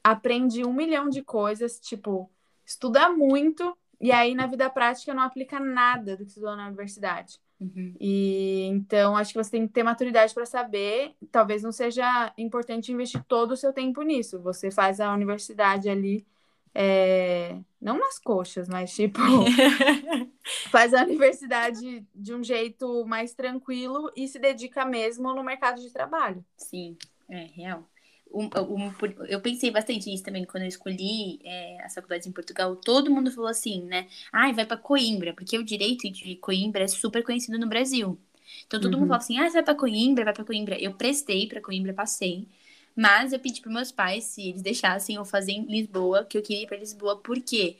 aprende 0.02 0.64
um 0.64 0.72
milhão 0.72 1.08
de 1.08 1.22
coisas, 1.22 1.80
tipo, 1.80 2.30
estuda 2.66 3.08
muito, 3.10 3.76
e 3.98 4.12
aí 4.12 4.34
na 4.34 4.46
vida 4.46 4.68
prática 4.68 5.14
não 5.14 5.22
aplica 5.22 5.58
nada 5.58 6.14
do 6.14 6.24
que 6.24 6.28
estudou 6.28 6.54
na 6.54 6.66
universidade. 6.66 7.40
Uhum. 7.58 7.94
E 7.98 8.64
então 8.66 9.16
acho 9.16 9.32
que 9.32 9.42
você 9.42 9.52
tem 9.52 9.66
que 9.66 9.72
ter 9.72 9.82
maturidade 9.82 10.34
para 10.34 10.44
saber. 10.44 11.14
Talvez 11.30 11.62
não 11.62 11.72
seja 11.72 12.32
importante 12.36 12.92
investir 12.92 13.22
todo 13.24 13.52
o 13.52 13.56
seu 13.56 13.72
tempo 13.72 14.02
nisso. 14.02 14.42
Você 14.42 14.70
faz 14.70 15.00
a 15.00 15.14
universidade 15.14 15.88
ali, 15.88 16.26
é... 16.74 17.56
não 17.80 17.98
nas 17.98 18.18
coxas, 18.18 18.68
mas 18.68 18.94
tipo 18.94 19.20
faz 20.70 20.92
a 20.92 21.02
universidade 21.02 22.04
de 22.14 22.34
um 22.34 22.42
jeito 22.42 23.04
mais 23.06 23.34
tranquilo 23.34 24.10
e 24.16 24.26
se 24.26 24.38
dedica 24.38 24.84
mesmo 24.84 25.34
no 25.34 25.44
mercado 25.44 25.80
de 25.80 25.90
trabalho. 25.90 26.44
Sim, 26.56 26.96
é 27.28 27.44
real 27.44 27.88
um, 28.34 28.46
um, 28.46 28.92
eu 29.28 29.40
pensei 29.40 29.70
bastante 29.70 30.10
nisso 30.10 30.24
também 30.24 30.44
quando 30.44 30.64
eu 30.64 30.68
escolhi 30.68 31.38
é, 31.44 31.82
as 31.84 31.94
faculdades 31.94 32.26
em 32.26 32.32
Portugal. 32.32 32.74
Todo 32.74 33.10
mundo 33.10 33.30
falou 33.30 33.48
assim, 33.48 33.84
né? 33.84 34.08
Ai, 34.32 34.52
vai 34.52 34.66
para 34.66 34.76
Coimbra, 34.76 35.32
porque 35.32 35.56
o 35.56 35.64
direito 35.64 36.10
de 36.10 36.34
Coimbra 36.36 36.84
é 36.84 36.88
super 36.88 37.22
conhecido 37.22 37.58
no 37.58 37.68
Brasil. 37.68 38.18
Então 38.66 38.80
todo 38.80 38.94
uhum. 38.94 39.00
mundo 39.00 39.08
falou 39.08 39.22
assim: 39.22 39.38
ah, 39.38 39.48
você 39.48 39.52
vai 39.54 39.62
para 39.62 39.74
Coimbra, 39.74 40.24
vai 40.24 40.34
para 40.34 40.44
Coimbra. 40.44 40.78
Eu 40.78 40.94
prestei 40.94 41.46
para 41.46 41.60
Coimbra, 41.60 41.94
passei. 41.94 42.48
Mas 42.96 43.32
eu 43.32 43.40
pedi 43.40 43.60
para 43.60 43.72
meus 43.72 43.90
pais 43.92 44.24
se 44.24 44.48
eles 44.48 44.62
deixassem 44.62 45.16
eu 45.16 45.24
fazer 45.24 45.52
em 45.52 45.64
Lisboa, 45.66 46.24
que 46.24 46.38
eu 46.38 46.42
queria 46.42 46.62
ir 46.62 46.66
para 46.66 46.76
Lisboa, 46.78 47.16
por 47.20 47.40
quê? 47.40 47.76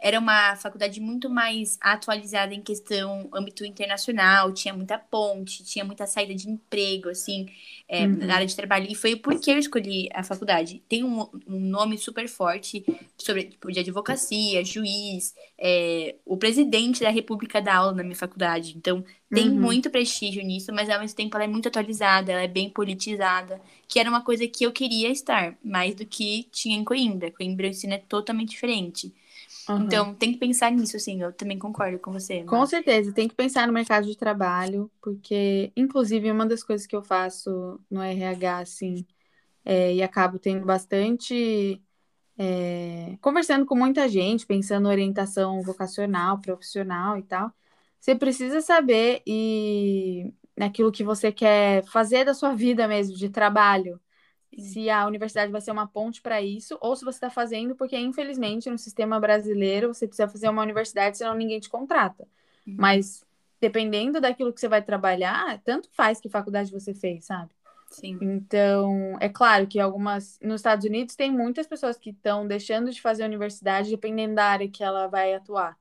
Era 0.00 0.18
uma 0.18 0.56
faculdade 0.56 0.98
muito 0.98 1.28
mais 1.28 1.76
atualizada 1.80 2.54
em 2.54 2.62
questão 2.62 3.28
âmbito 3.34 3.66
internacional, 3.66 4.52
tinha 4.52 4.72
muita 4.72 4.98
ponte, 4.98 5.62
tinha 5.62 5.84
muita 5.84 6.06
saída 6.06 6.34
de 6.34 6.48
emprego, 6.48 7.10
assim, 7.10 7.46
é, 7.86 8.06
uhum. 8.06 8.16
na 8.16 8.36
área 8.36 8.46
de 8.46 8.56
trabalho. 8.56 8.86
E 8.88 8.94
foi 8.94 9.14
por 9.14 9.38
que 9.38 9.50
eu 9.50 9.58
escolhi 9.58 10.08
a 10.14 10.22
faculdade. 10.22 10.82
Tem 10.88 11.04
um, 11.04 11.28
um 11.46 11.60
nome 11.60 11.98
super 11.98 12.26
forte 12.28 12.82
sobre 13.18 13.44
tipo, 13.44 13.70
de 13.70 13.80
advocacia, 13.80 14.64
juiz, 14.64 15.34
é, 15.58 16.16
o 16.24 16.36
presidente 16.38 17.00
da 17.02 17.10
República 17.10 17.60
da 17.60 17.74
aula 17.74 17.92
na 17.92 18.02
minha 18.02 18.16
faculdade. 18.16 18.74
Então, 18.76 19.04
tem 19.32 19.50
uhum. 19.50 19.60
muito 19.60 19.90
prestígio 19.90 20.42
nisso, 20.42 20.72
mas 20.72 20.88
ao 20.88 20.98
mesmo 20.98 21.16
tempo 21.16 21.36
ela 21.36 21.44
é 21.44 21.48
muito 21.48 21.68
atualizada, 21.68 22.32
ela 22.32 22.42
é 22.42 22.48
bem 22.48 22.70
politizada, 22.70 23.60
que 23.86 24.00
era 24.00 24.08
uma 24.08 24.24
coisa 24.24 24.48
que 24.48 24.64
eu 24.64 24.72
queria 24.72 25.10
estar, 25.10 25.56
mais 25.62 25.94
do 25.94 26.06
que 26.06 26.48
tinha 26.50 26.76
em 26.76 26.84
Coimbra. 26.84 27.30
Coimbra 27.30 27.66
o 27.66 27.70
ensino 27.70 27.92
é 27.92 27.98
totalmente 27.98 28.50
diferente. 28.50 29.12
Uhum. 29.70 29.84
Então, 29.84 30.14
tem 30.14 30.32
que 30.32 30.38
pensar 30.38 30.70
nisso, 30.70 30.96
assim, 30.96 31.22
eu 31.22 31.32
também 31.32 31.58
concordo 31.58 31.98
com 31.98 32.12
você. 32.12 32.42
Com 32.44 32.66
certeza, 32.66 33.12
tem 33.12 33.28
que 33.28 33.34
pensar 33.34 33.66
no 33.66 33.72
mercado 33.72 34.06
de 34.06 34.16
trabalho, 34.16 34.90
porque, 35.00 35.72
inclusive, 35.76 36.30
uma 36.30 36.46
das 36.46 36.62
coisas 36.62 36.86
que 36.86 36.96
eu 36.96 37.02
faço 37.02 37.80
no 37.90 38.02
RH, 38.02 38.58
assim, 38.58 39.06
é, 39.64 39.94
e 39.94 40.02
acabo 40.02 40.38
tendo 40.38 40.64
bastante. 40.64 41.80
É, 42.38 43.18
conversando 43.20 43.66
com 43.66 43.76
muita 43.76 44.08
gente, 44.08 44.46
pensando 44.46 44.88
em 44.88 44.92
orientação 44.92 45.62
vocacional, 45.62 46.40
profissional 46.40 47.18
e 47.18 47.22
tal, 47.22 47.52
você 48.00 48.14
precisa 48.14 48.62
saber 48.62 49.22
e 49.26 50.32
naquilo 50.56 50.90
que 50.90 51.04
você 51.04 51.30
quer 51.30 51.84
fazer 51.84 52.24
da 52.24 52.32
sua 52.32 52.54
vida 52.54 52.88
mesmo, 52.88 53.14
de 53.14 53.28
trabalho 53.28 54.00
se 54.58 54.90
a 54.90 55.06
universidade 55.06 55.52
vai 55.52 55.60
ser 55.60 55.70
uma 55.70 55.86
ponte 55.86 56.20
para 56.20 56.42
isso, 56.42 56.76
ou 56.80 56.96
se 56.96 57.04
você 57.04 57.16
está 57.16 57.30
fazendo, 57.30 57.74
porque 57.74 57.96
infelizmente 57.96 58.68
no 58.68 58.78
sistema 58.78 59.20
brasileiro 59.20 59.92
você 59.94 60.06
precisa 60.06 60.28
fazer 60.28 60.48
uma 60.48 60.62
universidade, 60.62 61.18
senão 61.18 61.34
ninguém 61.34 61.60
te 61.60 61.68
contrata. 61.68 62.26
Uhum. 62.66 62.74
Mas 62.78 63.24
dependendo 63.60 64.20
daquilo 64.20 64.52
que 64.52 64.60
você 64.60 64.68
vai 64.68 64.82
trabalhar, 64.82 65.60
tanto 65.64 65.88
faz 65.92 66.20
que 66.20 66.28
faculdade 66.28 66.72
você 66.72 66.94
fez, 66.94 67.26
sabe? 67.26 67.50
Sim. 67.90 68.18
Então, 68.20 69.16
é 69.20 69.28
claro 69.28 69.66
que 69.66 69.80
algumas. 69.80 70.38
Nos 70.40 70.60
Estados 70.60 70.84
Unidos 70.84 71.16
tem 71.16 71.30
muitas 71.30 71.66
pessoas 71.66 71.98
que 71.98 72.10
estão 72.10 72.46
deixando 72.46 72.90
de 72.90 73.00
fazer 73.00 73.24
universidade 73.24 73.90
dependendo 73.90 74.36
da 74.36 74.44
área 74.44 74.68
que 74.68 74.82
ela 74.82 75.08
vai 75.08 75.34
atuar 75.34 75.76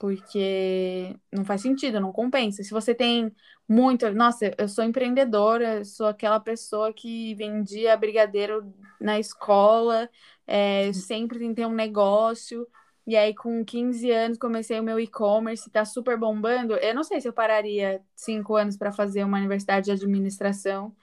porque 0.00 1.14
não 1.30 1.44
faz 1.44 1.60
sentido, 1.60 2.00
não 2.00 2.10
compensa. 2.10 2.64
Se 2.64 2.70
você 2.70 2.94
tem 2.94 3.30
muito, 3.68 4.10
nossa, 4.14 4.50
eu 4.56 4.66
sou 4.66 4.82
empreendedora, 4.82 5.84
sou 5.84 6.06
aquela 6.06 6.40
pessoa 6.40 6.90
que 6.90 7.34
vendia 7.34 7.98
brigadeiro 7.98 8.72
na 8.98 9.20
escola, 9.20 10.08
é, 10.46 10.90
sempre 10.94 11.38
tentei 11.38 11.66
um 11.66 11.74
negócio, 11.74 12.66
e 13.06 13.14
aí 13.14 13.34
com 13.34 13.62
15 13.62 14.10
anos 14.10 14.38
comecei 14.38 14.80
o 14.80 14.82
meu 14.82 14.98
e-commerce, 14.98 15.70
tá 15.70 15.84
super 15.84 16.16
bombando. 16.16 16.76
Eu 16.76 16.94
não 16.94 17.04
sei 17.04 17.20
se 17.20 17.28
eu 17.28 17.32
pararia 17.34 18.00
cinco 18.16 18.56
anos 18.56 18.78
para 18.78 18.90
fazer 18.90 19.22
uma 19.22 19.36
universidade 19.36 19.84
de 19.84 19.92
administração, 19.92 20.96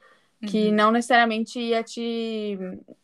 que 0.48 0.70
uhum. 0.70 0.74
não 0.74 0.92
necessariamente 0.92 1.60
ia 1.60 1.84
te 1.84 2.58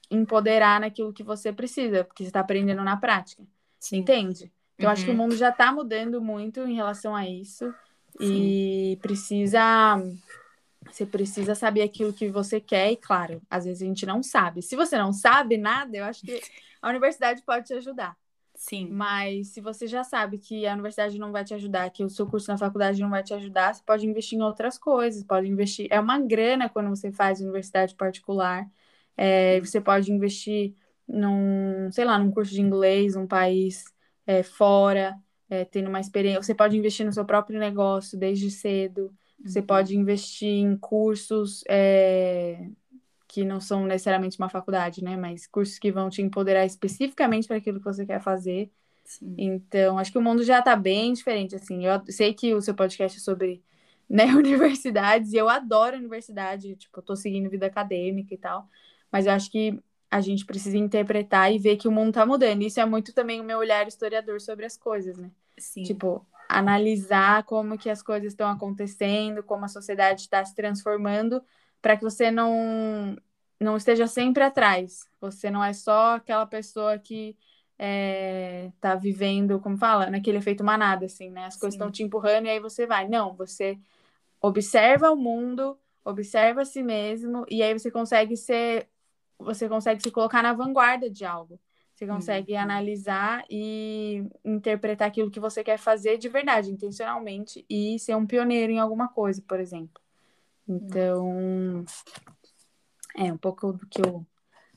empoderar 0.09 0.79
naquilo 0.79 1.13
que 1.13 1.23
você 1.23 1.53
precisa, 1.53 2.03
porque 2.03 2.23
você 2.23 2.29
está 2.29 2.39
aprendendo 2.39 2.83
na 2.83 2.97
prática. 2.97 3.43
Sim. 3.79 3.97
Entende? 3.97 4.51
Então, 4.83 4.89
uhum. 4.89 4.93
acho 4.93 5.05
que 5.05 5.11
o 5.11 5.13
uhum. 5.13 5.17
mundo 5.19 5.35
já 5.37 5.49
está 5.49 5.71
mudando 5.71 6.21
muito 6.21 6.59
em 6.61 6.75
relação 6.75 7.15
a 7.15 7.27
isso. 7.27 7.73
Sim. 8.17 8.33
E 8.33 8.99
precisa. 9.01 9.61
Você 10.91 11.05
precisa 11.05 11.55
saber 11.55 11.81
aquilo 11.81 12.11
que 12.11 12.27
você 12.27 12.59
quer, 12.59 12.91
e 12.91 12.97
claro, 12.97 13.41
às 13.49 13.63
vezes 13.63 13.81
a 13.81 13.85
gente 13.85 14.05
não 14.05 14.21
sabe. 14.21 14.61
Se 14.61 14.75
você 14.75 14.97
não 14.97 15.13
sabe 15.13 15.57
nada, 15.57 15.95
eu 15.95 16.03
acho 16.03 16.21
que 16.21 16.41
a 16.81 16.89
universidade 16.89 17.41
pode 17.43 17.65
te 17.65 17.73
ajudar. 17.73 18.15
Sim. 18.53 18.89
Mas 18.91 19.47
se 19.47 19.61
você 19.61 19.87
já 19.87 20.03
sabe 20.03 20.37
que 20.37 20.67
a 20.67 20.73
universidade 20.73 21.17
não 21.17 21.31
vai 21.31 21.45
te 21.45 21.53
ajudar, 21.53 21.89
que 21.89 22.03
o 22.03 22.09
seu 22.09 22.27
curso 22.27 22.51
na 22.51 22.57
faculdade 22.57 23.01
não 23.01 23.09
vai 23.09 23.23
te 23.23 23.33
ajudar, 23.33 23.73
você 23.73 23.81
pode 23.83 24.05
investir 24.05 24.37
em 24.37 24.41
outras 24.41 24.77
coisas, 24.77 25.23
pode 25.23 25.47
investir. 25.47 25.87
É 25.89 25.99
uma 25.99 26.19
grana 26.19 26.69
quando 26.69 26.89
você 26.89 27.11
faz 27.11 27.39
universidade 27.39 27.95
particular. 27.95 28.69
É, 29.15 29.61
você 29.61 29.79
pode 29.79 30.11
investir 30.11 30.75
num, 31.07 31.89
sei 31.91 32.03
lá, 32.03 32.19
num 32.19 32.29
curso 32.29 32.51
de 32.51 32.61
inglês, 32.61 33.15
num 33.15 33.25
país 33.25 33.92
é, 34.25 34.43
fora, 34.43 35.15
é, 35.49 35.65
tendo 35.65 35.89
uma 35.89 35.99
experiência. 35.99 36.41
Você 36.41 36.55
pode 36.55 36.77
investir 36.77 37.05
no 37.05 37.13
seu 37.13 37.25
próprio 37.25 37.59
negócio 37.59 38.17
desde 38.17 38.49
cedo. 38.49 39.13
Você 39.43 39.59
uhum. 39.59 39.65
pode 39.65 39.97
investir 39.97 40.49
em 40.49 40.77
cursos 40.77 41.63
é, 41.67 42.67
que 43.27 43.43
não 43.43 43.59
são 43.59 43.85
necessariamente 43.85 44.37
uma 44.37 44.49
faculdade, 44.49 45.03
né? 45.03 45.17
Mas 45.17 45.47
cursos 45.47 45.79
que 45.79 45.91
vão 45.91 46.09
te 46.09 46.21
empoderar 46.21 46.65
especificamente 46.65 47.47
para 47.47 47.57
aquilo 47.57 47.79
que 47.79 47.85
você 47.85 48.05
quer 48.05 48.21
fazer. 48.21 48.71
Sim. 49.03 49.35
Então, 49.37 49.97
acho 49.97 50.11
que 50.11 50.17
o 50.17 50.21
mundo 50.21 50.43
já 50.43 50.59
está 50.59 50.75
bem 50.75 51.13
diferente, 51.13 51.55
assim. 51.55 51.85
Eu 51.85 52.01
sei 52.09 52.33
que 52.33 52.53
o 52.53 52.61
seu 52.61 52.73
podcast 52.73 53.17
é 53.17 53.21
sobre 53.21 53.63
né, 54.09 54.25
universidades, 54.35 55.33
e 55.33 55.37
eu 55.37 55.49
adoro 55.49 55.97
universidade, 55.97 56.75
tipo, 56.75 56.99
eu 56.99 57.03
tô 57.03 57.15
seguindo 57.15 57.49
vida 57.49 57.65
acadêmica 57.65 58.33
e 58.33 58.37
tal, 58.37 58.67
mas 59.11 59.25
eu 59.25 59.31
acho 59.31 59.49
que 59.49 59.79
a 60.13 60.21
gente 60.21 60.45
precisa 60.45 60.77
interpretar 60.77 61.51
e 61.51 61.57
ver 61.57 61.75
que 61.75 61.87
o 61.87 61.91
mundo 61.91 62.09
está 62.09 62.23
mudando. 62.23 62.61
Isso 62.61 62.79
é 62.79 62.85
muito 62.85 63.11
também 63.13 63.41
o 63.41 63.43
meu 63.43 63.57
olhar 63.57 63.87
historiador 63.87 64.39
sobre 64.39 64.63
as 64.63 64.77
coisas, 64.77 65.17
né? 65.17 65.31
Sim. 65.57 65.81
Tipo, 65.81 66.23
analisar 66.47 67.43
como 67.45 67.79
que 67.79 67.89
as 67.89 68.03
coisas 68.03 68.27
estão 68.31 68.47
acontecendo, 68.47 69.41
como 69.41 69.65
a 69.65 69.67
sociedade 69.67 70.21
está 70.21 70.45
se 70.45 70.53
transformando, 70.53 71.43
para 71.81 71.97
que 71.97 72.03
você 72.03 72.29
não 72.29 73.17
não 73.59 73.75
esteja 73.75 74.05
sempre 74.05 74.43
atrás. 74.43 75.09
Você 75.19 75.49
não 75.49 75.63
é 75.63 75.73
só 75.73 76.17
aquela 76.17 76.45
pessoa 76.45 76.99
que 76.99 77.35
é, 77.79 78.71
tá 78.79 78.93
vivendo, 78.93 79.59
como 79.59 79.77
fala, 79.77 80.11
naquele 80.11 80.37
efeito 80.37 80.63
manada, 80.63 81.07
assim, 81.07 81.31
né? 81.31 81.45
As 81.45 81.57
coisas 81.57 81.73
estão 81.73 81.89
te 81.89 82.03
empurrando 82.03 82.45
e 82.45 82.49
aí 82.51 82.59
você 82.59 82.85
vai. 82.85 83.07
Não, 83.07 83.33
você 83.33 83.79
observa 84.39 85.09
o 85.09 85.15
mundo, 85.15 85.75
observa 86.05 86.61
a 86.61 86.65
si 86.65 86.83
mesmo, 86.83 87.45
e 87.49 87.63
aí 87.63 87.73
você 87.73 87.89
consegue 87.89 88.37
ser 88.37 88.89
você 89.43 89.67
consegue 89.67 90.01
se 90.01 90.11
colocar 90.11 90.41
na 90.41 90.53
vanguarda 90.53 91.09
de 91.09 91.25
algo. 91.25 91.59
Você 91.93 92.07
consegue 92.07 92.53
uhum. 92.53 92.59
analisar 92.59 93.45
e 93.49 94.25
interpretar 94.43 95.07
aquilo 95.07 95.29
que 95.29 95.39
você 95.39 95.63
quer 95.63 95.77
fazer 95.77 96.17
de 96.17 96.27
verdade, 96.27 96.71
intencionalmente, 96.71 97.63
e 97.69 97.99
ser 97.99 98.15
um 98.15 98.25
pioneiro 98.25 98.71
em 98.71 98.79
alguma 98.79 99.07
coisa, 99.07 99.41
por 99.47 99.59
exemplo. 99.59 100.01
Então, 100.67 101.85
é 103.15 103.31
um 103.31 103.37
pouco 103.37 103.73
do 103.73 103.85
que 103.85 104.01
eu 104.01 104.25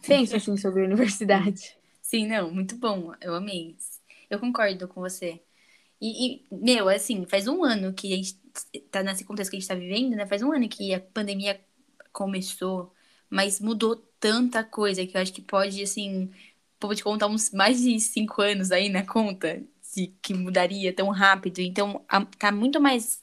penso 0.06 0.36
assim 0.36 0.56
sobre 0.56 0.82
a 0.82 0.84
universidade. 0.84 1.76
Sim, 2.02 2.26
não, 2.26 2.52
muito 2.52 2.76
bom. 2.76 3.12
Eu 3.20 3.34
amei. 3.34 3.76
Eu 4.28 4.38
concordo 4.38 4.86
com 4.86 5.00
você. 5.00 5.40
E, 6.00 6.26
e, 6.26 6.46
meu, 6.52 6.88
assim, 6.88 7.24
faz 7.26 7.48
um 7.48 7.64
ano 7.64 7.92
que 7.92 8.12
a 8.12 8.16
gente 8.16 8.34
tá 8.90 9.02
nesse 9.02 9.24
contexto 9.24 9.50
que 9.50 9.56
a 9.56 9.60
gente 9.60 9.68
tá 9.68 9.74
vivendo, 9.74 10.14
né? 10.14 10.26
Faz 10.26 10.42
um 10.42 10.52
ano 10.52 10.68
que 10.68 10.92
a 10.94 11.00
pandemia 11.00 11.60
começou, 12.12 12.92
mas 13.30 13.60
mudou 13.60 13.96
tanta 14.20 14.64
coisa 14.64 15.06
que 15.06 15.16
eu 15.16 15.20
acho 15.22 15.32
que 15.32 15.42
pode, 15.42 15.82
assim, 15.82 16.30
pode 16.78 17.02
contar 17.02 17.26
uns 17.28 17.50
mais 17.52 17.80
de 17.82 17.98
cinco 18.00 18.42
anos 18.42 18.70
aí 18.70 18.88
na 18.88 19.04
conta 19.06 19.62
de 19.94 20.08
que 20.22 20.34
mudaria 20.34 20.92
tão 20.94 21.08
rápido. 21.10 21.60
Então, 21.60 22.04
a, 22.08 22.24
tá 22.24 22.52
muito 22.52 22.80
mais 22.80 23.22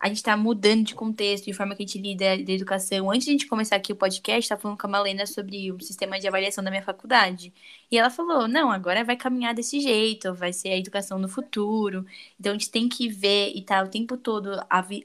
a 0.00 0.08
gente 0.08 0.16
está 0.18 0.36
mudando 0.36 0.84
de 0.84 0.94
contexto, 0.94 1.44
de 1.44 1.52
forma 1.52 1.74
que 1.74 1.82
a 1.82 1.86
gente 1.86 1.98
lida 1.98 2.36
da 2.42 2.52
educação. 2.52 3.10
Antes 3.10 3.24
de 3.24 3.30
a 3.30 3.32
gente 3.32 3.46
começar 3.46 3.76
aqui 3.76 3.92
o 3.92 3.96
podcast, 3.96 4.48
tá 4.48 4.56
falando 4.56 4.78
com 4.78 4.86
a 4.86 4.90
Malena 4.90 5.26
sobre 5.26 5.70
o 5.72 5.80
sistema 5.80 6.18
de 6.18 6.26
avaliação 6.26 6.62
da 6.62 6.70
minha 6.70 6.82
faculdade. 6.82 7.52
E 7.90 7.98
ela 7.98 8.10
falou: 8.10 8.48
não, 8.48 8.70
agora 8.70 9.04
vai 9.04 9.16
caminhar 9.16 9.54
desse 9.54 9.80
jeito, 9.80 10.34
vai 10.34 10.52
ser 10.52 10.68
a 10.70 10.76
educação 10.76 11.18
no 11.18 11.28
futuro. 11.28 12.04
Então 12.38 12.52
a 12.52 12.54
gente 12.54 12.70
tem 12.70 12.88
que 12.88 13.08
ver 13.08 13.52
e 13.54 13.62
tá 13.62 13.82
o 13.82 13.88
tempo 13.88 14.16
todo 14.16 14.50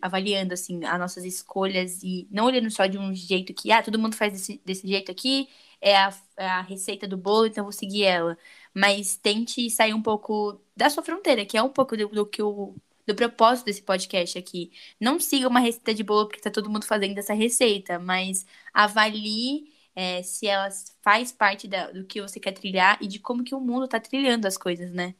avaliando 0.01 0.53
assim 0.53 0.83
as 0.85 0.99
nossas 0.99 1.23
escolhas 1.25 2.01
e 2.03 2.27
não 2.31 2.45
olhando 2.45 2.69
só 2.69 2.85
de 2.85 2.97
um 2.97 3.13
jeito 3.13 3.53
que, 3.53 3.71
ah, 3.71 3.83
todo 3.83 3.99
mundo 3.99 4.15
faz 4.15 4.33
desse, 4.33 4.61
desse 4.65 4.87
jeito 4.87 5.11
aqui, 5.11 5.47
é 5.81 5.95
a, 5.97 6.13
é 6.37 6.45
a 6.45 6.61
receita 6.61 7.07
do 7.07 7.17
bolo, 7.17 7.47
então 7.47 7.63
vou 7.63 7.73
seguir 7.73 8.03
ela. 8.03 8.37
Mas 8.73 9.15
tente 9.17 9.69
sair 9.69 9.93
um 9.93 10.01
pouco 10.01 10.59
da 10.75 10.89
sua 10.89 11.03
fronteira, 11.03 11.45
que 11.45 11.57
é 11.57 11.63
um 11.63 11.69
pouco 11.69 11.95
do, 11.97 12.07
do 12.09 12.25
que 12.25 12.41
o 12.41 12.75
do 13.09 13.15
propósito 13.15 13.65
desse 13.65 13.81
podcast 13.81 14.37
aqui. 14.37 14.71
Não 14.99 15.19
siga 15.19 15.47
uma 15.47 15.59
receita 15.59 15.93
de 15.93 16.03
bolo 16.03 16.27
porque 16.27 16.39
tá 16.39 16.51
todo 16.51 16.69
mundo 16.69 16.85
fazendo 16.85 17.17
essa 17.17 17.33
receita, 17.33 17.97
mas 17.97 18.45
avalie 18.73 19.73
é, 19.95 20.21
se 20.21 20.47
ela 20.47 20.69
faz 21.01 21.31
parte 21.31 21.67
da, 21.67 21.91
do 21.91 22.05
que 22.05 22.21
você 22.21 22.39
quer 22.39 22.51
trilhar 22.51 22.97
e 23.01 23.07
de 23.07 23.19
como 23.19 23.43
que 23.43 23.55
o 23.55 23.59
mundo 23.59 23.87
tá 23.87 23.99
trilhando 23.99 24.47
as 24.47 24.57
coisas, 24.57 24.91
né? 24.91 25.15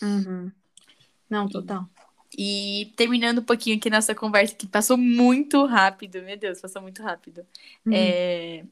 Uhum. 0.00 0.52
Não, 1.28 1.48
total. 1.48 1.88
E, 2.38 2.82
e 2.82 2.86
terminando 2.96 3.38
um 3.38 3.44
pouquinho 3.44 3.76
aqui 3.76 3.90
nossa 3.90 4.14
conversa, 4.14 4.54
que 4.54 4.66
passou 4.66 4.96
muito 4.96 5.66
rápido, 5.66 6.22
meu 6.22 6.36
Deus, 6.38 6.60
passou 6.60 6.80
muito 6.80 7.02
rápido. 7.02 7.44
Uhum. 7.84 7.92
É 7.92 8.64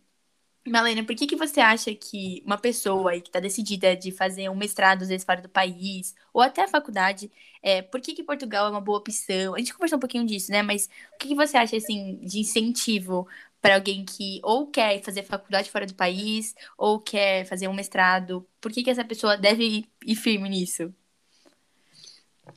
Malena, 0.69 1.03
por 1.05 1.15
que, 1.17 1.27
que 1.27 1.37
você 1.37 1.59
acha 1.61 1.95
que 1.95 2.43
uma 2.45 2.59
pessoa 2.59 3.13
aí 3.13 3.21
que 3.23 3.29
está 3.31 3.41
decidida 3.41 3.97
de 3.97 4.13
fazer 4.13 4.49
um 4.51 4.55
mestrado, 4.55 5.03
às 5.03 5.09
vezes, 5.09 5.25
fora 5.25 5.41
do 5.41 5.49
país, 5.49 6.15
ou 6.35 6.43
até 6.43 6.63
a 6.63 6.69
faculdade, 6.69 7.33
é, 7.63 7.81
por 7.81 8.01
que, 8.01 8.15
que 8.15 8.23
Portugal 8.23 8.67
é 8.67 8.71
uma 8.71 8.81
boa 8.81 8.99
opção? 8.99 9.55
A 9.55 9.59
gente 9.59 9.73
conversou 9.73 9.97
um 9.97 10.01
pouquinho 10.01 10.27
disso, 10.27 10.51
né? 10.53 10.63
Mas 10.63 10.87
o 11.15 11.19
que, 11.19 11.29
que 11.29 11.35
você 11.35 11.57
acha, 11.57 11.77
assim, 11.77 12.17
de 12.23 12.41
incentivo 12.41 13.27
para 13.61 13.75
alguém 13.77 14.05
que 14.05 14.41
ou 14.43 14.67
quer 14.67 15.03
fazer 15.03 15.23
faculdade 15.23 15.71
fora 15.71 15.87
do 15.87 15.95
país, 15.95 16.55
ou 16.77 17.01
quer 17.01 17.47
fazer 17.47 17.67
um 17.69 17.75
mestrado? 17.75 18.47
Por 18.61 18.71
que, 18.71 18.83
que 18.83 18.91
essa 18.91 19.05
pessoa 19.05 19.37
deve 19.39 19.65
ir, 19.65 19.91
ir 20.07 20.15
firme 20.17 20.49
nisso? 20.49 20.95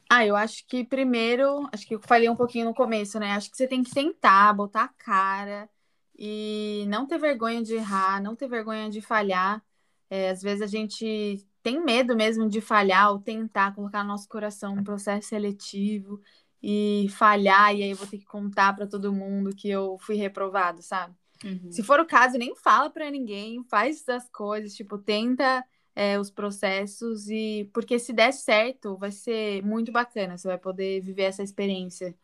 Ah, 0.10 0.26
eu 0.26 0.36
acho 0.36 0.66
que 0.68 0.84
primeiro, 0.84 1.68
acho 1.72 1.88
que 1.88 1.95
eu 1.95 2.01
falei 2.01 2.30
um 2.30 2.36
pouquinho 2.36 2.66
no 2.66 2.74
começo, 2.74 3.20
né? 3.20 3.32
Acho 3.32 3.49
que 3.49 3.58
você 3.58 3.68
tem 3.68 3.82
que 3.84 3.89
sentar, 3.89 4.54
botar 4.54 4.84
a 4.84 4.88
cara 4.89 5.70
e 6.16 6.86
não 6.88 7.07
ter 7.07 7.18
vergonha 7.18 7.61
de 7.61 7.76
errar, 7.76 8.22
não 8.22 8.36
ter 8.36 8.47
vergonha 8.47 8.89
de 8.89 9.01
falhar. 9.01 9.64
É, 10.09 10.30
às 10.30 10.41
vezes 10.41 10.61
a 10.61 10.68
gente 10.68 11.45
tem 11.61 11.84
medo 11.84 12.16
mesmo 12.16 12.47
de 12.49 12.61
falhar 12.61 13.11
ou 13.11 13.20
tentar 13.20 13.74
colocar 13.74 14.03
no 14.03 14.09
nosso 14.09 14.28
coração 14.28 14.76
um 14.76 14.84
processo 14.84 15.30
seletivo 15.30 16.22
e 16.61 17.07
falhar, 17.09 17.76
e 17.76 17.84
aí 17.84 17.91
eu 17.91 17.97
vou 17.97 18.07
ter 18.07 18.18
que 18.18 18.26
contar 18.26 18.74
para 18.74 18.88
todo 18.88 19.11
mundo 19.11 19.55
que 19.55 19.70
eu 19.70 19.97
fui 19.99 20.16
reprovado, 20.16 20.82
sabe? 20.82 21.14
Uhum. 21.43 21.72
Se 21.72 21.84
for 21.84 21.99
o 21.99 22.05
caso, 22.05 22.38
nem 22.38 22.55
fala 22.55 22.89
para 22.89 23.11
ninguém, 23.11 23.64
faz 23.66 24.07
as 24.07 24.30
coisas, 24.30 24.74
tipo, 24.74 24.97
tenta 24.97 25.66
é, 25.95 26.18
os 26.18 26.32
processos 26.32 27.28
e 27.28 27.70
porque 27.74 27.99
se 27.99 28.14
der 28.14 28.32
certo, 28.32 28.97
vai 28.97 29.11
ser 29.11 29.61
muito 29.64 29.91
bacana, 29.91 30.38
você 30.38 30.47
vai 30.47 30.57
poder 30.57 31.01
viver 31.01 31.24
essa 31.24 31.43
experiência 31.43 32.16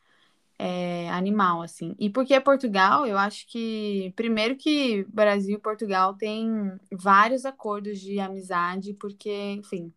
é, 0.59 1.09
animal, 1.09 1.61
assim. 1.61 1.95
E 1.97 2.09
porque 2.09 2.33
é 2.33 2.39
Portugal, 2.39 3.07
eu 3.07 3.17
acho 3.17 3.47
que, 3.47 4.11
primeiro 4.13 4.57
que 4.57 5.05
Brasil 5.05 5.55
e 5.55 5.61
Portugal 5.61 6.13
têm 6.15 6.73
vários 6.91 7.45
acordos 7.45 7.99
de 7.99 8.19
amizade, 8.19 8.93
porque, 8.93 9.31
enfim, 9.53 9.93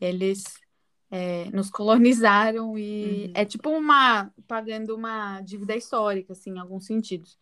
eles 0.00 0.42
é, 1.10 1.50
nos 1.52 1.68
colonizaram 1.70 2.78
e 2.78 3.26
uhum. 3.26 3.32
é 3.34 3.44
tipo 3.44 3.68
uma, 3.68 4.32
pagando 4.48 4.96
uma 4.96 5.42
dívida 5.42 5.76
histórica, 5.76 6.32
assim, 6.32 6.52
em 6.52 6.58
alguns 6.58 6.86
sentidos. 6.86 7.38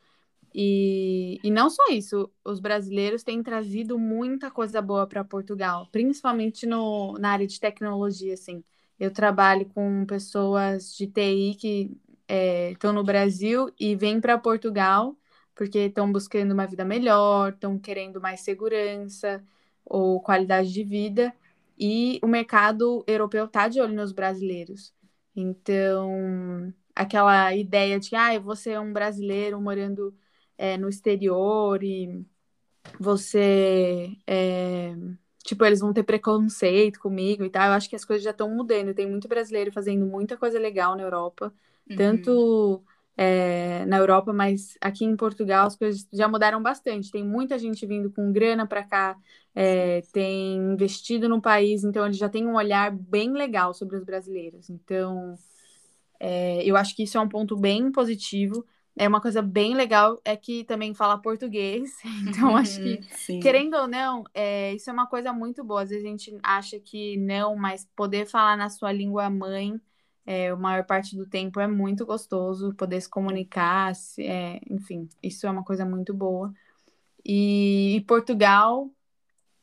E, 0.52 1.38
e 1.44 1.50
não 1.52 1.70
só 1.70 1.84
isso, 1.92 2.28
os 2.44 2.58
brasileiros 2.58 3.22
têm 3.22 3.40
trazido 3.44 3.96
muita 3.96 4.50
coisa 4.50 4.82
boa 4.82 5.06
para 5.06 5.22
Portugal, 5.22 5.86
principalmente 5.92 6.66
no, 6.66 7.12
na 7.12 7.30
área 7.30 7.46
de 7.46 7.60
tecnologia, 7.60 8.34
assim. 8.34 8.64
Eu 8.98 9.12
trabalho 9.12 9.66
com 9.66 10.04
pessoas 10.04 10.92
de 10.96 11.06
TI 11.06 11.56
que 11.58 11.96
estão 12.72 12.90
é, 12.90 12.94
no 12.94 13.04
Brasil 13.04 13.72
e 13.78 13.96
vêm 13.96 14.20
para 14.20 14.38
Portugal 14.38 15.16
porque 15.60 15.78
estão 15.80 16.10
buscando 16.10 16.52
uma 16.52 16.66
vida 16.66 16.86
melhor, 16.86 17.52
estão 17.52 17.78
querendo 17.78 18.18
mais 18.18 18.40
segurança 18.40 19.44
ou 19.84 20.18
qualidade 20.22 20.72
de 20.72 20.82
vida, 20.82 21.34
e 21.78 22.18
o 22.22 22.26
mercado 22.26 23.04
europeu 23.06 23.44
está 23.44 23.68
de 23.68 23.78
olho 23.78 23.94
nos 23.94 24.12
brasileiros. 24.12 24.94
Então, 25.36 26.72
aquela 26.94 27.54
ideia 27.54 28.00
de 28.00 28.14
ah, 28.16 28.38
vou 28.38 28.56
ser 28.56 28.80
um 28.80 28.92
brasileiro 28.92 29.60
morando 29.60 30.14
é, 30.58 30.78
no 30.78 30.88
exterior 30.88 31.82
e 31.82 32.24
você. 32.98 34.16
É, 34.26 34.94
tipo, 35.44 35.64
eles 35.64 35.80
vão 35.80 35.92
ter 35.92 36.04
preconceito 36.04 37.00
comigo 37.00 37.44
e 37.44 37.50
tal. 37.50 37.68
Eu 37.68 37.72
acho 37.74 37.88
que 37.90 37.96
as 37.96 38.04
coisas 38.04 38.24
já 38.24 38.30
estão 38.30 38.50
mudando. 38.50 38.94
Tem 38.94 39.06
muito 39.08 39.28
brasileiro 39.28 39.72
fazendo 39.72 40.06
muita 40.06 40.36
coisa 40.36 40.58
legal 40.58 40.96
na 40.96 41.02
Europa 41.02 41.52
uhum. 41.90 41.96
tanto 41.96 42.84
é, 43.16 43.84
na 43.84 43.98
Europa, 43.98 44.32
mas 44.32 44.78
aqui 44.80 45.04
em 45.04 45.14
Portugal 45.14 45.66
as 45.66 45.76
coisas 45.76 46.08
já 46.10 46.26
mudaram 46.26 46.62
bastante. 46.62 47.10
Tem 47.10 47.22
muita 47.22 47.58
gente 47.58 47.84
vindo 47.84 48.10
com 48.10 48.32
grana 48.32 48.66
para 48.66 48.82
cá, 48.82 49.14
é, 49.54 50.00
tem 50.10 50.56
investido 50.56 51.28
no 51.28 51.38
país, 51.38 51.84
então 51.84 52.06
eles 52.06 52.16
já 52.16 52.30
têm 52.30 52.46
um 52.46 52.56
olhar 52.56 52.90
bem 52.90 53.32
legal 53.32 53.74
sobre 53.74 53.98
os 53.98 54.04
brasileiros. 54.04 54.70
Então, 54.70 55.34
é, 56.18 56.64
eu 56.64 56.76
acho 56.76 56.96
que 56.96 57.02
isso 57.02 57.18
é 57.18 57.20
um 57.20 57.28
ponto 57.28 57.56
bem 57.56 57.92
positivo. 57.92 58.64
É 58.96 59.06
uma 59.06 59.20
coisa 59.20 59.42
bem 59.42 59.74
legal 59.74 60.18
é 60.24 60.34
que 60.34 60.64
também 60.64 60.94
fala 60.94 61.18
português, 61.18 61.90
então 62.26 62.56
acho 62.56 62.80
que, 62.80 63.02
Sim. 63.14 63.40
querendo 63.40 63.74
ou 63.74 63.86
não, 63.86 64.24
é, 64.32 64.74
isso 64.74 64.88
é 64.88 64.92
uma 64.94 65.06
coisa 65.06 65.30
muito 65.30 65.62
boa. 65.62 65.82
Às 65.82 65.90
vezes 65.90 66.04
a 66.06 66.08
gente 66.08 66.38
acha 66.42 66.80
que 66.80 67.18
não, 67.18 67.54
mas 67.54 67.86
poder 67.94 68.26
falar 68.26 68.56
na 68.56 68.70
sua 68.70 68.92
língua 68.92 69.28
mãe 69.28 69.78
é, 70.26 70.48
a 70.48 70.56
maior 70.56 70.84
parte 70.84 71.16
do 71.16 71.26
tempo 71.26 71.60
é 71.60 71.66
muito 71.66 72.06
gostoso 72.06 72.74
poder 72.74 73.00
se 73.00 73.08
comunicar, 73.08 73.94
se, 73.94 74.26
é, 74.26 74.60
enfim, 74.68 75.08
isso 75.22 75.46
é 75.46 75.50
uma 75.50 75.64
coisa 75.64 75.84
muito 75.84 76.14
boa. 76.14 76.52
E, 77.24 77.96
e 77.96 78.00
Portugal, 78.02 78.90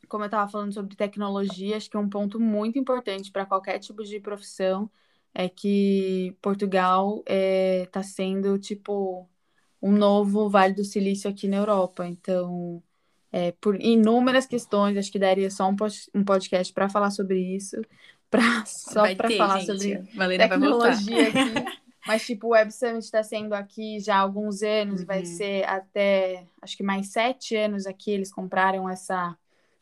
como 0.08 0.24
eu 0.24 0.26
estava 0.26 0.50
falando 0.50 0.72
sobre 0.72 0.96
tecnologia, 0.96 1.76
acho 1.76 1.90
que 1.90 1.96
é 1.96 2.00
um 2.00 2.08
ponto 2.08 2.40
muito 2.40 2.78
importante 2.78 3.30
para 3.30 3.46
qualquer 3.46 3.78
tipo 3.78 4.02
de 4.04 4.20
profissão 4.20 4.90
é 5.34 5.48
que 5.48 6.36
Portugal 6.42 7.18
está 7.20 7.32
é, 7.34 7.86
tá 7.86 8.02
sendo 8.02 8.58
tipo 8.58 9.28
um 9.80 9.92
novo 9.92 10.48
Vale 10.50 10.74
do 10.74 10.84
Silício 10.84 11.30
aqui 11.30 11.46
na 11.46 11.58
Europa. 11.58 12.06
Então, 12.06 12.82
é, 13.30 13.52
por 13.52 13.80
inúmeras 13.80 14.46
questões, 14.46 14.96
acho 14.96 15.12
que 15.12 15.18
daria 15.18 15.50
só 15.50 15.68
um, 15.68 15.76
um 16.14 16.24
podcast 16.24 16.72
para 16.72 16.88
falar 16.88 17.10
sobre 17.10 17.38
isso, 17.38 17.76
pra, 18.30 18.64
só 18.66 19.14
para 19.14 19.30
falar 19.30 19.60
gente. 19.60 19.66
sobre 19.66 20.16
Valena 20.16 20.48
tecnologia 20.48 21.28
aqui. 21.28 21.78
Mas, 22.06 22.24
tipo, 22.24 22.46
o 22.46 22.50
Web 22.50 22.72
Summit 22.72 23.04
está 23.04 23.22
sendo 23.22 23.52
aqui 23.52 24.00
já 24.00 24.16
há 24.16 24.20
alguns 24.20 24.62
anos, 24.62 25.00
uhum. 25.00 25.06
vai 25.06 25.26
ser 25.26 25.68
até, 25.68 26.46
acho 26.62 26.74
que 26.74 26.82
mais 26.82 27.08
sete 27.08 27.54
anos 27.54 27.86
aqui, 27.86 28.10
eles 28.10 28.32
compraram 28.32 28.88
essa, 28.88 29.36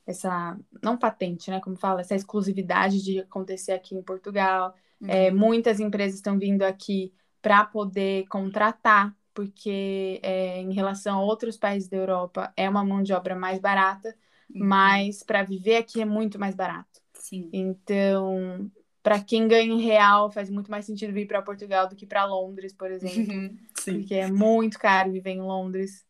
essa 0.04 0.58
não 0.82 0.96
patente, 0.96 1.52
né, 1.52 1.60
como 1.60 1.76
fala, 1.76 2.00
essa 2.00 2.16
exclusividade 2.16 3.00
de 3.00 3.20
acontecer 3.20 3.72
aqui 3.72 3.94
em 3.94 4.02
Portugal. 4.02 4.74
Uhum. 5.00 5.08
É, 5.08 5.30
muitas 5.30 5.78
empresas 5.78 6.16
estão 6.16 6.36
vindo 6.36 6.62
aqui 6.62 7.12
para 7.40 7.64
poder 7.64 8.26
contratar, 8.26 9.14
porque 9.32 10.18
é, 10.20 10.60
em 10.60 10.72
relação 10.72 11.18
a 11.18 11.22
outros 11.22 11.56
países 11.56 11.88
da 11.88 11.96
Europa 11.96 12.52
é 12.56 12.68
uma 12.68 12.84
mão 12.84 13.04
de 13.04 13.12
obra 13.12 13.36
mais 13.36 13.60
barata, 13.60 14.08
uhum. 14.52 14.66
mas 14.66 15.22
para 15.22 15.44
viver 15.44 15.76
aqui 15.76 16.00
é 16.00 16.04
muito 16.04 16.40
mais 16.40 16.56
barato. 16.56 17.05
Sim. 17.26 17.50
Então, 17.52 18.70
para 19.02 19.20
quem 19.20 19.48
ganha 19.48 19.74
em 19.74 19.80
real, 19.80 20.30
faz 20.30 20.48
muito 20.48 20.70
mais 20.70 20.84
sentido 20.86 21.12
vir 21.12 21.26
para 21.26 21.42
Portugal 21.42 21.88
do 21.88 21.96
que 21.96 22.06
para 22.06 22.24
Londres, 22.24 22.72
por 22.72 22.88
exemplo. 22.88 23.34
Uhum. 23.34 23.58
Sim. 23.74 23.98
Porque 23.98 24.14
é 24.14 24.30
muito 24.30 24.78
caro 24.78 25.10
viver 25.10 25.30
em 25.30 25.40
Londres. 25.40 26.06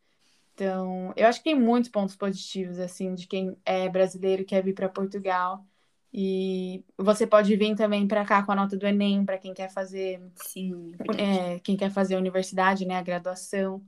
Então, 0.53 1.15
eu 1.17 1.27
acho 1.27 1.39
que 1.39 1.45
tem 1.45 1.59
muitos 1.59 1.91
pontos 1.91 2.15
positivos, 2.17 2.79
assim, 2.79 3.15
de 3.15 3.27
quem 3.27 3.57
é 3.65 3.89
brasileiro 3.89 4.43
e 4.43 4.45
quer 4.45 4.63
vir 4.63 4.75
para 4.75 4.91
Portugal. 4.91 5.65
E 6.13 6.85
você 6.99 7.27
pode 7.27 7.57
vir 7.57 7.75
também 7.75 8.07
para 8.07 8.25
cá 8.27 8.43
com 8.43 8.53
a 8.53 8.57
nota 8.57 8.77
do 8.77 8.87
Enem, 8.87 9.25
para 9.25 9.39
quem 9.39 9.55
quer 9.55 9.71
fazer. 9.71 10.21
Sim, 10.35 10.95
é, 11.17 11.59
quem 11.61 11.79
quer 11.79 11.91
fazer 11.91 12.17
a 12.17 12.19
universidade, 12.19 12.85
né? 12.85 12.97
A 12.97 13.03
graduação. 13.03 13.83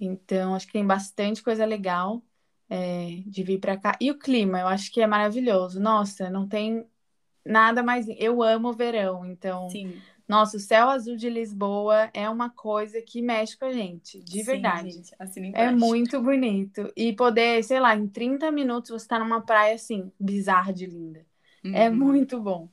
Então, 0.00 0.56
acho 0.56 0.66
que 0.66 0.72
tem 0.72 0.84
bastante 0.84 1.44
coisa 1.44 1.64
legal 1.64 2.20
é, 2.70 3.22
de 3.26 3.42
vir 3.42 3.58
para 3.58 3.76
cá. 3.76 3.98
E 4.00 4.10
o 4.12 4.18
clima, 4.18 4.60
eu 4.60 4.68
acho 4.68 4.92
que 4.92 5.00
é 5.00 5.06
maravilhoso. 5.06 5.80
Nossa, 5.80 6.30
não 6.30 6.48
tem 6.48 6.86
nada 7.44 7.82
mais. 7.82 8.06
Eu 8.16 8.42
amo 8.42 8.68
o 8.68 8.72
verão, 8.72 9.26
então. 9.26 9.68
Sim. 9.68 10.00
Nossa, 10.28 10.58
o 10.58 10.60
céu 10.60 10.88
azul 10.88 11.16
de 11.16 11.28
Lisboa 11.28 12.08
é 12.14 12.30
uma 12.30 12.48
coisa 12.48 13.02
que 13.02 13.20
mexe 13.20 13.58
com 13.58 13.64
a 13.64 13.72
gente, 13.72 14.22
de 14.22 14.38
Sim, 14.38 14.44
verdade. 14.44 14.92
Gente, 14.92 15.12
assim 15.18 15.50
é 15.52 15.72
muito 15.72 16.22
bonito. 16.22 16.92
E 16.96 17.12
poder, 17.12 17.64
sei 17.64 17.80
lá, 17.80 17.96
em 17.96 18.06
30 18.06 18.52
minutos 18.52 18.92
você 18.92 19.08
tá 19.08 19.18
numa 19.18 19.40
praia 19.40 19.74
assim, 19.74 20.12
bizarra 20.20 20.72
de 20.72 20.86
linda. 20.86 21.26
É 21.64 21.68
uhum. 21.68 21.74
É 21.74 21.90
muito 21.90 22.40
bom. 22.40 22.68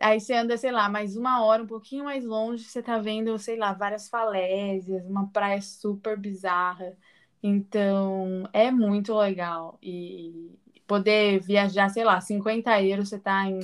Aí 0.00 0.20
você 0.20 0.34
anda, 0.34 0.56
sei 0.56 0.70
lá, 0.70 0.88
mais 0.88 1.16
uma 1.16 1.44
hora, 1.44 1.64
um 1.64 1.66
pouquinho 1.66 2.04
mais 2.04 2.24
longe, 2.24 2.62
você 2.62 2.80
tá 2.80 2.98
vendo, 2.98 3.36
sei 3.38 3.56
lá, 3.56 3.72
várias 3.72 4.08
falésias, 4.08 5.04
uma 5.04 5.28
praia 5.28 5.60
super 5.60 6.16
bizarra. 6.16 6.96
Então, 7.46 8.48
é 8.54 8.70
muito 8.70 9.14
legal. 9.14 9.78
E 9.82 10.58
poder 10.86 11.40
viajar, 11.40 11.90
sei 11.90 12.02
lá, 12.02 12.18
50 12.18 12.82
euros, 12.82 13.10
você 13.10 13.18
tá 13.18 13.46
em, 13.46 13.60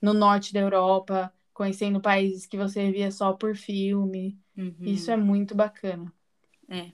no 0.00 0.12
norte 0.12 0.52
da 0.52 0.60
Europa, 0.60 1.32
conhecendo 1.54 2.02
países 2.02 2.44
que 2.44 2.58
você 2.58 2.92
via 2.92 3.10
só 3.10 3.32
por 3.32 3.56
filme. 3.56 4.38
Uhum. 4.54 4.76
Isso 4.82 5.10
é 5.10 5.16
muito 5.16 5.54
bacana. 5.54 6.12
É. 6.68 6.90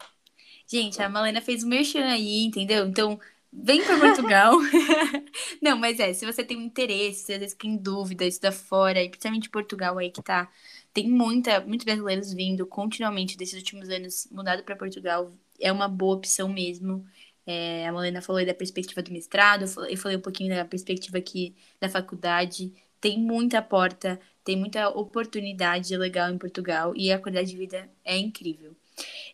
Gente, 0.68 1.02
a 1.02 1.08
Malena 1.08 1.40
fez 1.40 1.64
o 1.64 1.68
merchan 1.68 2.04
aí, 2.04 2.44
entendeu? 2.44 2.86
Então, 2.86 3.18
vem 3.52 3.84
para 3.84 3.98
Portugal. 3.98 4.54
Não, 5.60 5.76
mas 5.76 5.98
é, 5.98 6.14
se 6.14 6.24
você 6.24 6.44
tem 6.44 6.56
um 6.56 6.62
interesse, 6.62 7.32
às 7.32 7.40
vezes 7.40 7.56
tem 7.56 7.76
dúvida, 7.76 8.24
da 8.40 8.52
fora, 8.52 9.02
e 9.02 9.08
principalmente 9.08 9.50
Portugal 9.50 9.98
aí 9.98 10.12
que 10.12 10.22
tá. 10.22 10.48
Tem 10.94 11.10
muita, 11.10 11.60
muitos 11.60 11.84
brasileiros 11.84 12.32
vindo 12.32 12.66
continuamente 12.66 13.36
desses 13.36 13.56
últimos 13.58 13.88
anos 13.90 14.28
mudado 14.30 14.62
para 14.64 14.76
Portugal. 14.76 15.32
É 15.60 15.72
uma 15.72 15.88
boa 15.88 16.16
opção 16.16 16.48
mesmo. 16.48 17.04
É, 17.46 17.86
a 17.86 17.92
Malena 17.92 18.22
falou 18.22 18.38
aí 18.40 18.46
da 18.46 18.54
perspectiva 18.54 19.02
do 19.02 19.12
mestrado, 19.12 19.64
eu 19.88 19.96
falei 19.98 20.16
um 20.16 20.20
pouquinho 20.20 20.54
da 20.54 20.64
perspectiva 20.64 21.18
aqui 21.18 21.54
da 21.80 21.88
faculdade. 21.88 22.72
Tem 23.00 23.18
muita 23.18 23.60
porta, 23.60 24.20
tem 24.44 24.56
muita 24.56 24.88
oportunidade 24.88 25.96
legal 25.96 26.30
em 26.30 26.38
Portugal 26.38 26.94
e 26.96 27.12
a 27.12 27.18
qualidade 27.18 27.50
de 27.50 27.56
vida 27.56 27.90
é 28.04 28.16
incrível. 28.16 28.74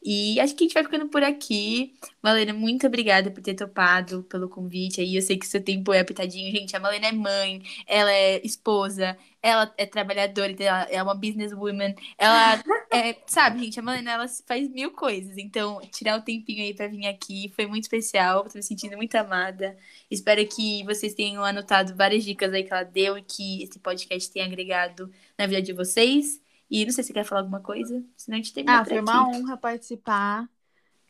E 0.03 0.41
acho 0.41 0.55
que 0.55 0.65
a 0.65 0.67
gente 0.67 0.75
vai 0.75 0.83
ficando 0.85 1.09
por 1.09 1.23
aqui. 1.23 1.95
Malena, 2.23 2.53
muito 2.53 2.87
obrigada 2.87 3.31
por 3.31 3.43
ter 3.43 3.55
topado 3.55 4.23
pelo 4.25 4.49
convite 4.49 5.01
aí. 5.01 5.17
Eu 5.17 5.23
sei 5.23 5.39
que 5.39 5.47
seu 5.47 5.63
tempo 5.63 5.93
é 5.93 6.01
apertadinho. 6.01 6.51
Gente, 6.51 6.75
a 6.75 6.81
Malena 6.81 7.09
é 7.09 7.13
mãe, 7.13 7.63
ela 7.87 8.11
é 8.11 8.45
esposa, 8.45 9.17
ela 9.43 9.73
é 9.77 9.87
trabalhadora, 9.87 10.55
ela 10.59 10.83
é 10.91 11.03
uma 11.03 11.15
businesswoman. 11.15 11.95
Ela 12.19 12.63
é, 12.91 13.17
sabe, 13.27 13.61
gente, 13.65 13.79
a 13.79 13.83
Malena 13.83 14.13
ela 14.13 14.27
faz 14.47 14.69
mil 14.69 14.93
coisas. 14.93 15.37
Então, 15.37 15.81
tirar 15.93 16.19
o 16.19 16.23
tempinho 16.23 16.63
aí 16.63 16.75
para 16.75 16.89
vir 16.89 17.07
aqui 17.07 17.53
foi 17.55 17.67
muito 17.67 17.85
especial. 17.85 18.45
Tô 18.45 18.57
me 18.59 18.63
sentindo 18.63 18.97
muito 18.97 19.15
amada. 19.17 19.77
Espero 20.11 20.47
que 20.47 20.83
vocês 20.85 21.15
tenham 21.15 21.45
anotado 21.45 21.95
várias 21.95 22.25
dicas 22.25 22.53
aí 22.53 22.65
que 22.65 22.73
ela 22.73 22.85
deu 22.85 23.19
e 23.19 23.23
que 23.23 23.63
esse 23.63 23.79
podcast 23.79 24.31
tenha 24.31 24.47
agregado 24.47 25.11
na 25.39 25.47
vida 25.47 25.63
de 25.63 25.73
vocês. 25.73 26.41
E 26.71 26.85
não 26.85 26.93
sei 26.93 27.03
se 27.03 27.09
você 27.09 27.13
quer 27.13 27.25
falar 27.25 27.41
alguma 27.41 27.61
coisa, 27.61 28.05
senão 28.17 28.39
a 28.39 28.41
gente 28.41 28.55
termina 28.55 28.81
Ah, 28.81 28.85
foi 28.85 28.99
aqui. 28.99 29.11
uma 29.11 29.29
honra 29.29 29.57
participar. 29.57 30.49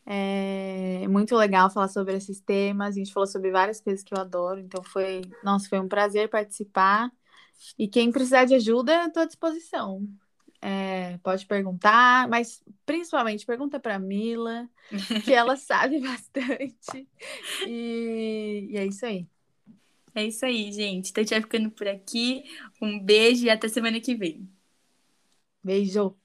É 0.05 1.07
muito 1.07 1.35
legal 1.35 1.69
falar 1.69 1.87
sobre 1.87 2.15
esses 2.15 2.39
temas. 2.39 2.95
A 2.95 2.97
gente 2.97 3.13
falou 3.13 3.27
sobre 3.27 3.51
várias 3.51 3.79
coisas 3.79 4.03
que 4.03 4.13
eu 4.13 4.19
adoro. 4.19 4.59
Então 4.59 4.83
foi, 4.83 5.21
nossa, 5.43 5.69
foi 5.69 5.79
um 5.79 5.87
prazer 5.87 6.29
participar. 6.29 7.11
E 7.77 7.87
quem 7.87 8.11
precisar 8.11 8.45
de 8.45 8.55
ajuda, 8.55 9.05
estou 9.05 9.21
à 9.21 9.25
disposição. 9.25 10.07
É, 10.63 11.17
pode 11.19 11.45
perguntar, 11.47 12.27
mas 12.27 12.63
principalmente 12.85 13.45
pergunta 13.47 13.79
para 13.79 13.97
Mila, 13.97 14.69
que 15.25 15.33
ela 15.33 15.55
sabe 15.55 15.99
bastante. 15.99 17.07
E, 17.67 18.67
e, 18.71 18.77
é 18.77 18.85
isso 18.85 19.05
aí. 19.05 19.27
É 20.13 20.25
isso 20.25 20.45
aí, 20.45 20.71
gente. 20.71 21.11
Então, 21.11 21.21
a 21.21 21.23
gente 21.23 21.33
vai 21.33 21.41
ficando 21.41 21.71
por 21.71 21.87
aqui. 21.87 22.43
Um 22.81 22.99
beijo 22.99 23.45
e 23.45 23.49
até 23.49 23.67
semana 23.67 23.99
que 23.99 24.15
vem. 24.15 24.49
Beijo. 25.63 26.17